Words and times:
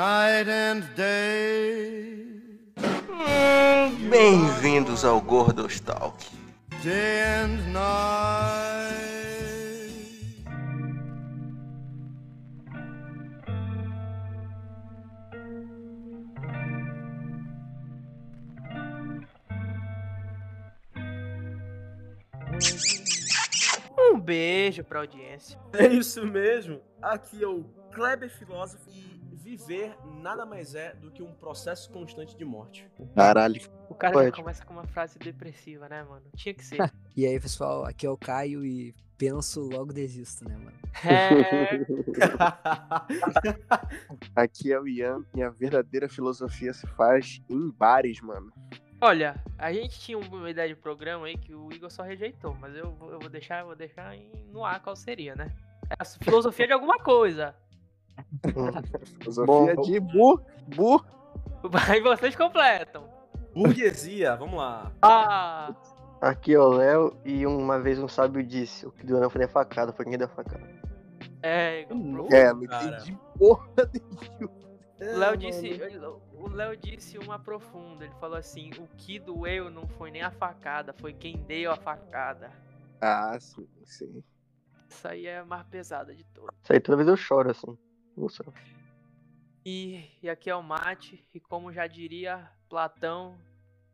night 0.00 0.48
and 0.48 0.82
day, 0.96 2.24
Bem-vindos 4.08 5.04
ao 5.04 5.20
Gordos 5.20 5.78
Talk. 5.80 6.24
day 6.82 7.20
and 7.22 7.70
night. 7.70 8.80
Um 23.98 24.18
beijo 24.18 24.82
pra 24.82 25.00
audiência. 25.00 25.58
É 25.74 25.86
isso 25.88 26.26
mesmo. 26.26 26.80
Aqui 27.02 27.44
é 27.44 27.46
o 27.46 27.64
Kleber 27.92 28.30
Filósofo 28.30 28.88
e 28.88 29.19
viver 29.56 29.96
nada 30.22 30.46
mais 30.46 30.74
é 30.74 30.94
do 30.94 31.10
que 31.10 31.22
um 31.22 31.32
processo 31.34 31.90
constante 31.90 32.36
de 32.36 32.44
morte. 32.44 32.86
Caralho. 33.14 33.60
O 33.88 33.94
cara 33.94 34.24
já 34.24 34.32
começa 34.32 34.64
com 34.64 34.72
uma 34.74 34.86
frase 34.86 35.18
depressiva, 35.18 35.88
né, 35.88 36.02
mano? 36.04 36.24
Tinha 36.36 36.54
que 36.54 36.64
ser. 36.64 36.78
E 37.16 37.26
aí, 37.26 37.38
pessoal, 37.40 37.84
aqui 37.84 38.06
é 38.06 38.10
o 38.10 38.16
Caio 38.16 38.64
e 38.64 38.94
penso, 39.18 39.60
logo 39.68 39.92
desisto, 39.92 40.48
né, 40.48 40.56
mano? 40.56 40.78
É, 41.04 41.84
Aqui 44.34 44.72
é 44.72 44.80
o 44.80 44.86
Ian 44.88 45.24
e 45.34 45.42
a 45.42 45.50
verdadeira 45.50 46.08
filosofia 46.08 46.72
se 46.72 46.86
faz 46.86 47.40
em 47.50 47.68
bares, 47.70 48.20
mano. 48.20 48.52
olha, 49.00 49.34
a 49.58 49.72
gente 49.72 49.98
tinha 50.00 50.18
uma 50.18 50.50
ideia 50.50 50.68
de 50.68 50.74
programa 50.76 51.26
aí 51.26 51.36
que 51.36 51.54
o 51.54 51.70
Igor 51.72 51.90
só 51.90 52.02
rejeitou, 52.02 52.54
mas 52.54 52.74
eu, 52.74 52.92
vou- 52.92 53.12
eu 53.12 53.18
vou 53.18 53.28
deixar, 53.28 53.60
eu 53.60 53.66
vou 53.66 53.76
deixar 53.76 54.14
em- 54.16 54.30
no 54.52 54.64
ar 54.64 54.80
qual 54.82 54.96
seria, 54.96 55.34
né? 55.34 55.50
É 55.90 55.94
a 55.98 56.04
filosofia 56.04 56.66
de 56.66 56.72
alguma 56.72 56.98
coisa. 56.98 57.54
Filosofia 59.20 59.76
de 59.76 60.00
bu, 60.00 60.40
bu. 60.74 61.04
Aí 61.88 62.00
vocês 62.00 62.34
completam. 62.36 63.04
Burguesia, 63.54 64.36
vamos 64.36 64.58
lá. 64.58 64.92
Ah, 65.02 65.74
Aqui 66.20 66.52
é 66.54 66.58
o 66.58 66.68
Léo 66.68 67.16
e 67.24 67.46
uma 67.46 67.78
vez 67.80 67.98
um 67.98 68.06
sábio 68.08 68.42
disse: 68.44 68.86
o 68.86 68.92
que 68.92 69.06
doeu 69.06 69.20
não 69.20 69.30
foi 69.30 69.38
nem 69.40 69.46
a 69.48 69.50
facada, 69.50 69.92
foi 69.92 70.04
quem 70.04 70.18
deu 70.18 70.26
a 70.26 70.30
facada. 70.30 70.68
é. 71.42 71.86
Nossa, 71.92 72.36
É, 72.36 72.52
não 72.52 72.62
entendi 72.62 73.18
porra 73.38 73.68
nenhuma. 74.30 74.60
O 75.00 75.18
Léo 75.18 75.36
disse, 75.38 75.80
o 76.34 76.48
Léo 76.50 76.76
disse 76.76 77.16
uma 77.18 77.38
profunda. 77.38 78.04
Ele 78.04 78.14
falou 78.20 78.36
assim: 78.36 78.70
o 78.78 78.86
que 78.98 79.18
doeu 79.18 79.70
não 79.70 79.88
foi 79.88 80.10
nem 80.10 80.20
a 80.22 80.30
facada, 80.30 80.92
foi 80.92 81.14
quem 81.14 81.38
deu 81.38 81.72
a 81.72 81.76
facada. 81.76 82.50
Ah, 83.00 83.38
sim, 83.40 83.66
sim. 83.84 84.22
Essa 84.90 85.10
aí 85.10 85.26
é 85.26 85.38
a 85.38 85.44
mais 85.44 85.62
pesada 85.68 86.14
de 86.14 86.22
todas. 86.24 86.54
Isso 86.62 86.72
aí 86.72 86.80
toda 86.80 86.96
vez 86.96 87.08
eu 87.08 87.16
choro 87.16 87.50
assim. 87.50 87.78
E, 89.64 90.04
e 90.22 90.28
aqui 90.28 90.48
é 90.48 90.56
o 90.56 90.62
mate, 90.62 91.24
e 91.34 91.40
como 91.40 91.72
já 91.72 91.86
diria 91.86 92.50
Platão, 92.68 93.36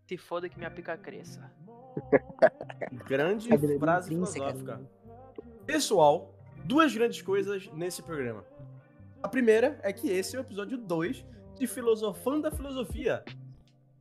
se 0.06 0.16
foda 0.16 0.48
que 0.48 0.56
minha 0.56 0.70
pica 0.70 0.96
cresça. 0.96 1.50
Grande 3.06 3.48
frase 3.78 4.08
filosófica. 4.08 4.76
né? 4.76 4.86
Pessoal, 5.66 6.32
duas 6.64 6.94
grandes 6.94 7.20
coisas 7.20 7.68
nesse 7.72 8.02
programa. 8.02 8.44
A 9.22 9.28
primeira 9.28 9.78
é 9.82 9.92
que 9.92 10.08
esse 10.08 10.36
é 10.36 10.38
o 10.38 10.42
episódio 10.42 10.78
2 10.78 11.24
de 11.58 11.66
Filosofando 11.66 12.46
a 12.46 12.50
Filosofia. 12.50 13.24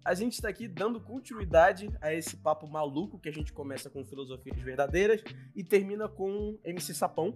A 0.04 0.14
gente 0.14 0.34
está 0.34 0.50
aqui 0.50 0.68
dando 0.68 1.00
continuidade 1.00 1.90
a 2.00 2.14
esse 2.14 2.38
papo 2.38 2.68
maluco 2.68 3.18
que 3.18 3.28
a 3.28 3.32
gente 3.32 3.52
começa 3.52 3.90
com 3.90 4.06
filosofias 4.06 4.60
verdadeiras 4.60 5.24
e 5.56 5.64
termina 5.64 6.08
com 6.08 6.60
MC 6.64 6.94
Sapão. 6.94 7.36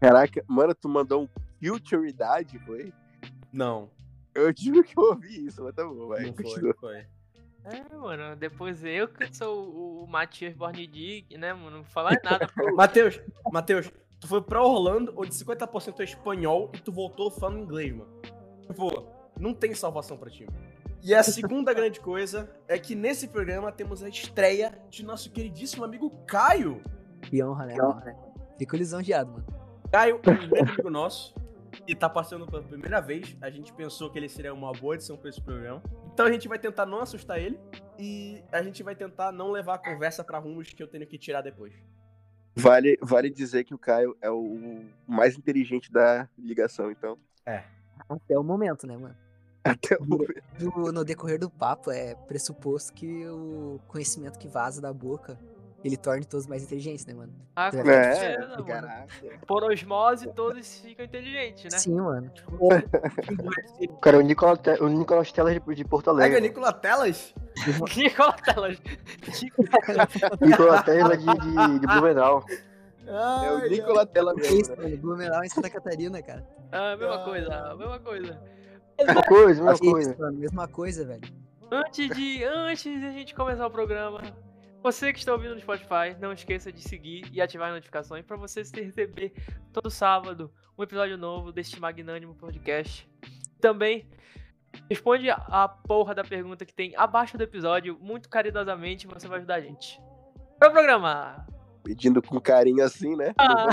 Caraca, 0.00 0.44
mano, 0.48 0.74
tu 0.74 0.88
mandou 0.88 1.22
um 1.22 1.28
futuridade, 1.68 2.58
foi? 2.60 2.92
Não, 3.52 3.90
Eu 4.34 4.52
juro 4.56 4.82
que 4.82 4.96
eu 4.98 5.02
ouvi 5.04 5.46
isso, 5.46 5.62
mas 5.62 5.74
tá 5.74 5.84
bom, 5.84 6.08
vai. 6.08 6.22
não 6.24 6.32
foi, 6.34 6.44
continua. 6.44 6.74
foi. 6.80 7.06
É, 7.64 7.96
mano, 7.96 8.34
depois 8.34 8.82
eu 8.82 9.06
que 9.06 9.32
sou 9.36 10.02
o, 10.02 10.06
Matias 10.08 10.54
Bornidig, 10.54 11.36
né, 11.38 11.52
mano? 11.52 11.78
Não 11.78 11.84
falar 11.84 12.18
nada. 12.24 12.46
pro- 12.48 12.74
Matheus, 12.74 13.20
Matheus, 13.52 13.90
tu 14.18 14.26
foi 14.26 14.40
pra 14.42 14.62
Orlando, 14.62 15.12
onde 15.16 15.30
50% 15.32 16.00
é 16.00 16.04
espanhol, 16.04 16.70
e 16.74 16.78
tu 16.80 16.90
voltou 16.90 17.30
falando 17.30 17.60
inglês, 17.60 17.94
mano. 17.94 18.10
Tipo, 18.66 19.06
não 19.38 19.54
tem 19.54 19.74
salvação 19.74 20.16
pra 20.16 20.28
ti. 20.30 20.44
mano. 20.46 20.72
E 21.04 21.14
a 21.14 21.22
segunda 21.22 21.72
grande 21.74 22.00
coisa 22.00 22.48
é 22.68 22.78
que 22.78 22.94
nesse 22.94 23.28
programa 23.28 23.70
temos 23.72 24.02
a 24.02 24.08
estreia 24.08 24.76
de 24.88 25.04
nosso 25.04 25.30
queridíssimo 25.30 25.84
amigo 25.84 26.10
Caio. 26.26 26.80
Que 27.22 27.42
honra, 27.44 27.66
né? 27.66 27.76
mano? 27.76 28.02
Fico 28.58 28.76
lisonjeado, 28.76 29.30
mano. 29.32 29.44
Caio 29.90 30.20
é 30.24 30.30
um 30.30 30.48
grande 30.48 30.70
amigo 30.72 30.90
nosso 30.90 31.34
e 31.86 31.94
tá 31.94 32.08
passando 32.08 32.46
pela 32.46 32.62
primeira 32.62 33.00
vez. 33.00 33.36
A 33.40 33.50
gente 33.50 33.72
pensou 33.72 34.10
que 34.10 34.18
ele 34.18 34.28
seria 34.28 34.52
uma 34.52 34.72
boa 34.72 34.94
edição 34.94 35.16
pra 35.16 35.28
esse 35.30 35.40
programa. 35.40 35.82
Então 36.12 36.26
a 36.26 36.32
gente 36.32 36.48
vai 36.48 36.58
tentar 36.58 36.86
não 36.86 37.00
assustar 37.00 37.38
ele 37.38 37.58
e 37.98 38.42
a 38.52 38.62
gente 38.62 38.82
vai 38.82 38.94
tentar 38.94 39.32
não 39.32 39.50
levar 39.50 39.74
a 39.74 39.78
conversa 39.78 40.22
pra 40.22 40.38
rumos 40.38 40.72
que 40.72 40.82
eu 40.82 40.88
tenho 40.88 41.06
que 41.06 41.18
tirar 41.18 41.42
depois. 41.42 41.72
Vale, 42.54 42.98
vale 43.00 43.30
dizer 43.30 43.64
que 43.64 43.74
o 43.74 43.78
Caio 43.78 44.16
é 44.20 44.30
o 44.30 44.84
mais 45.06 45.36
inteligente 45.36 45.90
da 45.90 46.28
ligação, 46.38 46.90
então. 46.90 47.18
Até 48.08 48.38
o 48.38 48.42
momento, 48.42 48.86
né, 48.86 48.96
mano? 48.96 49.16
Até 49.64 49.96
o 49.96 50.04
momento. 50.04 50.42
No, 50.60 50.92
no 50.92 51.04
decorrer 51.04 51.38
do 51.38 51.48
papo, 51.48 51.90
é 51.90 52.14
pressuposto 52.14 52.92
que 52.92 53.26
o 53.26 53.80
conhecimento 53.88 54.38
que 54.38 54.48
vaza 54.48 54.82
da 54.82 54.92
boca, 54.92 55.38
ele 55.84 55.96
torne 55.96 56.24
todos 56.24 56.46
mais 56.46 56.62
inteligentes, 56.62 57.04
né, 57.06 57.14
mano? 57.14 57.32
Ah, 57.56 57.70
com 57.70 57.78
É, 57.90 58.14
certeza, 58.14 58.48
mano. 58.50 58.64
caraca. 58.64 59.06
Por 59.46 59.64
osmose, 59.64 60.28
todos 60.32 60.80
ficam 60.80 61.04
inteligentes, 61.04 61.64
né? 61.72 61.78
Sim, 61.78 61.96
mano. 62.00 62.30
O 62.58 62.68
cara 64.00 64.16
é 64.16 64.20
o 64.20 64.22
Nicolas, 64.22 64.58
o 64.80 64.88
Nicolas 64.88 65.32
Telas 65.32 65.54
de, 65.54 65.84
Porto 65.84 66.04
Pega 66.06 66.24
Alegre. 66.24 66.40
Nicola 66.40 66.72
Telas. 66.72 67.34
Nicola 67.96 68.32
Telas. 68.34 68.78
Nicolas 70.40 70.82
Telas 70.84 71.18
de, 71.18 71.24
de, 71.26 71.78
de 71.80 71.86
Blumenau. 71.86 72.44
É 73.06 73.50
o 73.52 73.68
Nicola 73.68 74.06
Tela 74.06 74.32
É 74.32 74.36
mesmo, 74.36 74.60
isso, 74.60 74.70
né? 74.70 74.76
mano. 74.84 74.96
Blumenau 74.98 75.44
em 75.44 75.48
Santa 75.48 75.68
Catarina, 75.70 76.22
cara. 76.22 76.46
Ah, 76.70 76.96
mesma 76.96 77.18
coisa, 77.24 77.74
mesma 77.76 77.98
coisa. 77.98 78.40
Mesma 78.98 79.22
coisa, 79.22 79.62
mesma 79.64 79.78
coisa. 79.78 80.10
isso, 80.12 80.20
mano. 80.20 80.38
Mesma 80.38 80.68
coisa, 80.68 81.04
velho. 81.04 81.22
Antes 81.70 82.08
de, 82.16 82.44
antes 82.44 82.82
de 83.00 83.06
a 83.06 83.10
gente 83.12 83.34
começar 83.34 83.66
o 83.66 83.70
programa, 83.70 84.20
você 84.82 85.12
que 85.12 85.18
está 85.18 85.32
ouvindo 85.32 85.54
no 85.54 85.60
Spotify, 85.60 86.16
não 86.20 86.32
esqueça 86.32 86.72
de 86.72 86.82
seguir 86.82 87.28
e 87.32 87.40
ativar 87.40 87.68
as 87.68 87.74
notificações 87.74 88.24
para 88.24 88.36
você 88.36 88.62
receber 88.62 89.32
todo 89.72 89.90
sábado 89.90 90.52
um 90.76 90.82
episódio 90.82 91.16
novo 91.16 91.52
deste 91.52 91.78
magnânimo 91.80 92.34
podcast. 92.34 93.08
Também 93.60 94.08
responde 94.90 95.30
a- 95.30 95.68
porra 95.68 96.14
da 96.14 96.24
pergunta 96.24 96.64
que 96.64 96.74
tem 96.74 96.94
abaixo 96.96 97.36
do 97.38 97.44
episódio, 97.44 97.98
muito 98.00 98.28
caridosamente, 98.28 99.06
você 99.06 99.28
vai 99.28 99.38
ajudar 99.38 99.56
a 99.56 99.60
gente. 99.60 100.00
Para 100.58 100.68
o 100.68 100.72
programa. 100.72 101.46
Pedindo 101.84 102.22
com 102.22 102.40
carinho 102.40 102.82
assim, 102.84 103.14
né? 103.16 103.34
Ah. 103.38 103.66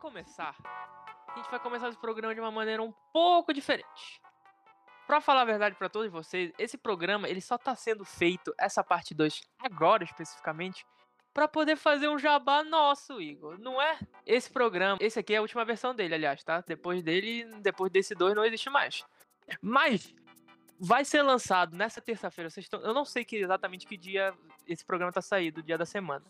Começar, 0.00 0.54
a 1.28 1.36
gente 1.36 1.50
vai 1.50 1.58
começar 1.58 1.88
esse 1.88 1.98
programa 1.98 2.34
de 2.34 2.40
uma 2.40 2.50
maneira 2.50 2.82
um 2.82 2.92
pouco 3.12 3.52
diferente. 3.54 4.20
Pra 5.06 5.20
falar 5.20 5.42
a 5.42 5.44
verdade 5.44 5.76
pra 5.76 5.88
todos 5.88 6.10
vocês, 6.10 6.52
esse 6.58 6.78
programa 6.78 7.28
ele 7.28 7.40
só 7.40 7.58
tá 7.58 7.74
sendo 7.76 8.04
feito, 8.04 8.54
essa 8.58 8.82
parte 8.82 9.14
2, 9.14 9.42
agora 9.58 10.02
especificamente, 10.02 10.86
pra 11.32 11.46
poder 11.46 11.76
fazer 11.76 12.08
um 12.08 12.18
jabá 12.18 12.64
nosso, 12.64 13.20
Igor. 13.20 13.58
Não 13.58 13.82
é 13.82 13.98
esse 14.24 14.50
programa, 14.50 14.96
esse 15.00 15.18
aqui 15.18 15.34
é 15.34 15.36
a 15.36 15.42
última 15.42 15.64
versão 15.64 15.94
dele, 15.94 16.14
aliás, 16.14 16.42
tá? 16.42 16.64
Depois 16.66 17.02
dele, 17.02 17.44
depois 17.60 17.92
desse 17.92 18.14
2 18.14 18.34
não 18.34 18.44
existe 18.44 18.70
mais. 18.70 19.04
Mas 19.60 20.14
vai 20.80 21.04
ser 21.04 21.22
lançado 21.22 21.76
nessa 21.76 22.00
terça-feira. 22.00 22.50
Eu 22.82 22.94
não 22.94 23.04
sei 23.04 23.24
que 23.24 23.36
exatamente 23.36 23.86
que 23.86 23.96
dia 23.96 24.34
esse 24.66 24.84
programa 24.84 25.12
tá 25.12 25.20
saído, 25.20 25.62
dia 25.62 25.76
da 25.76 25.84
semana. 25.84 26.24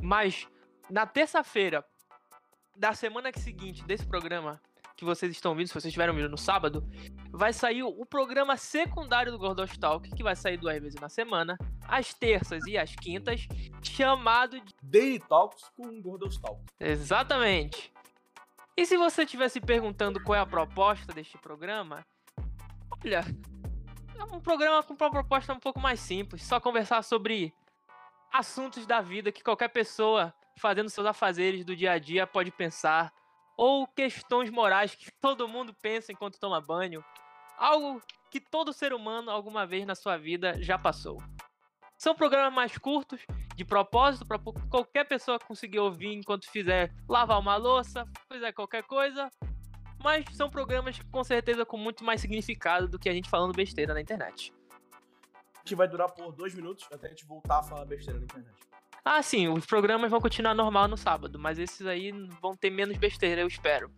Mas 0.00 0.48
na 0.88 1.06
terça-feira 1.06 1.84
da 2.76 2.94
semana 2.94 3.30
seguinte 3.36 3.84
desse 3.84 4.06
programa 4.06 4.60
que 4.96 5.04
vocês 5.04 5.32
estão 5.32 5.52
ouvindo, 5.52 5.68
se 5.68 5.74
vocês 5.74 5.86
estiverem 5.86 6.10
ouvindo 6.10 6.30
no 6.30 6.38
sábado, 6.38 6.86
vai 7.30 7.52
sair 7.52 7.82
o 7.82 8.06
programa 8.06 8.56
secundário 8.56 9.32
do 9.32 9.38
Gordos 9.38 9.76
Talk, 9.76 10.10
que 10.10 10.22
vai 10.22 10.36
sair 10.36 10.56
duas 10.56 10.80
vezes 10.80 11.00
na 11.00 11.08
semana, 11.08 11.56
às 11.86 12.14
terças 12.14 12.64
e 12.66 12.76
às 12.76 12.94
quintas, 12.94 13.46
chamado 13.82 14.60
de... 14.60 14.74
Daily 14.82 15.18
Talks 15.20 15.70
com 15.76 16.00
Gordos 16.00 16.38
Talk. 16.38 16.60
Exatamente. 16.78 17.92
E 18.76 18.86
se 18.86 18.96
você 18.96 19.24
estiver 19.24 19.48
se 19.48 19.60
perguntando 19.60 20.22
qual 20.22 20.36
é 20.36 20.40
a 20.40 20.46
proposta 20.46 21.12
deste 21.12 21.36
programa, 21.38 22.04
olha, 23.04 23.24
é 24.18 24.24
um 24.34 24.40
programa 24.40 24.82
com 24.82 24.94
uma 24.94 25.10
proposta 25.10 25.52
um 25.52 25.60
pouco 25.60 25.80
mais 25.80 26.00
simples, 26.00 26.42
só 26.42 26.58
conversar 26.58 27.02
sobre 27.02 27.52
assuntos 28.32 28.86
da 28.86 29.00
vida 29.00 29.30
que 29.30 29.42
qualquer 29.42 29.68
pessoa 29.68 30.32
fazendo 30.56 30.88
seus 30.88 31.06
afazeres 31.06 31.64
do 31.64 31.76
dia 31.76 31.92
a 31.92 31.98
dia 31.98 32.26
pode 32.26 32.50
pensar, 32.50 33.12
ou 33.56 33.86
questões 33.86 34.50
morais 34.50 34.94
que 34.94 35.10
todo 35.20 35.48
mundo 35.48 35.74
pensa 35.80 36.12
enquanto 36.12 36.38
toma 36.38 36.60
banho, 36.60 37.04
algo 37.56 38.02
que 38.30 38.40
todo 38.40 38.72
ser 38.72 38.92
humano 38.92 39.30
alguma 39.30 39.66
vez 39.66 39.86
na 39.86 39.94
sua 39.94 40.16
vida 40.16 40.60
já 40.62 40.78
passou. 40.78 41.22
São 41.98 42.14
programas 42.14 42.52
mais 42.52 42.76
curtos, 42.76 43.20
de 43.54 43.64
propósito, 43.64 44.26
para 44.26 44.38
qualquer 44.68 45.04
pessoa 45.04 45.38
conseguir 45.38 45.78
ouvir 45.78 46.12
enquanto 46.12 46.50
fizer 46.50 46.92
lavar 47.08 47.38
uma 47.38 47.56
louça, 47.56 48.04
fizer 48.32 48.52
qualquer 48.52 48.82
coisa. 48.82 49.30
Mas 50.02 50.24
são 50.34 50.50
programas 50.50 50.98
com 51.12 51.22
certeza 51.22 51.64
com 51.64 51.76
muito 51.76 52.02
mais 52.02 52.20
significado 52.20 52.88
do 52.88 52.98
que 52.98 53.08
a 53.08 53.12
gente 53.12 53.30
falando 53.30 53.54
besteira 53.54 53.94
na 53.94 54.00
internet. 54.00 54.52
Que 55.64 55.76
vai 55.76 55.86
durar 55.86 56.10
por 56.10 56.32
dois 56.32 56.54
minutos 56.54 56.88
até 56.92 57.06
a 57.06 57.10
gente 57.10 57.24
voltar 57.24 57.60
a 57.60 57.62
falar 57.62 57.84
besteira 57.84 58.18
na 58.18 58.24
internet. 58.24 58.71
Ah, 59.04 59.20
sim, 59.20 59.48
os 59.48 59.66
programas 59.66 60.12
vão 60.12 60.20
continuar 60.20 60.54
normal 60.54 60.86
no 60.86 60.96
sábado, 60.96 61.36
mas 61.36 61.58
esses 61.58 61.84
aí 61.86 62.12
vão 62.40 62.54
ter 62.54 62.70
menos 62.70 62.96
besteira, 62.96 63.40
eu 63.40 63.48
espero. 63.48 63.90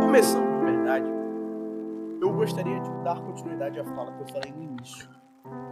Começando 0.00 0.60
de 0.60 0.64
verdade, 0.66 1.06
eu 2.20 2.32
gostaria 2.32 2.78
de 2.78 2.90
dar 3.02 3.20
continuidade 3.20 3.80
à 3.80 3.84
fala 3.84 4.12
que 4.12 4.22
eu 4.22 4.28
falei 4.28 4.52
no 4.52 4.62
início, 4.62 5.10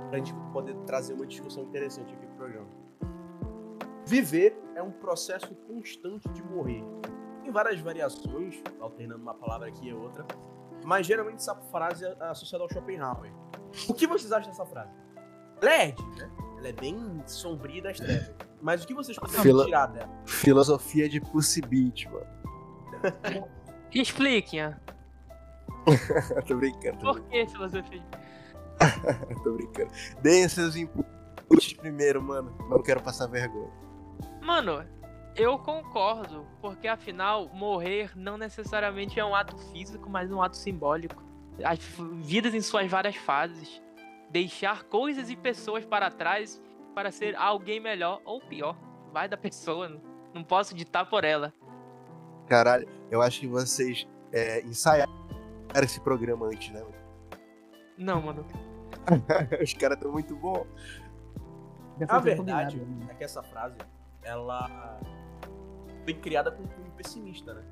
pra 0.09 0.19
gente 0.19 0.35
poder 0.53 0.75
trazer 0.87 1.15
uma 1.15 1.27
discussão 1.27 1.63
interessante 1.63 2.13
aqui 2.13 2.27
pro 2.27 2.37
programa. 2.37 2.69
Viver 4.05 4.61
é 4.75 4.83
um 4.83 4.91
processo 4.91 5.55
constante 5.55 6.29
de 6.31 6.43
morrer. 6.43 6.83
Tem 7.50 7.52
várias 7.52 7.81
variações, 7.81 8.62
alternando 8.81 9.20
uma 9.23 9.35
palavra 9.35 9.67
aqui 9.67 9.88
e 9.88 9.93
outra, 9.93 10.25
mas 10.85 11.05
geralmente 11.05 11.38
essa 11.38 11.56
frase 11.56 12.05
é 12.05 12.17
associada 12.29 12.62
ao 12.62 12.70
Schopenhauer. 12.70 13.32
O 13.88 13.93
que 13.94 14.06
vocês 14.06 14.31
acham 14.31 14.50
dessa 14.50 14.64
frase? 14.64 14.93
Ela 15.61 15.73
é 15.75 15.87
né? 15.88 16.31
Ela 16.58 16.69
é 16.69 16.73
bem 16.73 17.20
sombria 17.26 17.82
das 17.82 17.99
trevas. 17.99 18.32
Mas 18.62 18.85
o 18.85 18.87
que 18.87 18.94
vocês 18.94 19.19
conseguem 19.19 19.43
Fila- 19.43 19.64
tirar 19.64 19.87
dela? 19.87 20.08
Filosofia 20.26 21.08
de 21.08 21.20
Pussy 21.20 21.61
Beat, 21.62 22.06
mano. 22.06 23.49
Expliquem, 23.93 24.73
tô 26.46 26.55
brincando, 26.56 26.99
tô 27.00 27.14
por 27.14 27.20
que 27.23 27.46
filosofia? 27.49 28.05
brincando, 28.79 29.35
tô 29.43 29.53
brincando. 29.55 29.91
Deem 30.23 30.49
seus 30.49 30.76
inputs 30.76 31.73
primeiro, 31.76 32.23
mano. 32.23 32.56
Não 32.69 32.81
quero 32.81 33.03
passar 33.03 33.26
vergonha. 33.26 33.73
Mano, 34.41 34.85
eu 35.37 35.59
concordo, 35.59 36.47
porque 36.61 36.87
afinal, 36.88 37.49
morrer 37.49 38.12
não 38.17 38.37
necessariamente 38.37 39.19
é 39.19 39.25
um 39.25 39.35
ato 39.35 39.56
físico, 39.71 40.09
mas 40.11 40.31
um 40.31 40.43
ato 40.43 40.56
simbólico. 40.56 41.23
As 41.65 41.79
vidas 42.23 42.55
em 42.55 42.61
suas 42.61 42.91
várias 42.91 43.17
fases. 43.17 43.82
Deixar 44.31 44.85
coisas 44.85 45.31
e 45.31 45.37
pessoas 45.37 45.85
para 45.85 46.11
trás 46.11 46.61
para 46.94 47.11
ser 47.11 47.35
alguém 47.37 47.81
melhor 47.81 48.21
ou 48.25 48.41
pior. 48.41 48.77
Vai 49.12 49.29
da 49.29 49.37
pessoa, 49.37 49.88
não- 49.88 50.00
não 50.35 50.44
posso 50.44 50.75
ditar 50.75 51.09
por 51.09 51.25
ela. 51.25 51.53
Caralho, 52.47 52.88
eu 53.11 53.21
acho 53.23 53.41
que 53.41 53.47
vocês 53.47 54.06
é, 54.32 54.61
ensaiaram 54.62 55.12
esse 55.82 56.00
programa 56.00 56.47
antes, 56.47 56.71
né? 56.73 56.81
mano? 56.81 56.94
Não, 57.99 58.23
mano. 58.23 58.47
Os 59.62 59.73
caras 59.75 59.97
estão 59.97 60.12
muito 60.12 60.35
bons. 60.37 60.67
A 62.09 62.19
verdade 62.19 62.79
combinado, 62.79 63.05
né? 63.05 63.09
é 63.11 63.15
que 63.15 63.25
essa 63.25 63.43
frase, 63.43 63.77
ela 64.23 64.99
foi 66.05 66.14
criada 66.14 66.50
com 66.50 66.62
um 66.62 66.67
cunho 66.67 66.91
pessimista, 66.93 67.55
né? 67.55 67.62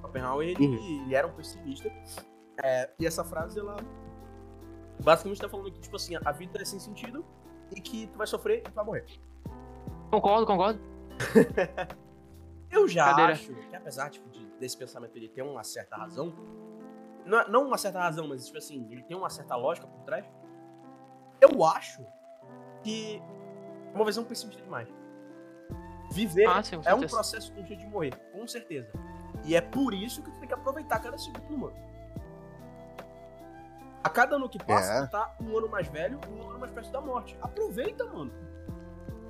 Schopenhauer, 0.00 0.48
ele, 0.48 0.66
Uhum. 0.66 1.02
ele 1.04 1.14
era 1.14 1.26
um 1.26 1.32
pessimista. 1.32 1.90
É, 2.62 2.90
e 2.98 3.06
essa 3.06 3.24
frase, 3.24 3.58
ela 3.58 3.76
basicamente 5.02 5.40
tá 5.40 5.48
falando 5.48 5.70
que, 5.72 5.80
tipo 5.80 5.96
assim, 5.96 6.16
a 6.24 6.32
vida 6.32 6.60
é 6.60 6.64
sem 6.64 6.78
sentido 6.78 7.24
e 7.74 7.80
que 7.80 8.06
tu 8.08 8.18
vai 8.18 8.26
sofrer 8.26 8.58
e 8.58 8.62
tu 8.62 8.72
vai 8.72 8.84
morrer. 8.84 9.06
Concordo, 10.10 10.46
concordo. 10.46 10.80
Eu 12.70 12.86
já 12.86 13.06
Cadeira. 13.06 13.32
acho 13.32 13.52
que, 13.54 13.74
apesar 13.76 14.10
tipo, 14.10 14.28
de- 14.28 14.46
desse 14.58 14.76
pensamento 14.76 15.16
ele 15.16 15.28
ter 15.28 15.42
uma 15.42 15.62
certa 15.64 15.96
razão, 15.96 16.32
não, 17.24 17.40
é- 17.40 17.48
não 17.48 17.66
uma 17.66 17.78
certa 17.78 17.98
razão, 18.00 18.28
mas 18.28 18.44
tipo 18.46 18.58
assim, 18.58 18.86
ele 18.90 19.02
tem 19.04 19.16
uma 19.16 19.30
certa 19.30 19.56
lógica 19.56 19.86
por 19.86 20.02
trás, 20.02 20.24
eu 21.40 21.64
acho 21.64 22.04
que 22.82 23.22
é 23.92 23.96
uma 23.96 24.04
visão 24.04 24.22
pessimista 24.24 24.62
demais. 24.62 24.88
Viver 26.10 26.46
Ah, 26.46 26.62
sim, 26.62 26.80
com 26.80 26.88
é 26.88 26.94
um 26.94 27.00
processo 27.06 27.52
constante 27.52 27.76
de 27.76 27.86
morrer, 27.86 28.14
com 28.32 28.46
certeza. 28.46 28.90
E 29.44 29.54
é 29.54 29.60
por 29.60 29.92
isso 29.94 30.22
que 30.22 30.30
tu 30.30 30.38
tem 30.40 30.48
que 30.48 30.54
aproveitar 30.54 30.98
cada 31.00 31.16
segundo, 31.18 31.56
mano. 31.58 31.76
A 34.02 34.08
cada 34.08 34.36
ano 34.36 34.48
que 34.48 34.58
passa, 34.64 34.92
É. 34.92 35.06
tu 35.06 35.10
tá 35.10 35.34
um 35.40 35.56
ano 35.56 35.68
mais 35.68 35.86
velho, 35.88 36.18
um 36.30 36.48
ano 36.50 36.58
mais 36.58 36.72
perto 36.72 36.90
da 36.90 37.00
morte. 37.00 37.36
Aproveita, 37.42 38.04
mano. 38.06 38.32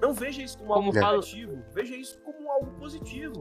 Não 0.01 0.13
veja 0.13 0.43
isso 0.43 0.59
como, 0.59 0.73
Como 0.75 0.89
algo 0.89 1.01
falo- 1.01 1.17
negativo, 1.17 1.65
veja 1.73 1.97
isso 1.97 2.21
como 2.21 2.51
algo 2.51 2.71
positivo. 2.79 3.35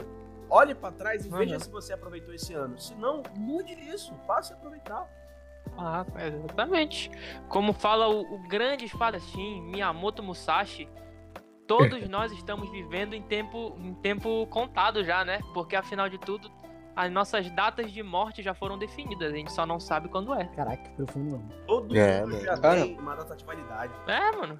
Olhe 0.49 0.73
pra 0.73 0.91
trás 0.91 1.25
e 1.25 1.29
Uhum. 1.29 1.37
veja 1.37 1.59
se 1.59 1.69
você 1.69 1.93
aproveitou 1.93 2.33
esse 2.33 2.53
ano. 2.53 2.79
Se 2.79 2.95
não, 2.95 3.21
mude 3.37 3.73
isso, 3.73 4.13
passe 4.25 4.53
a 4.53 4.55
aproveitar. 4.55 5.07
Ah, 5.77 6.05
exatamente. 6.25 7.11
Como 7.49 7.73
fala 7.73 8.07
o, 8.07 8.21
o 8.35 8.47
grande 8.47 8.85
espadachim 8.85 9.61
Miyamoto 9.63 10.23
Musashi, 10.23 10.89
todos 11.67 12.07
nós 12.09 12.31
estamos 12.31 12.69
vivendo 12.71 13.13
em 13.13 13.21
tempo, 13.21 13.75
em 13.79 13.93
tempo 13.95 14.47
contado 14.47 15.03
já, 15.03 15.23
né? 15.25 15.39
Porque 15.53 15.75
afinal 15.75 16.07
de 16.09 16.17
tudo, 16.17 16.49
as 16.95 17.11
nossas 17.11 17.49
datas 17.51 17.91
de 17.91 18.01
morte 18.01 18.41
já 18.41 18.53
foram 18.53 18.77
definidas, 18.77 19.31
a 19.31 19.35
gente 19.35 19.51
só 19.51 19.65
não 19.65 19.79
sabe 19.79 20.07
quando 20.09 20.33
é. 20.33 20.45
Caraca, 20.45 20.81
que 20.83 20.89
profundo, 20.95 21.31
mano. 21.31 21.49
Todo 21.67 21.95
É, 21.95 22.21
mundo 22.21 22.31
mano. 22.33 22.43
já 22.45 22.57
Cara. 22.57 22.81
tem 22.81 22.97
uma 22.99 23.15
data 23.15 23.35
de 23.35 23.45
validade. 23.45 23.93
É, 24.07 24.31
mano. 24.35 24.59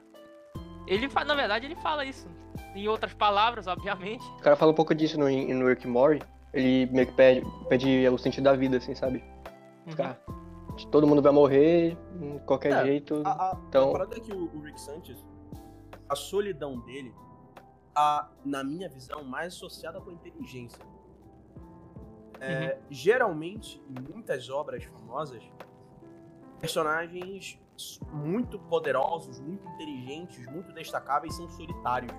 Ele 0.86 1.10
fa... 1.10 1.24
na 1.26 1.34
verdade 1.36 1.66
ele 1.66 1.76
fala 1.76 2.06
isso. 2.06 2.28
Em 2.76 2.88
outras 2.88 3.14
palavras, 3.14 3.68
obviamente. 3.68 4.24
O 4.38 4.42
cara 4.42 4.56
fala 4.56 4.72
um 4.72 4.76
pouco 4.76 4.94
disso 4.94 5.20
no, 5.20 5.26
no 5.30 5.68
Rick 5.68 5.88
Morty. 5.88 6.24
Ele 6.54 6.86
meio 6.92 7.08
que 7.08 7.14
pede, 7.14 7.44
pede 7.68 8.08
o 8.08 8.18
sentido 8.18 8.44
da 8.46 8.54
vida, 8.54 8.78
assim, 8.78 8.94
sabe? 8.96 9.24
Uhum. 9.86 9.94
Cara, 9.96 10.20
todo 10.92 11.06
mundo 11.08 11.22
vai 11.22 11.32
morrer, 11.32 11.98
de 12.16 12.40
qualquer 12.46 12.72
É, 12.72 12.86
jeito. 12.86 13.22
A, 13.26 13.30
a, 13.52 13.58
Então- 13.68 13.90
a 13.90 13.92
parada 13.94 14.16
é 14.16 14.20
que 14.20 14.32
o, 14.32 14.50
o 14.56 14.62
Rick 14.62 14.80
Sanchez, 14.80 15.18
a 16.10 16.16
solidão 16.16 16.80
dele, 16.80 17.14
tá, 17.94 18.32
na 18.46 18.64
minha 18.64 18.90
visão, 18.90 19.24
mais 19.24 19.54
associada 19.54 20.00
com 20.00 20.10
a 20.10 20.14
inteligência. 20.14 20.84
É, 22.40 22.80
Geralmente, 22.90 23.84
em 23.90 24.14
muitas 24.14 24.50
obras 24.50 24.84
famosas, 24.84 25.44
personagens 26.60 27.60
muito 28.12 28.58
poderosos, 28.60 29.40
muito 29.40 29.68
inteligentes, 29.70 30.46
muito 30.48 30.72
destacáveis 30.74 31.36
são 31.36 31.50
solitários. 31.50 32.12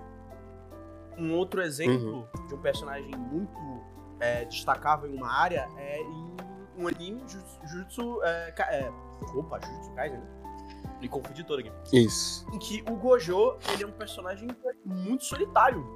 Um 1.17 1.34
outro 1.34 1.61
exemplo 1.61 2.29
de 2.46 2.55
um 2.55 2.61
personagem 2.61 3.11
muito 3.17 3.58
é, 4.20 4.44
destacável 4.44 5.11
em 5.11 5.17
uma 5.17 5.31
área 5.32 5.69
é 5.77 6.01
em 6.01 6.36
um 6.77 6.86
anime 6.86 7.22
Jutsu. 7.29 7.60
Jutsu 7.67 8.22
é, 8.22 8.55
é, 8.70 8.91
opa, 9.34 9.60
Jutsu 9.60 9.93
Kaisen, 9.94 10.20
né? 10.20 10.38
Me 11.00 11.08
confundi 11.08 11.44
todo 11.44 11.60
aqui. 11.60 11.70
Isso. 11.93 12.46
Em 12.52 12.58
que 12.58 12.82
o 12.90 12.96
Gojo, 12.96 13.56
ele 13.72 13.84
é 13.84 13.86
um 13.86 13.93
personagem 13.93 14.48
muito 14.84 15.24
solitário. 15.24 15.86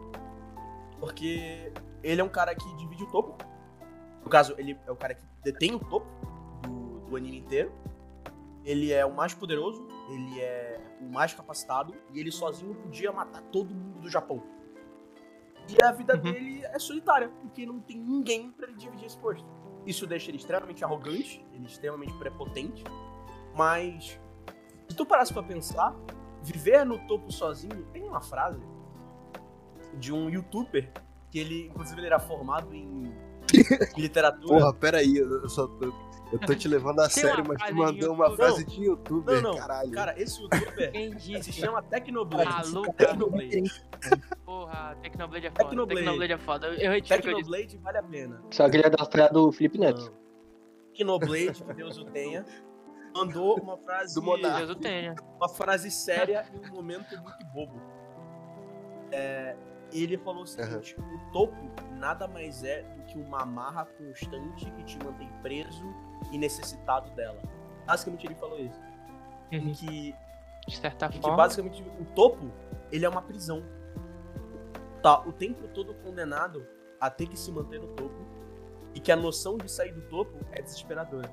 Porque 1.00 1.72
ele 2.02 2.20
é 2.20 2.24
um 2.24 2.28
cara 2.28 2.54
que 2.54 2.76
divide 2.76 3.02
o 3.02 3.06
topo. 3.08 3.36
No 4.22 4.30
caso, 4.30 4.54
ele 4.56 4.78
é 4.86 4.90
o 4.92 4.96
cara 4.96 5.14
que 5.14 5.24
detém 5.42 5.74
o 5.74 5.80
topo 5.80 6.06
do, 6.62 7.00
do 7.00 7.16
anime 7.16 7.38
inteiro. 7.38 7.72
Ele 8.64 8.92
é 8.92 9.04
o 9.04 9.12
mais 9.12 9.34
poderoso, 9.34 9.84
ele 10.08 10.40
é 10.40 10.80
o 11.00 11.12
mais 11.12 11.34
capacitado, 11.34 11.92
e 12.12 12.20
ele 12.20 12.30
sozinho 12.30 12.76
podia 12.76 13.10
matar 13.10 13.42
todo 13.50 13.74
mundo 13.74 13.98
do 14.02 14.08
Japão. 14.08 14.40
E 15.68 15.82
a 15.82 15.90
vida 15.90 16.14
Uhum. 16.14 16.20
dele 16.22 16.64
é 16.64 16.78
solitária, 16.78 17.28
porque 17.40 17.66
não 17.66 17.80
tem 17.80 17.96
ninguém 17.98 18.52
pra 18.52 18.68
ele 18.68 18.76
dividir 18.76 19.06
esse 19.06 19.18
posto. 19.18 19.44
Isso 19.84 20.06
deixa 20.06 20.30
ele 20.30 20.38
extremamente 20.38 20.84
arrogante, 20.84 21.44
ele 21.52 21.64
é 21.64 21.66
extremamente 21.66 22.12
prepotente, 22.14 22.84
mas 23.56 24.20
se 24.88 24.96
tu 24.96 25.04
parasse 25.06 25.32
pra 25.32 25.42
pensar, 25.42 25.94
viver 26.42 26.84
no 26.84 26.98
topo 27.06 27.30
sozinho, 27.32 27.84
tem 27.92 28.02
uma 28.02 28.20
frase 28.20 28.60
de 29.94 30.12
um 30.12 30.28
youtuber 30.28 30.90
que 31.30 31.38
ele, 31.38 31.66
inclusive, 31.68 31.98
ele 32.00 32.06
era 32.06 32.18
formado 32.18 32.74
em 32.74 33.12
literatura. 33.96 34.46
Porra, 34.60 34.74
peraí, 34.74 35.16
eu 35.16 35.48
só 35.48 35.66
tô. 35.66 35.92
Eu 36.32 36.38
tô 36.38 36.54
te 36.54 36.66
levando 36.66 37.00
a 37.00 37.08
Tem 37.10 37.24
sério, 37.24 37.44
mas 37.46 37.62
tu 37.62 37.74
mandou 37.74 38.14
uma 38.14 38.24
youtuber. 38.28 38.36
frase 38.48 38.64
de 38.64 38.84
youtuber, 38.84 39.42
Não, 39.42 39.50
não. 39.52 39.58
caralho. 39.58 39.92
Cara, 39.92 40.18
esse 40.18 40.40
youtuber 40.40 40.90
Quem 40.90 41.18
se 41.42 41.52
chama 41.52 41.82
Tecnoblade. 41.82 42.70
Maluco. 42.72 42.94
Tecnoblade. 42.94 43.62
Porra, 44.46 44.96
Tecnoblade 45.02 45.46
é 45.46 45.50
foda. 45.50 45.64
Tecnoblade. 45.68 46.00
Tecnoblade 46.00 46.32
é 46.32 46.38
foda. 46.38 46.66
Eu 46.68 46.90
retiro. 46.90 47.20
Tecnoblade 47.22 47.76
vale 47.76 47.98
a 47.98 48.02
pena. 48.02 48.42
Só 48.50 48.66
que 48.70 48.76
ele 48.78 48.86
é 48.86 48.90
da 48.90 49.04
praia 49.04 49.28
do 49.28 49.52
Felipe 49.52 49.76
Neto. 49.78 50.00
Não. 50.06 50.22
Tecnoblade, 50.94 51.62
que 51.64 51.74
Deus 51.74 51.98
o 51.98 52.04
tenha, 52.06 52.46
mandou 53.14 53.58
uma 53.60 53.76
frase, 53.78 54.14
Do. 54.14 54.36
Deus 54.66 54.76
tenha. 54.76 55.14
uma 55.36 55.48
frase 55.48 55.90
séria 55.90 56.46
em 56.52 56.68
um 56.70 56.74
momento 56.74 57.16
muito 57.20 57.44
bobo. 57.46 57.80
É, 59.10 59.56
ele 59.92 60.16
falou 60.18 60.42
o 60.42 60.46
seguinte: 60.46 60.96
o 60.98 61.32
topo 61.32 61.56
nada 61.98 62.26
mais 62.26 62.64
é 62.64 62.82
do 62.82 63.02
que 63.04 63.18
uma 63.18 63.42
amarra 63.42 63.84
constante 63.84 64.70
que 64.72 64.84
te 64.84 64.98
mantém 65.04 65.30
preso 65.42 65.84
e 66.30 66.38
necessitado 66.38 67.10
dela. 67.10 67.40
Basicamente 67.86 68.26
ele 68.26 68.34
falou 68.34 68.58
isso. 68.58 68.80
Em 69.50 69.66
Uhum. 69.66 69.72
que 69.72 70.14
De 70.66 70.76
certa 70.76 71.08
que 71.08 71.20
forma. 71.20 71.36
basicamente 71.36 71.82
o 72.00 72.04
topo, 72.14 72.50
ele 72.90 73.04
é 73.04 73.08
uma 73.08 73.20
prisão. 73.22 73.62
Tá 75.02 75.20
o 75.26 75.32
tempo 75.32 75.66
todo 75.68 75.92
condenado 75.94 76.66
a 77.00 77.10
ter 77.10 77.26
que 77.26 77.36
se 77.36 77.50
manter 77.50 77.80
no 77.80 77.88
topo 77.88 78.24
E 78.94 79.00
que 79.00 79.10
a 79.10 79.16
noção 79.16 79.56
de 79.58 79.68
sair 79.70 79.92
do 79.92 80.02
topo 80.02 80.38
é 80.52 80.62
desesperadora. 80.62 81.30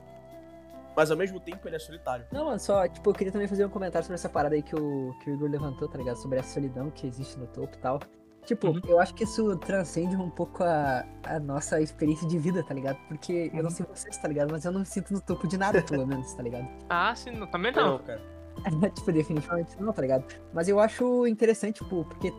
Mas 1.00 1.10
ao 1.12 1.16
mesmo 1.16 1.40
tempo 1.40 1.66
ele 1.66 1.78
é 1.78 1.80
solitário. 1.80 2.26
Não, 2.30 2.44
mano, 2.48 2.60
só, 2.60 2.86
tipo, 2.86 3.10
eu 3.10 3.14
queria 3.14 3.32
também 3.32 3.48
fazer 3.48 3.64
um 3.66 3.70
comentário 3.70 4.04
sobre 4.06 4.16
essa 4.16 4.28
parada 4.28 4.54
aí 4.54 4.62
que 4.62 4.76
o, 4.76 5.14
que 5.24 5.30
o 5.30 5.34
Igor 5.34 5.50
levantou, 5.50 5.88
tá 5.88 5.98
ligado? 5.98 6.18
Sobre 6.18 6.40
a 6.40 6.44
solidão 6.44 6.92
que 6.92 7.08
existe 7.08 7.40
no 7.40 7.48
topo 7.48 7.74
e 7.74 7.80
tal. 7.80 8.00
Tipo, 8.46 8.68
Uhum. 8.68 8.82
eu 8.86 9.00
acho 9.00 9.14
que 9.14 9.24
isso 9.24 9.56
transcende 9.60 10.18
um 10.18 10.30
pouco 10.30 10.62
a, 10.62 11.06
a 11.24 11.40
nossa 11.40 11.80
experiência 11.80 12.28
de 12.28 12.38
vida, 12.38 12.62
tá 12.64 12.74
ligado? 12.74 12.98
Porque 13.08 13.50
eu 13.54 13.64
não 13.64 13.70
sei 13.70 13.86
vocês, 13.86 14.18
tá 14.18 14.28
ligado? 14.28 14.52
Mas 14.52 14.66
eu 14.66 14.74
não 14.74 14.82
me 14.82 14.86
sinto 14.86 15.14
no 15.14 15.22
topo 15.22 15.48
de 15.48 15.58
nada, 15.58 15.82
pelo 15.82 16.06
menos, 16.08 16.34
tá 16.34 16.44
ligado? 16.44 16.68
Ah, 16.90 17.16
sim, 17.16 17.32
não, 17.32 17.48
também 17.48 17.72
Não, 17.72 17.92
não. 17.92 18.00
cara. 18.00 18.22
tipo, 18.94 19.10
definitivamente 19.14 19.82
não, 19.82 19.94
tá 19.94 20.02
ligado? 20.02 20.26
Mas 20.54 20.68
eu 20.68 20.82
acho 20.82 21.26
interessante, 21.28 21.82
tipo, 21.82 22.04
porque 22.04 22.34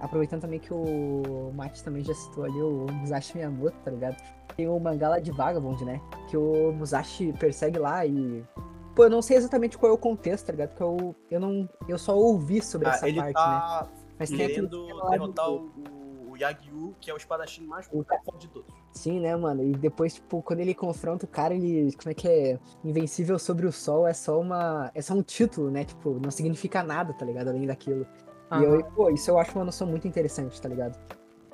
aproveitando 0.00 0.40
também 0.40 0.58
que 0.58 0.74
o 0.74 1.52
Mate 1.54 1.84
também 1.84 2.02
já 2.02 2.14
citou 2.14 2.42
ali 2.42 2.60
o 2.60 2.86
Musashi 2.90 3.36
Miyamoto, 3.36 3.76
tá 3.84 3.92
ligado? 3.92 4.16
Tem 4.56 4.68
o 4.68 4.78
mangá 4.78 5.08
lá 5.08 5.18
de 5.18 5.30
Vagabond, 5.30 5.84
né? 5.84 6.00
Que 6.28 6.36
o 6.36 6.72
Musashi 6.72 7.32
persegue 7.38 7.78
lá 7.78 8.04
e. 8.06 8.44
Pô, 8.94 9.04
eu 9.04 9.10
não 9.10 9.22
sei 9.22 9.36
exatamente 9.38 9.78
qual 9.78 9.90
é 9.90 9.94
o 9.94 9.98
contexto, 9.98 10.46
tá 10.46 10.52
ligado? 10.52 10.70
Porque 10.70 10.82
eu, 10.82 11.16
eu 11.30 11.40
não. 11.40 11.68
Eu 11.88 11.96
só 11.98 12.16
ouvi 12.16 12.62
sobre 12.62 12.88
Ah, 12.88 12.92
essa 12.92 13.08
ele 13.08 13.18
parte, 13.20 13.28
né? 13.28 13.32
tá 13.34 13.88
Mas 14.18 14.28
tem 14.30 14.44
aquele 14.44 14.66
derrotar 14.66 15.46
do- 15.46 15.72
o, 16.28 16.30
o 16.32 16.36
Yagyu, 16.36 16.94
que 17.00 17.10
é 17.10 17.14
o 17.14 17.16
espadachim 17.16 17.64
mais 17.66 17.86
O 17.90 18.04
forte 18.04 18.38
de 18.46 18.48
todos. 18.48 18.74
Sim, 18.92 19.20
né, 19.20 19.34
mano? 19.34 19.62
E 19.64 19.72
depois, 19.72 20.14
tipo, 20.14 20.42
quando 20.42 20.60
ele 20.60 20.74
confronta 20.74 21.24
o 21.24 21.28
cara, 21.28 21.54
ele. 21.54 21.90
Como 21.96 22.10
é 22.10 22.14
que 22.14 22.28
é? 22.28 22.58
Invencível 22.84 23.38
sobre 23.38 23.66
o 23.66 23.72
sol 23.72 24.06
é 24.06 24.12
só 24.12 24.38
uma. 24.38 24.90
É 24.94 25.00
só 25.00 25.14
um 25.14 25.22
título, 25.22 25.70
né? 25.70 25.84
Tipo, 25.84 26.20
não 26.22 26.30
significa 26.30 26.82
nada, 26.82 27.14
tá 27.14 27.24
ligado? 27.24 27.48
Além 27.48 27.66
daquilo. 27.66 28.06
E 28.60 28.62
eu, 28.64 28.84
pô, 28.94 29.08
isso 29.08 29.30
eu 29.30 29.38
acho 29.38 29.52
uma 29.58 29.64
noção 29.64 29.86
muito 29.86 30.06
interessante, 30.06 30.60
tá 30.60 30.68
ligado? 30.68 30.98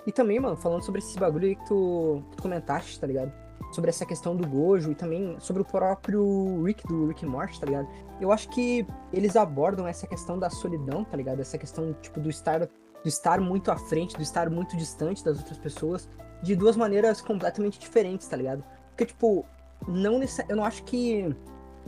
E 0.09 0.13
também, 0.13 0.41
mano, 0.41 0.57
falando 0.57 0.83
sobre 0.83 1.01
esse 1.01 1.19
bagulho 1.19 1.49
aí 1.49 1.55
que 1.55 1.67
tu, 1.67 2.23
que 2.31 2.37
tu 2.39 2.43
comentaste, 2.43 2.99
tá 2.99 3.07
ligado? 3.07 3.31
Sobre 3.73 3.91
essa 3.91 4.07
questão 4.07 4.35
do 4.35 4.49
Gojo 4.49 4.91
e 4.91 4.95
também 4.95 5.37
sobre 5.39 5.61
o 5.61 5.65
próprio 5.67 6.63
Rick 6.63 6.87
do 6.89 7.09
Rick 7.09 7.27
Morty, 7.27 7.61
tá 7.61 7.67
ligado? 7.67 7.87
Eu 8.19 8.33
acho 8.33 8.49
que 8.49 8.87
eles 9.13 9.37
abordam 9.37 9.87
essa 9.87 10.07
questão 10.07 10.39
da 10.39 10.49
solidão, 10.49 11.05
tá 11.05 11.15
ligado? 11.15 11.41
Essa 11.41 11.59
questão, 11.59 11.93
tipo, 12.01 12.19
do 12.21 12.31
estar, 12.31 12.61
do 12.61 12.71
estar 13.05 13.39
muito 13.39 13.71
à 13.71 13.77
frente, 13.77 14.17
do 14.17 14.23
estar 14.23 14.49
muito 14.49 14.79
distante 14.79 15.23
das 15.23 15.37
outras 15.37 15.59
pessoas, 15.59 16.09
de 16.43 16.57
duas 16.57 16.75
maneiras 16.75 17.21
completamente 17.21 17.79
diferentes, 17.79 18.27
tá 18.27 18.37
ligado? 18.39 18.65
Porque, 18.89 19.05
tipo, 19.05 19.45
não 19.87 20.19
necess... 20.19 20.49
eu 20.49 20.57
não 20.57 20.65
acho 20.65 20.83
que 20.85 21.37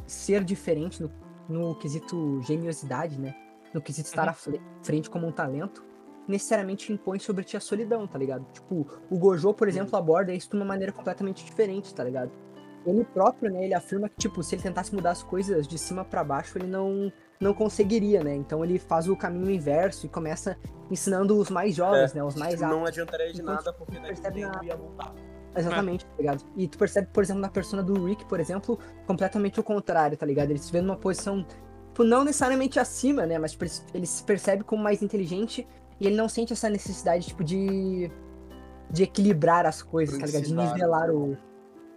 ser 0.07 0.45
diferente 0.45 1.03
no, 1.03 1.11
no 1.49 1.75
quesito 1.77 2.43
geniosidade, 2.43 3.19
né? 3.19 3.35
No 3.73 3.81
quesito 3.81 4.09
estar 4.09 4.29
à 4.29 4.35
fre- 4.35 4.61
frente 4.83 5.09
como 5.09 5.27
um 5.27 5.33
talento, 5.33 5.83
necessariamente 6.31 6.93
impõe 6.93 7.19
sobre 7.19 7.45
ti 7.45 7.57
a 7.57 7.61
solidão, 7.61 8.07
tá 8.07 8.19
ligado? 8.19 8.47
Tipo, 8.53 8.87
o 9.11 9.19
Gojo, 9.19 9.53
por 9.53 9.69
exemplo, 9.69 9.97
aborda 9.97 10.33
isso 10.33 10.49
de 10.51 10.57
uma 10.57 10.65
maneira 10.65 10.93
completamente 10.93 11.45
diferente, 11.45 11.95
tá 11.95 12.03
ligado? 12.05 12.31
Ele 12.87 13.05
próprio, 13.05 13.53
né, 13.53 13.65
ele 13.65 13.75
afirma 13.75 14.09
que, 14.09 14.17
tipo, 14.17 14.43
se 14.43 14.55
ele 14.55 14.63
tentasse 14.63 14.95
mudar 14.95 15.11
as 15.11 15.23
coisas 15.23 15.69
de 15.69 15.77
cima 15.77 16.03
pra 16.03 16.25
baixo, 16.25 16.57
ele 16.57 16.67
não, 16.67 17.13
não 17.39 17.53
conseguiria, 17.53 18.25
né? 18.25 18.35
Então 18.35 18.65
ele 18.65 18.79
faz 18.79 19.07
o 19.07 19.15
caminho 19.15 19.51
inverso 19.51 20.07
e 20.07 20.09
começa 20.09 20.57
ensinando 20.91 21.37
os 21.37 21.51
mais 21.51 21.75
jovens, 21.75 22.15
né? 22.15 22.25
Os 22.25 22.35
mais 22.37 22.55
aptos. 22.63 22.79
não 22.79 22.87
adiantaria 22.87 23.33
de 23.35 23.43
Enquanto 23.43 23.57
nada, 23.57 23.73
porque 23.75 23.97
daqui 23.99 24.07
a 24.07 24.09
percebe 24.15 24.41
na- 24.47 24.65
ia 24.65 24.77
voltar. 24.77 25.13
Exatamente, 25.55 26.07
tá 26.07 26.13
ligado? 26.17 26.45
E 26.57 26.69
tu 26.69 26.79
percebe, 26.79 27.09
por 27.13 27.23
exemplo, 27.23 27.43
na 27.43 27.49
persona 27.51 27.83
do 27.83 28.05
Rick, 28.05 28.25
por 28.27 28.39
exemplo, 28.41 28.79
completamente 29.07 29.59
o 29.61 29.63
contrário, 29.63 30.17
tá 30.17 30.25
ligado? 30.25 30.51
Ele 30.51 30.59
se 30.61 30.71
vê 30.73 30.81
numa 30.81 30.97
posição, 30.97 31.43
tipo, 31.45 32.05
não 32.05 32.25
necessariamente 32.25 32.79
acima, 32.81 33.27
né? 33.27 33.37
Mas 33.37 33.53
tipo, 33.53 33.65
ele 33.93 34.07
se 34.07 34.23
percebe 34.25 34.63
como 34.65 34.83
mais 34.83 35.03
inteligente 35.03 35.67
e 36.01 36.07
ele 36.07 36.17
não 36.17 36.29
sente 36.29 36.53
essa 36.53 36.69
necessidade, 36.71 37.27
tipo, 37.27 37.45
de. 37.45 38.11
de 38.91 39.03
equilibrar 39.03 39.67
as 39.67 39.83
coisas, 39.83 40.19
tá 40.19 40.27
ligado? 40.27 40.43
De 40.45 40.55
nivelar 40.55 41.11
o. 41.11 41.37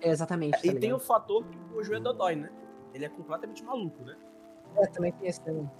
É, 0.01 0.09
exatamente. 0.09 0.61
Tá 0.61 0.67
E 0.67 0.75
tem 0.75 0.91
o 0.93 0.99
fator 0.99 1.43
que 1.45 1.57
o 1.57 1.75
Gojo 1.75 1.93
é 1.93 1.99
dodói, 1.99 2.35
né? 2.35 2.49
Ele 2.93 3.05
é 3.05 3.09
completamente 3.09 3.63
maluco, 3.63 4.03
né? 4.03 4.15
É, 4.77 4.85
também 4.87 5.11
tem 5.13 5.27
esse 5.29 5.41
tema. 5.41 5.71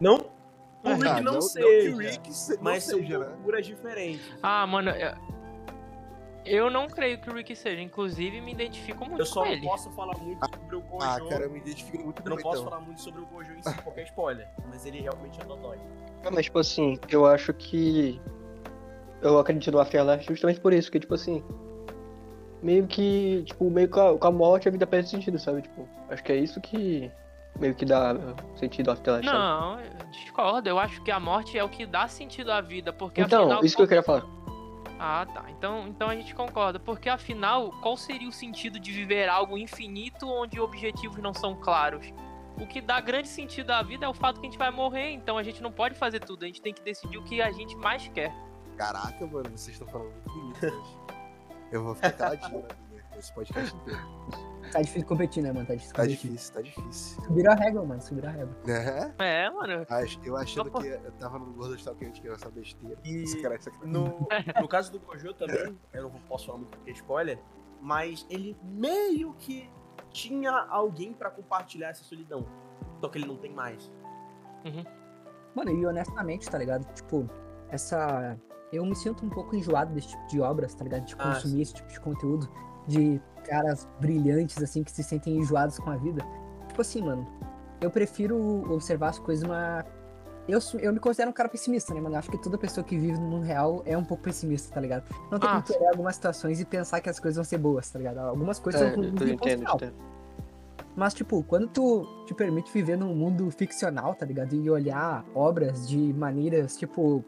Não? 0.00 0.16
O 0.16 0.88
Ah, 0.90 0.94
Rick 0.94 1.20
não, 1.22 1.34
que 1.38 1.42
seja, 1.42 1.94
o 1.94 1.98
Rick 1.98 2.32
se- 2.34 2.56
não 2.56 2.62
mas 2.62 2.84
são 2.84 2.98
seja, 2.98 3.18
né? 3.18 3.36
figuras 3.36 3.66
diferentes. 3.66 4.32
Ah, 4.42 4.66
mano, 4.66 4.90
eu, 6.54 6.70
não 6.70 6.86
creio 6.88 7.18
que 7.20 7.28
o 7.30 7.34
Rick 7.34 7.54
seja. 7.56 7.80
Inclusive, 7.80 8.40
me 8.40 8.52
identifico 8.52 9.04
muito 9.06 9.20
Eu 9.22 9.26
só 9.26 9.40
com 9.40 9.46
não 9.46 9.52
ele. 9.52 9.66
posso 9.66 9.90
falar 9.92 10.16
muito 10.18 10.44
sobre 10.46 10.76
o 10.76 10.80
Gojo. 10.80 11.06
Ah, 11.06 11.18
cara, 11.28 11.44
eu 11.44 11.50
me 11.50 11.58
identifico 11.58 12.02
muito 12.04 12.18
eu 12.18 12.22
com 12.22 12.28
não 12.30 12.36
ele, 12.36 12.42
posso 12.42 12.60
então. 12.60 12.70
falar 12.70 12.82
muito 12.84 13.00
sobre 13.00 13.20
o 13.20 13.26
Gojo 13.26 13.52
em 13.52 13.62
si, 13.62 13.74
qualquer 13.82 14.04
spoiler. 14.04 14.48
Mas 14.68 14.84
ele 14.86 15.00
realmente 15.00 15.40
é 15.40 15.44
dodói. 15.44 15.78
Ah, 16.24 16.30
mas, 16.32 16.44
tipo 16.46 16.58
assim, 16.58 16.98
eu 17.08 17.26
acho 17.26 17.52
que. 17.54 18.20
Eu 19.20 19.38
acredito 19.38 19.72
no 19.72 19.80
Afterlife 19.80 20.24
justamente 20.26 20.60
por 20.60 20.72
isso, 20.72 20.90
que, 20.90 21.00
tipo 21.00 21.14
assim. 21.14 21.42
Meio 22.62 22.86
que. 22.86 23.42
Tipo, 23.46 23.70
meio 23.70 23.88
com 23.88 24.00
a, 24.00 24.18
com 24.18 24.26
a 24.26 24.32
morte 24.32 24.68
a 24.68 24.70
vida 24.70 24.86
perde 24.86 25.08
sentido, 25.08 25.38
sabe? 25.38 25.62
Tipo, 25.62 25.88
acho 26.10 26.22
que 26.24 26.32
é 26.32 26.36
isso 26.36 26.60
que. 26.60 27.10
Meio 27.58 27.74
que 27.74 27.84
dá 27.84 28.14
sentido 28.54 28.88
ao 28.88 28.94
Afterlife. 28.94 29.26
sabe? 29.26 29.38
Não, 29.38 29.80
eu 29.80 30.06
discordo. 30.12 30.68
Eu 30.68 30.78
acho 30.78 31.02
que 31.02 31.10
a 31.10 31.18
morte 31.18 31.58
é 31.58 31.64
o 31.64 31.68
que 31.68 31.84
dá 31.86 32.06
sentido 32.06 32.52
à 32.52 32.60
vida. 32.60 32.92
Porque 32.92 33.20
Então, 33.20 33.44
afinal. 33.44 33.64
isso 33.64 33.74
que 33.76 33.82
eu 33.82 33.88
queria 33.88 34.02
falar. 34.02 34.24
Ah, 34.98 35.26
tá. 35.32 35.44
Então, 35.50 35.86
então 35.86 36.08
a 36.08 36.14
gente 36.14 36.34
concorda. 36.34 36.80
Porque 36.80 37.08
afinal, 37.08 37.70
qual 37.80 37.96
seria 37.96 38.28
o 38.28 38.32
sentido 38.32 38.80
de 38.80 38.92
viver 38.92 39.28
algo 39.28 39.56
infinito 39.56 40.28
onde 40.28 40.60
objetivos 40.60 41.18
não 41.18 41.32
são 41.32 41.54
claros? 41.54 42.12
O 42.60 42.66
que 42.66 42.80
dá 42.80 43.00
grande 43.00 43.28
sentido 43.28 43.70
à 43.70 43.82
vida 43.82 44.04
é 44.04 44.08
o 44.08 44.14
fato 44.14 44.40
que 44.40 44.46
a 44.46 44.50
gente 44.50 44.58
vai 44.58 44.70
morrer. 44.70 45.10
Então 45.10 45.38
a 45.38 45.42
gente 45.42 45.62
não 45.62 45.70
pode 45.70 45.94
fazer 45.94 46.20
tudo. 46.20 46.44
A 46.44 46.46
gente 46.46 46.60
tem 46.60 46.74
que 46.74 46.82
decidir 46.82 47.18
o 47.18 47.22
que 47.22 47.40
a 47.40 47.52
gente 47.52 47.76
mais 47.76 48.08
quer. 48.08 48.34
Caraca, 48.76 49.26
mano, 49.26 49.50
vocês 49.50 49.68
estão 49.68 49.86
falando 49.86 50.10
muito 50.12 50.30
bonito 50.30 50.66
hoje. 50.66 50.98
Eu 51.70 51.84
vou 51.84 51.94
ficar 51.94 52.12
caladinho 52.12 52.50
minha, 52.50 52.87
esse 53.18 53.32
podcast 53.34 53.74
inteiro. 53.76 54.00
Tá 54.72 54.82
difícil 54.82 55.08
competir, 55.08 55.42
né, 55.42 55.50
mano? 55.52 55.66
Tá 55.66 55.74
difícil 55.74 55.94
Tá 55.94 56.02
competir. 56.02 56.30
difícil, 56.30 56.54
tá 56.54 56.60
difícil. 56.60 57.22
Subiram 57.24 57.52
a 57.52 57.54
régua, 57.54 57.84
mano. 57.84 58.02
Subiram 58.02 58.28
a 58.28 58.32
régua. 58.32 58.56
Né? 58.66 59.14
É, 59.18 59.50
mano. 59.50 59.86
Eu 60.24 60.36
achando 60.36 60.66
Opa. 60.68 60.80
que 60.82 60.88
eu 60.88 61.12
tava 61.12 61.38
no 61.38 61.46
Gordo 61.54 61.74
Stalker 61.76 62.12
que 62.12 62.26
era 62.26 62.36
essa 62.36 62.50
besteira. 62.50 62.98
E 63.04 63.22
Esse 63.22 63.40
cara, 63.40 63.54
esse 63.54 63.70
cara. 63.70 63.86
no, 63.86 64.26
no 64.60 64.68
caso 64.68 64.92
do 64.92 65.00
Gojo 65.00 65.32
também, 65.34 65.76
eu 65.92 66.02
não 66.02 66.10
posso 66.28 66.46
falar 66.46 66.58
muito 66.58 66.70
porque 66.76 66.90
é 66.90 66.94
spoiler, 66.94 67.38
mas 67.80 68.26
ele 68.28 68.56
meio 68.62 69.32
que 69.34 69.70
tinha 70.10 70.50
alguém 70.68 71.12
pra 71.12 71.30
compartilhar 71.30 71.88
essa 71.88 72.04
solidão. 72.04 72.46
Só 73.00 73.08
que 73.08 73.18
ele 73.18 73.26
não 73.26 73.36
tem 73.36 73.52
mais. 73.52 73.90
Mano, 75.54 75.70
e 75.70 75.86
honestamente, 75.86 76.48
tá 76.48 76.58
ligado? 76.58 76.84
Tipo, 76.94 77.28
essa. 77.70 78.38
Eu 78.70 78.84
me 78.84 78.94
sinto 78.94 79.24
um 79.24 79.30
pouco 79.30 79.56
enjoado 79.56 79.94
desse 79.94 80.08
tipo 80.08 80.26
de 80.26 80.40
obras, 80.40 80.74
tá 80.74 80.84
ligado? 80.84 81.06
De 81.06 81.14
Ah, 81.18 81.32
consumir 81.32 81.62
esse 81.62 81.72
tipo 81.74 81.88
de 81.88 81.98
conteúdo. 82.00 82.46
De 82.88 83.20
caras 83.46 83.86
brilhantes, 84.00 84.60
assim, 84.60 84.82
que 84.82 84.90
se 84.90 85.04
sentem 85.04 85.36
enjoados 85.38 85.78
com 85.78 85.90
a 85.90 85.96
vida. 85.96 86.24
Tipo 86.66 86.80
assim, 86.80 87.02
mano. 87.02 87.26
Eu 87.80 87.90
prefiro 87.90 88.36
observar 88.72 89.10
as 89.10 89.18
coisas 89.20 89.44
numa. 89.44 89.84
Eu, 90.48 90.58
eu 90.80 90.92
me 90.92 90.98
considero 90.98 91.30
um 91.30 91.32
cara 91.32 91.48
pessimista, 91.48 91.94
né, 91.94 92.00
mano? 92.00 92.14
Eu 92.14 92.18
acho 92.18 92.30
que 92.30 92.38
toda 92.38 92.58
pessoa 92.58 92.82
que 92.82 92.98
vive 92.98 93.20
no 93.20 93.40
real 93.40 93.82
é 93.84 93.96
um 93.96 94.02
pouco 94.02 94.24
pessimista, 94.24 94.74
tá 94.74 94.80
ligado? 94.80 95.04
Não 95.30 95.38
tem 95.38 95.48
Ah, 95.48 95.62
como 95.62 95.78
olhar 95.78 95.90
algumas 95.90 96.14
situações 96.16 96.58
e 96.58 96.64
pensar 96.64 97.00
que 97.00 97.08
as 97.08 97.20
coisas 97.20 97.36
vão 97.36 97.44
ser 97.44 97.58
boas, 97.58 97.88
tá 97.90 97.98
ligado? 97.98 98.18
Algumas 98.18 98.58
coisas 98.58 98.80
É, 98.80 98.86
são 98.86 98.96
ruins 98.96 99.20
e 99.20 99.32
entendo, 99.32 99.64
entendo. 99.74 99.94
Mas, 100.96 101.14
tipo, 101.14 101.44
quando 101.44 101.68
tu 101.68 102.24
te 102.26 102.34
permite 102.34 102.72
viver 102.72 102.96
num 102.96 103.14
mundo 103.14 103.48
ficcional, 103.50 104.14
tá 104.14 104.26
ligado? 104.26 104.54
E 104.54 104.68
olhar 104.68 105.24
obras 105.34 105.86
de 105.88 106.12
maneiras, 106.14 106.76
tipo, 106.76 107.24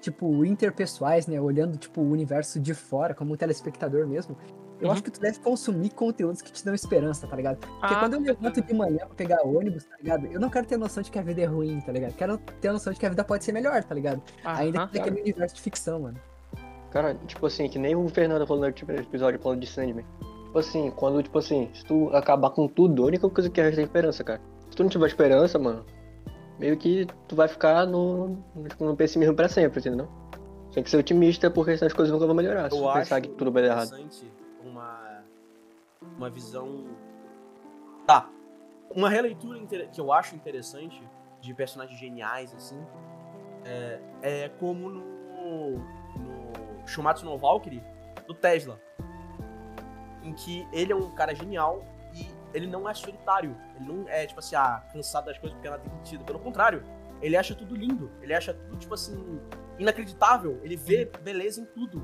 tipo, 0.00 0.44
interpessoais, 0.44 1.28
né? 1.28 1.40
Olhando, 1.40 1.76
tipo, 1.76 2.00
o 2.00 2.10
universo 2.10 2.58
de 2.58 2.74
fora, 2.74 3.14
como 3.14 3.34
um 3.34 3.36
telespectador 3.36 4.06
mesmo. 4.08 4.36
Eu 4.82 4.88
Uhum. 4.88 4.92
acho 4.94 5.02
que 5.04 5.10
tu 5.12 5.20
deve 5.20 5.38
consumir 5.38 5.90
conteúdos 5.90 6.42
que 6.42 6.50
te 6.50 6.64
dão 6.64 6.74
esperança, 6.74 7.24
tá 7.26 7.36
ligado? 7.36 7.56
Porque 7.58 7.94
Ah, 7.94 8.00
quando 8.00 8.14
eu 8.14 8.20
levanto 8.20 8.60
de 8.60 8.74
manhã 8.74 8.98
pra 8.98 9.14
pegar 9.14 9.40
ônibus, 9.46 9.84
tá 9.84 9.96
ligado? 9.96 10.26
Eu 10.26 10.40
não 10.40 10.50
quero 10.50 10.66
ter 10.66 10.76
noção 10.76 11.02
de 11.02 11.10
que 11.10 11.18
a 11.18 11.22
vida 11.22 11.40
é 11.40 11.44
ruim, 11.44 11.80
tá 11.80 11.92
ligado? 11.92 12.14
Quero 12.14 12.36
ter 12.60 12.68
a 12.68 12.72
noção 12.72 12.92
de 12.92 12.98
que 12.98 13.06
a 13.06 13.08
vida 13.08 13.22
pode 13.22 13.44
ser 13.44 13.52
melhor, 13.52 13.82
tá 13.84 13.94
ligado? 13.94 14.20
Ainda 14.44 14.80
Aham. 14.80 14.88
que 14.88 14.98
naquele 14.98 15.20
universo 15.20 15.54
de 15.54 15.60
ficção, 15.62 16.00
mano. 16.00 16.18
Cara, 16.90 17.14
tipo 17.26 17.46
assim, 17.46 17.68
que 17.68 17.78
nem 17.78 17.94
o 17.94 18.08
Fernando 18.08 18.44
falou 18.46 18.60
no 18.62 18.66
último 18.66 18.90
episódio 18.90 19.38
falando 19.40 19.60
de 19.60 19.66
Sandman. 19.68 20.04
Tipo 20.46 20.58
assim, 20.58 20.90
quando, 20.90 21.22
tipo 21.22 21.38
assim, 21.38 21.70
se 21.72 21.84
tu 21.84 22.08
acabar 22.14 22.50
com 22.50 22.66
tudo, 22.68 23.04
a 23.04 23.06
única 23.06 23.30
coisa 23.30 23.48
que 23.48 23.62
resta 23.62 23.80
é 23.80 23.84
esperança, 23.84 24.22
cara. 24.24 24.40
Se 24.68 24.76
tu 24.76 24.82
não 24.82 24.90
tiver 24.90 25.06
esperança, 25.06 25.58
mano, 25.58 25.86
meio 26.58 26.76
que 26.76 27.06
tu 27.28 27.36
vai 27.36 27.46
ficar 27.48 27.86
no, 27.86 28.36
tipo, 28.68 28.84
no 28.84 28.96
pessimismo 28.96 29.34
pra 29.34 29.48
sempre, 29.48 29.78
entendeu? 29.80 30.08
Tem 30.74 30.82
que 30.82 30.90
ser 30.90 30.96
otimista, 30.96 31.50
porque 31.50 31.76
senão 31.76 31.86
as 31.86 31.92
coisas 31.92 32.12
nunca 32.12 32.26
vão 32.26 32.34
melhorar. 32.34 32.68
Se 32.70 32.76
Eu 32.76 32.82
tu 32.82 32.88
acho 32.88 32.98
pensar 32.98 33.20
que 33.20 33.28
tudo 33.28 33.52
vai 33.52 33.62
dar 33.62 33.68
errado. 33.68 33.90
Uma, 34.64 35.24
uma 36.16 36.30
visão. 36.30 36.86
Tá. 38.06 38.28
Uma 38.90 39.08
releitura 39.08 39.58
que 39.86 40.00
eu 40.00 40.12
acho 40.12 40.34
interessante 40.34 41.02
de 41.40 41.54
personagens 41.54 41.98
geniais, 41.98 42.54
assim, 42.54 42.80
é, 43.64 44.00
é 44.22 44.48
como 44.48 44.88
no, 44.88 45.78
no 46.18 46.86
Shumatsu 46.86 47.24
no 47.24 47.36
Valkyrie, 47.38 47.82
do 48.26 48.34
Tesla. 48.34 48.80
Em 50.22 50.32
que 50.32 50.66
ele 50.72 50.92
é 50.92 50.96
um 50.96 51.10
cara 51.14 51.34
genial 51.34 51.84
e 52.14 52.26
ele 52.54 52.66
não 52.66 52.88
é 52.88 52.94
solitário. 52.94 53.56
Ele 53.76 53.92
não 53.92 54.08
é, 54.08 54.26
tipo 54.26 54.40
assim, 54.40 54.54
ah, 54.54 54.84
cansado 54.92 55.26
das 55.26 55.38
coisas 55.38 55.54
porque 55.54 55.68
nada 55.68 55.82
tem 55.82 55.92
sentido. 55.98 56.24
Pelo 56.24 56.38
contrário, 56.38 56.84
ele 57.20 57.36
acha 57.36 57.54
tudo 57.54 57.74
lindo. 57.74 58.10
Ele 58.20 58.34
acha 58.34 58.54
tudo, 58.54 58.76
tipo 58.76 58.94
assim, 58.94 59.40
inacreditável. 59.78 60.60
Ele 60.62 60.76
vê 60.76 61.10
beleza 61.22 61.60
em 61.60 61.64
tudo. 61.64 62.02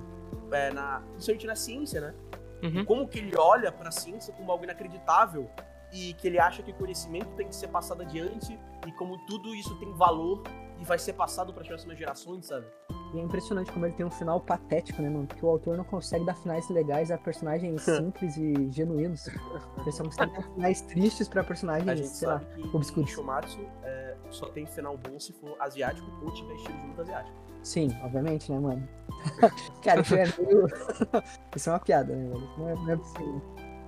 É, 0.50 0.72
na, 0.72 1.02
principalmente 1.12 1.46
na 1.46 1.56
ciência, 1.56 2.00
né? 2.00 2.14
Uhum. 2.62 2.84
Como 2.84 3.08
que 3.08 3.18
ele 3.18 3.36
olha 3.36 3.70
pra 3.70 3.90
ciência 3.90 4.32
como 4.34 4.50
algo 4.50 4.64
inacreditável 4.64 5.50
e 5.92 6.12
que 6.14 6.26
ele 6.26 6.38
acha 6.38 6.62
que 6.62 6.70
o 6.70 6.74
conhecimento 6.74 7.30
tem 7.36 7.48
que 7.48 7.54
ser 7.54 7.68
passado 7.68 8.02
adiante 8.02 8.58
e 8.86 8.92
como 8.92 9.18
tudo 9.26 9.54
isso 9.54 9.74
tem 9.78 9.92
valor 9.94 10.42
e 10.78 10.84
vai 10.84 10.98
ser 10.98 11.14
passado 11.14 11.52
para 11.52 11.62
as 11.62 11.68
próximas 11.68 11.98
gerações, 11.98 12.46
sabe? 12.46 12.66
E 13.14 13.18
é 13.18 13.22
impressionante 13.22 13.72
como 13.72 13.86
ele 13.86 13.94
tem 13.94 14.04
um 14.04 14.10
final 14.10 14.40
patético, 14.40 15.00
né, 15.00 15.08
mano? 15.08 15.26
Porque 15.26 15.44
o 15.44 15.48
autor 15.48 15.76
não 15.76 15.84
consegue 15.84 16.24
dar 16.24 16.34
finais 16.34 16.68
legais 16.68 17.10
a 17.10 17.16
personagens 17.16 17.80
simples 17.82 18.36
e 18.36 18.70
genuínos. 18.70 19.26
Ele 19.28 19.92
só 19.92 20.04
consegue 20.04 20.32
dar 20.32 20.42
finais 20.42 20.80
tristes 20.82 21.28
pra 21.28 21.40
A 21.40 21.44
personagens, 21.44 21.98
gente 21.98 22.08
sei 22.08 22.28
lá. 22.28 22.40
sabe 22.40 22.62
que 22.62 22.76
obscuros. 22.76 23.10
Shumatsu 23.10 23.60
é, 23.82 24.16
só 24.30 24.46
tem 24.50 24.66
final 24.66 24.96
bom 24.96 25.18
se 25.18 25.32
for 25.32 25.56
asiático 25.58 26.06
ou 26.22 26.32
tiver 26.32 26.54
estilo 26.54 26.78
de 26.78 26.86
luta 26.88 27.02
asiático. 27.02 27.36
Sim, 27.62 27.88
obviamente, 28.02 28.52
né, 28.52 28.58
mano? 28.58 28.88
Cara, 29.82 30.00
isso 30.00 30.14
é 30.14 30.24
meio. 30.38 30.66
isso 31.56 31.68
é 31.68 31.72
uma 31.72 31.80
piada, 31.80 32.14
né, 32.14 32.28
mano? 32.28 32.48
Não 32.58 32.68
é, 32.68 32.74
não 32.74 32.90
é 32.90 32.96
possível. 32.96 33.42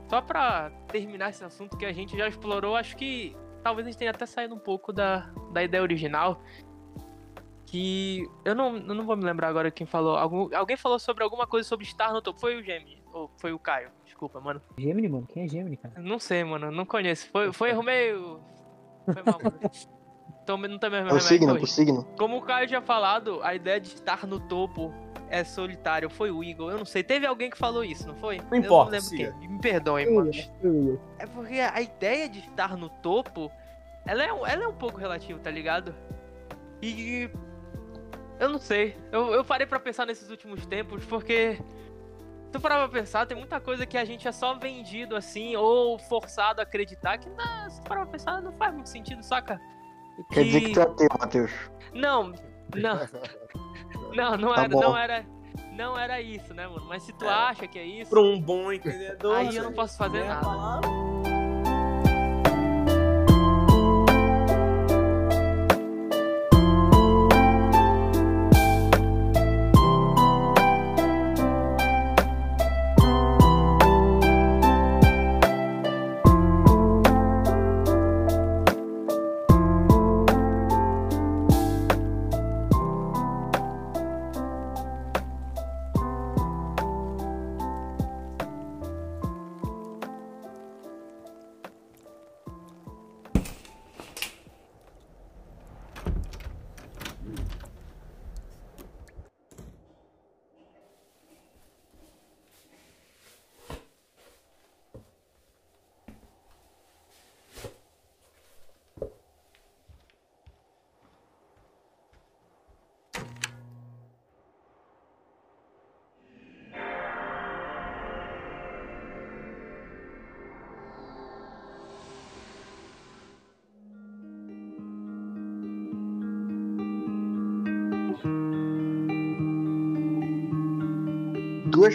Só 0.09 0.21
pra 0.21 0.71
terminar 0.89 1.31
esse 1.31 1.45
assunto 1.45 1.77
que 1.77 1.85
a 1.85 1.93
gente 1.93 2.17
já 2.17 2.27
explorou, 2.27 2.75
acho 2.75 2.97
que 2.97 3.37
talvez 3.63 3.87
a 3.87 3.91
gente 3.91 3.99
tenha 3.99 4.11
até 4.11 4.27
saído 4.27 4.55
um 4.55 4.59
pouco 4.59 4.93
da, 4.93 5.31
da 5.53 5.63
ideia 5.63 5.83
original. 5.83 6.43
Que 7.71 8.29
eu 8.45 8.53
não, 8.53 8.77
eu 8.79 8.95
não 8.95 9.07
vou 9.07 9.17
me 9.17 9.25
lembrar 9.25 9.47
agora 9.47 9.71
quem 9.71 9.87
falou. 9.87 10.17
Algum, 10.17 10.53
alguém 10.57 10.77
falou 10.77 10.99
sobre 10.99 11.23
alguma 11.23 11.47
coisa 11.47 11.69
sobre 11.69 11.87
estar 11.87 12.13
no 12.13 12.21
topo. 12.21 12.41
Foi 12.41 12.57
o 12.57 12.65
Gemini. 12.65 13.01
Ou 13.13 13.31
foi 13.37 13.53
o 13.53 13.61
Caio. 13.61 13.91
Desculpa, 14.05 14.41
mano. 14.41 14.61
Gemini, 14.77 15.09
mano? 15.09 15.25
Quem 15.33 15.45
é 15.45 15.49
Gemini, 15.49 15.77
cara? 15.77 15.95
Não 16.01 16.19
sei, 16.19 16.43
mano. 16.43 16.73
Não 16.73 16.85
conheço. 16.85 17.29
Foi, 17.31 17.53
foi 17.53 17.71
erro 17.71 17.85
meio. 17.85 18.41
Foi 19.05 19.23
mal, 19.23 19.39
mano. 19.41 19.71
Então, 20.43 20.59
não 20.59 20.79
tem 20.79 20.91
mesmo 20.91 21.11
É 21.11 21.13
o 21.13 21.21
signo, 21.21 21.55
o 21.55 21.67
signo. 21.67 22.05
Como 22.19 22.39
o 22.39 22.43
Caio 22.43 22.67
tinha 22.67 22.83
falado, 22.83 23.41
a 23.41 23.55
ideia 23.55 23.79
de 23.79 23.87
estar 23.89 24.27
no 24.27 24.41
topo 24.41 24.93
é 25.29 25.45
solitário. 25.45 26.11
Foi 26.11 26.33
o 26.33 26.43
Eagle. 26.43 26.73
Eu 26.73 26.79
não 26.79 26.85
sei. 26.85 27.05
Teve 27.05 27.25
alguém 27.25 27.51
que 27.51 27.57
falou 27.57 27.85
isso, 27.85 28.09
não 28.09 28.17
foi? 28.17 28.39
Não 28.39 28.47
eu 28.51 28.57
importa, 28.57 28.87
não 28.87 28.99
lembro 28.99 29.09
siga. 29.09 29.37
quem. 29.39 29.49
Me 29.49 29.61
perdoem, 29.61 30.13
mano. 30.13 30.31
É 31.21 31.27
porque 31.27 31.61
a 31.61 31.81
ideia 31.81 32.29
de 32.29 32.41
estar 32.41 32.77
no 32.77 32.89
topo, 32.89 33.49
ela 34.05 34.25
é, 34.25 34.29
ela 34.29 34.65
é 34.65 34.67
um 34.67 34.75
pouco 34.75 34.99
relativa, 34.99 35.39
tá 35.39 35.53
ligado? 35.53 35.95
E. 36.83 37.31
Eu 38.41 38.49
não 38.49 38.59
sei. 38.59 38.97
Eu, 39.13 39.33
eu 39.35 39.45
parei 39.45 39.67
pra 39.67 39.79
pensar 39.79 40.07
nesses 40.07 40.31
últimos 40.31 40.67
tempos, 40.67 41.05
porque. 41.05 41.57
Se 42.47 42.53
tu 42.53 42.61
parar 42.61 42.79
pra 42.89 43.01
pensar, 43.01 43.27
tem 43.27 43.37
muita 43.37 43.61
coisa 43.61 43.87
que 43.87 43.97
a 43.97 44.05
gente 44.05 44.27
é 44.27 44.33
só 44.33 44.55
vendido 44.55 45.15
assim, 45.15 45.55
ou 45.55 45.97
forçado 46.01 46.59
a 46.61 46.65
acreditar, 46.65 47.17
que 47.19 47.29
não, 47.31 47.71
se 47.71 47.81
tu 47.81 47.87
parar 47.89 48.03
pra 48.03 48.11
pensar, 48.11 48.43
não 48.43 48.51
faz 48.55 48.75
muito 48.75 48.89
sentido, 48.89 49.23
saca? 49.23 49.61
Quer 50.33 50.43
dizer 50.45 50.61
que 50.63 50.73
tu 50.73 50.81
é 50.81 50.83
ateu, 50.83 51.09
Matheus. 51.21 51.53
Não, 51.95 52.33
não. 52.75 52.99
Não, 54.13 54.37
não 54.37 54.53
Tá 54.55 54.63
era, 54.63 54.69
bom. 54.69 54.81
não 54.81 54.97
era. 54.99 55.25
Não 55.73 55.97
era 55.97 56.21
isso, 56.21 56.53
né, 56.53 56.67
mano? 56.67 56.85
Mas 56.89 57.05
se 57.05 57.13
tu 57.13 57.29
acha 57.29 57.69
que 57.69 57.79
é 57.79 57.85
isso. 57.85 58.11
Pra 58.11 58.21
um 58.21 58.41
bom 58.41 58.73
entendedor. 58.73 59.37
Aí 59.37 59.55
eu 59.55 59.63
não 59.63 59.73
posso 59.73 59.97
fazer 59.97 60.25
nada. 60.25 60.41
palavra. 60.41 61.10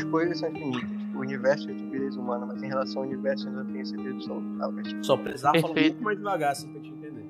Duas 0.02 0.12
coisas 0.12 0.40
são 0.40 0.50
infinitas. 0.50 0.90
O 1.16 1.20
universo 1.20 1.70
e 1.70 1.72
a 1.72 1.76
estupidez 1.76 2.18
humana, 2.18 2.46
mas 2.46 2.62
em 2.62 2.68
relação 2.68 3.02
ao 3.04 3.08
universo 3.08 3.48
ainda 3.48 3.64
certeza 3.86 4.16
absoluta. 4.16 4.66
Albert. 4.66 5.04
Só 5.04 5.16
precisava 5.18 5.60
falar 5.62 5.72
um 5.72 5.74
Perfeito. 5.74 5.94
pouco 5.94 6.04
mais 6.06 6.18
devagar, 6.18 6.52
assim, 6.52 6.72
pra 6.72 6.82
te 6.82 6.90
entender. 6.90 7.26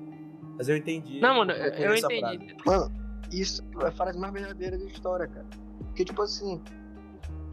Mas 0.58 0.68
eu 0.68 0.76
entendi. 0.76 1.20
Não, 1.20 1.36
mano, 1.36 1.52
eu 1.52 1.72
eu, 1.72 1.94
entendi. 1.94 2.20
frase. 2.20 2.56
Mano, 2.66 2.92
isso 3.32 3.62
é 3.80 3.86
a 3.86 3.92
frase 3.92 4.18
mais 4.18 4.32
verdadeira 4.32 4.76
da 4.78 4.84
história, 4.86 5.26
cara. 5.28 5.46
Porque, 5.84 6.04
tipo 6.04 6.20
assim, 6.22 6.60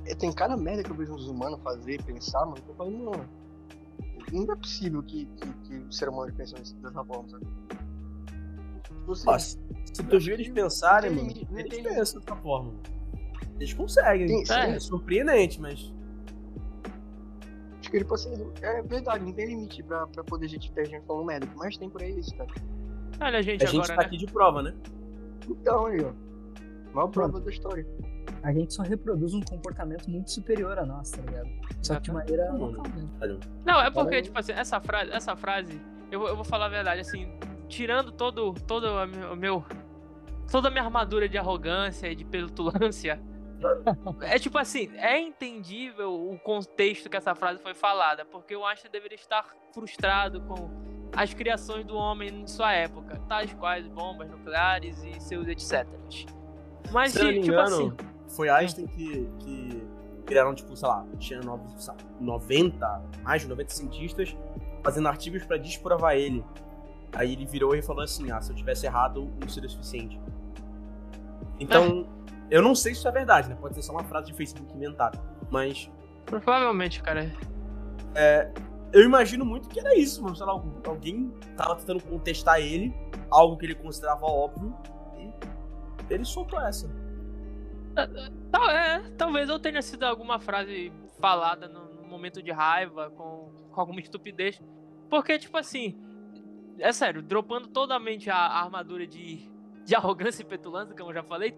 é- 0.06 0.16
tem 0.16 0.32
cada 0.34 0.58
merda 0.58 0.84
que 0.84 0.90
eu 0.90 0.96
vejo 0.96 1.14
os 1.14 1.28
humanos 1.28 1.60
fazer, 1.64 2.02
pensar, 2.04 2.46
mano, 2.46 2.56
que 2.62 2.70
eu 2.70 2.76
falo, 2.76 2.92
mano, 2.92 3.26
não 4.32 4.52
é 4.54 4.56
possível 4.56 5.04
que, 5.04 5.26
que, 5.26 5.48
que 5.66 5.76
o 5.78 5.92
ser 5.92 6.10
humano 6.10 6.34
pense 6.34 6.54
dessa 6.56 7.04
forma, 7.04 7.30
sabe? 7.30 7.46
Tipo 8.84 9.12
assim, 9.12 9.30
Ó, 9.30 9.38
se 9.38 9.58
se 9.94 10.04
tu 10.04 10.20
viu 10.20 10.34
eles 10.34 10.50
pensarem, 10.50 11.12
Não 11.12 11.24
mano, 11.24 11.34
tem- 11.34 11.48
eles 11.60 11.70
tem- 11.72 11.84
pensam 11.84 12.20
dessa 12.22 12.36
forma. 12.38 12.72
mano. 12.72 13.03
Eles 13.60 13.74
conseguem. 13.74 14.28
Tem- 14.28 14.44
É, 14.58 14.80
surpreendente, 14.80 15.62
mas. 15.62 15.94
acho 17.80 17.92
que, 17.92 17.98
tipo 18.00 18.14
assim, 18.14 18.34
é 18.62 18.82
verdade, 18.82 19.24
não 19.26 19.34
tem 19.34 19.48
limite 19.48 19.84
pra, 19.84 20.08
pra 20.08 20.24
poder 20.24 20.48
gente 20.48 20.72
ter 20.72 20.86
gente 20.88 21.06
falando 21.06 21.26
merda. 21.26 21.46
O 21.46 21.50
que 21.50 21.58
mais 21.58 21.78
tem 21.78 21.90
por 21.90 22.02
aí 22.02 22.18
isso, 22.20 22.36
cara. 22.36 22.50
Olha 23.22 23.40
a 23.40 23.42
gente 23.42 23.64
A 23.64 23.68
gente 23.68 23.76
agora, 23.80 23.96
tá 23.96 24.02
né? 24.02 24.08
aqui 24.08 24.18
de 24.18 24.26
prova, 24.28 24.62
né? 24.64 24.74
Então, 25.50 25.86
aí, 25.86 26.04
ó. 26.04 26.12
Maior 26.94 27.08
prova 27.10 27.40
da 27.40 27.50
história. 27.52 27.86
A 28.44 28.52
gente 28.54 28.74
só 28.74 28.84
reproduz 28.84 29.34
um 29.34 29.42
comportamento 29.42 30.10
muito 30.10 30.30
superior 30.32 30.78
a 30.78 30.86
nós, 30.86 31.12
tá 31.12 31.22
ligado? 31.22 31.50
Só 31.82 31.96
que 31.96 32.02
de 32.04 32.12
maneira 32.12 32.52
Não, 33.66 33.80
é 33.82 33.90
porque, 33.92 34.22
tipo 34.22 34.38
assim, 34.38 34.52
essa 34.52 34.80
frase, 34.82 35.12
essa 35.12 35.36
frase, 35.36 35.80
eu, 36.12 36.20
vou- 36.20 36.30
eu 36.30 36.36
vou 36.36 36.44
falar 36.44 36.66
a 36.66 36.70
verdade, 36.70 37.02
assim, 37.02 37.28
tirando 37.68 38.12
todo, 38.12 38.54
todo 38.68 38.86
o 39.32 39.36
meu. 39.36 39.64
Toda 40.52 40.68
a 40.68 40.72
minha 40.72 40.84
armadura 40.84 41.28
de 41.28 41.38
arrogância 41.38 42.08
e 42.12 42.16
de 42.16 42.26
petulância. 42.26 43.20
É 44.22 44.38
tipo 44.40 44.58
assim, 44.58 44.90
é 44.96 45.20
entendível 45.20 46.14
o 46.14 46.38
contexto 46.40 47.10
que 47.10 47.18
essa 47.18 47.34
frase 47.36 47.60
foi 47.62 47.74
falada, 47.74 48.26
porque 48.26 48.56
o 48.56 48.66
Einstein 48.66 48.92
deveria 48.92 49.16
estar 49.16 49.46
frustrado 49.74 50.42
com 50.42 50.70
as 51.16 51.34
criações 51.34 51.86
do 51.86 51.96
homem 51.96 52.30
em 52.42 52.48
sua 52.48 52.74
época, 52.74 53.20
tais 53.28 53.54
quais 53.54 53.88
bombas 53.88 54.30
nucleares 54.30 55.04
e 55.04 55.20
seus 55.22 55.48
etc. 55.48 55.88
Mas, 56.92 57.12
Se 57.14 57.20
tipo 57.20 57.46
engano, 57.48 57.64
assim, 57.64 57.94
foi 58.36 58.50
Einstein 58.50 58.88
que, 58.88 59.30
que 59.40 59.84
criaram, 60.26 60.54
tipo, 60.56 60.76
sei 60.76 60.88
lá, 60.88 61.06
tinha 61.20 61.40
nove- 61.42 61.64
sei 61.78 61.94
lá, 61.94 62.00
90, 62.20 63.02
mais 63.24 63.42
de 63.44 63.48
90 63.48 63.70
cientistas 63.72 64.36
fazendo 64.84 65.08
artigos 65.08 65.44
pra 65.46 65.58
desprovar 65.58 66.16
ele. 66.16 66.44
Aí 67.16 67.34
ele 67.34 67.46
virou 67.46 67.76
e 67.76 67.82
falou 67.82 68.04
assim: 68.04 68.32
ah, 68.32 68.42
se 68.42 68.52
eu 68.52 68.56
tivesse 68.56 68.86
errado, 68.88 69.32
não 69.40 69.48
seria 69.48 69.68
o 69.68 69.72
suficiente. 69.72 70.20
Então, 71.60 72.08
eu 72.54 72.62
não 72.62 72.76
sei 72.76 72.94
se 72.94 73.00
isso 73.00 73.08
é 73.08 73.12
verdade, 73.12 73.50
né? 73.50 73.58
Pode 73.60 73.74
ser 73.74 73.82
só 73.82 73.94
uma 73.94 74.04
frase 74.04 74.28
de 74.28 74.34
Facebook 74.34 74.72
inventada. 74.76 75.20
Mas 75.50 75.90
provavelmente, 76.24 77.02
cara. 77.02 77.32
eu 78.94 79.04
imagino 79.04 79.44
muito 79.44 79.68
que 79.68 79.80
era 79.80 79.98
isso, 79.98 80.22
mano. 80.22 80.36
Sei 80.36 80.46
lá, 80.46 80.52
alguém 80.86 81.34
tava 81.58 81.76
tentando 81.78 82.04
contestar 82.04 82.60
ele, 82.60 82.94
algo 83.32 83.58
que 83.58 83.66
ele 83.66 83.74
considerava 83.74 84.28
óbvio, 84.28 84.72
e 85.18 86.14
ele 86.14 86.24
soltou 86.24 86.62
essa. 86.62 86.88
Tal- 88.52 88.70
é, 88.70 89.02
talvez 89.18 89.50
eu 89.50 89.58
tenha 89.58 89.82
sido 89.82 90.04
alguma 90.04 90.40
frase 90.40 90.94
falada 91.20 91.68
no, 91.68 91.96
no 91.96 92.08
momento 92.08 92.40
de 92.40 92.52
raiva, 92.52 93.10
com, 93.10 93.52
com 93.72 93.82
alguma 93.82 94.00
estupidez. 94.00 94.62
Porque, 95.10 95.40
tipo 95.40 95.58
assim, 95.58 96.00
é 96.78 96.92
sério, 96.92 97.24
dropando 97.24 97.68
totalmente 97.70 98.30
a, 98.30 98.36
a 98.36 98.64
armadura 98.64 99.08
de, 99.08 99.50
de 99.84 99.96
arrogância 99.98 100.44
e 100.44 100.46
petulância, 100.46 100.96
como 100.96 101.10
eu 101.10 101.16
já 101.16 101.24
falei, 101.24 101.58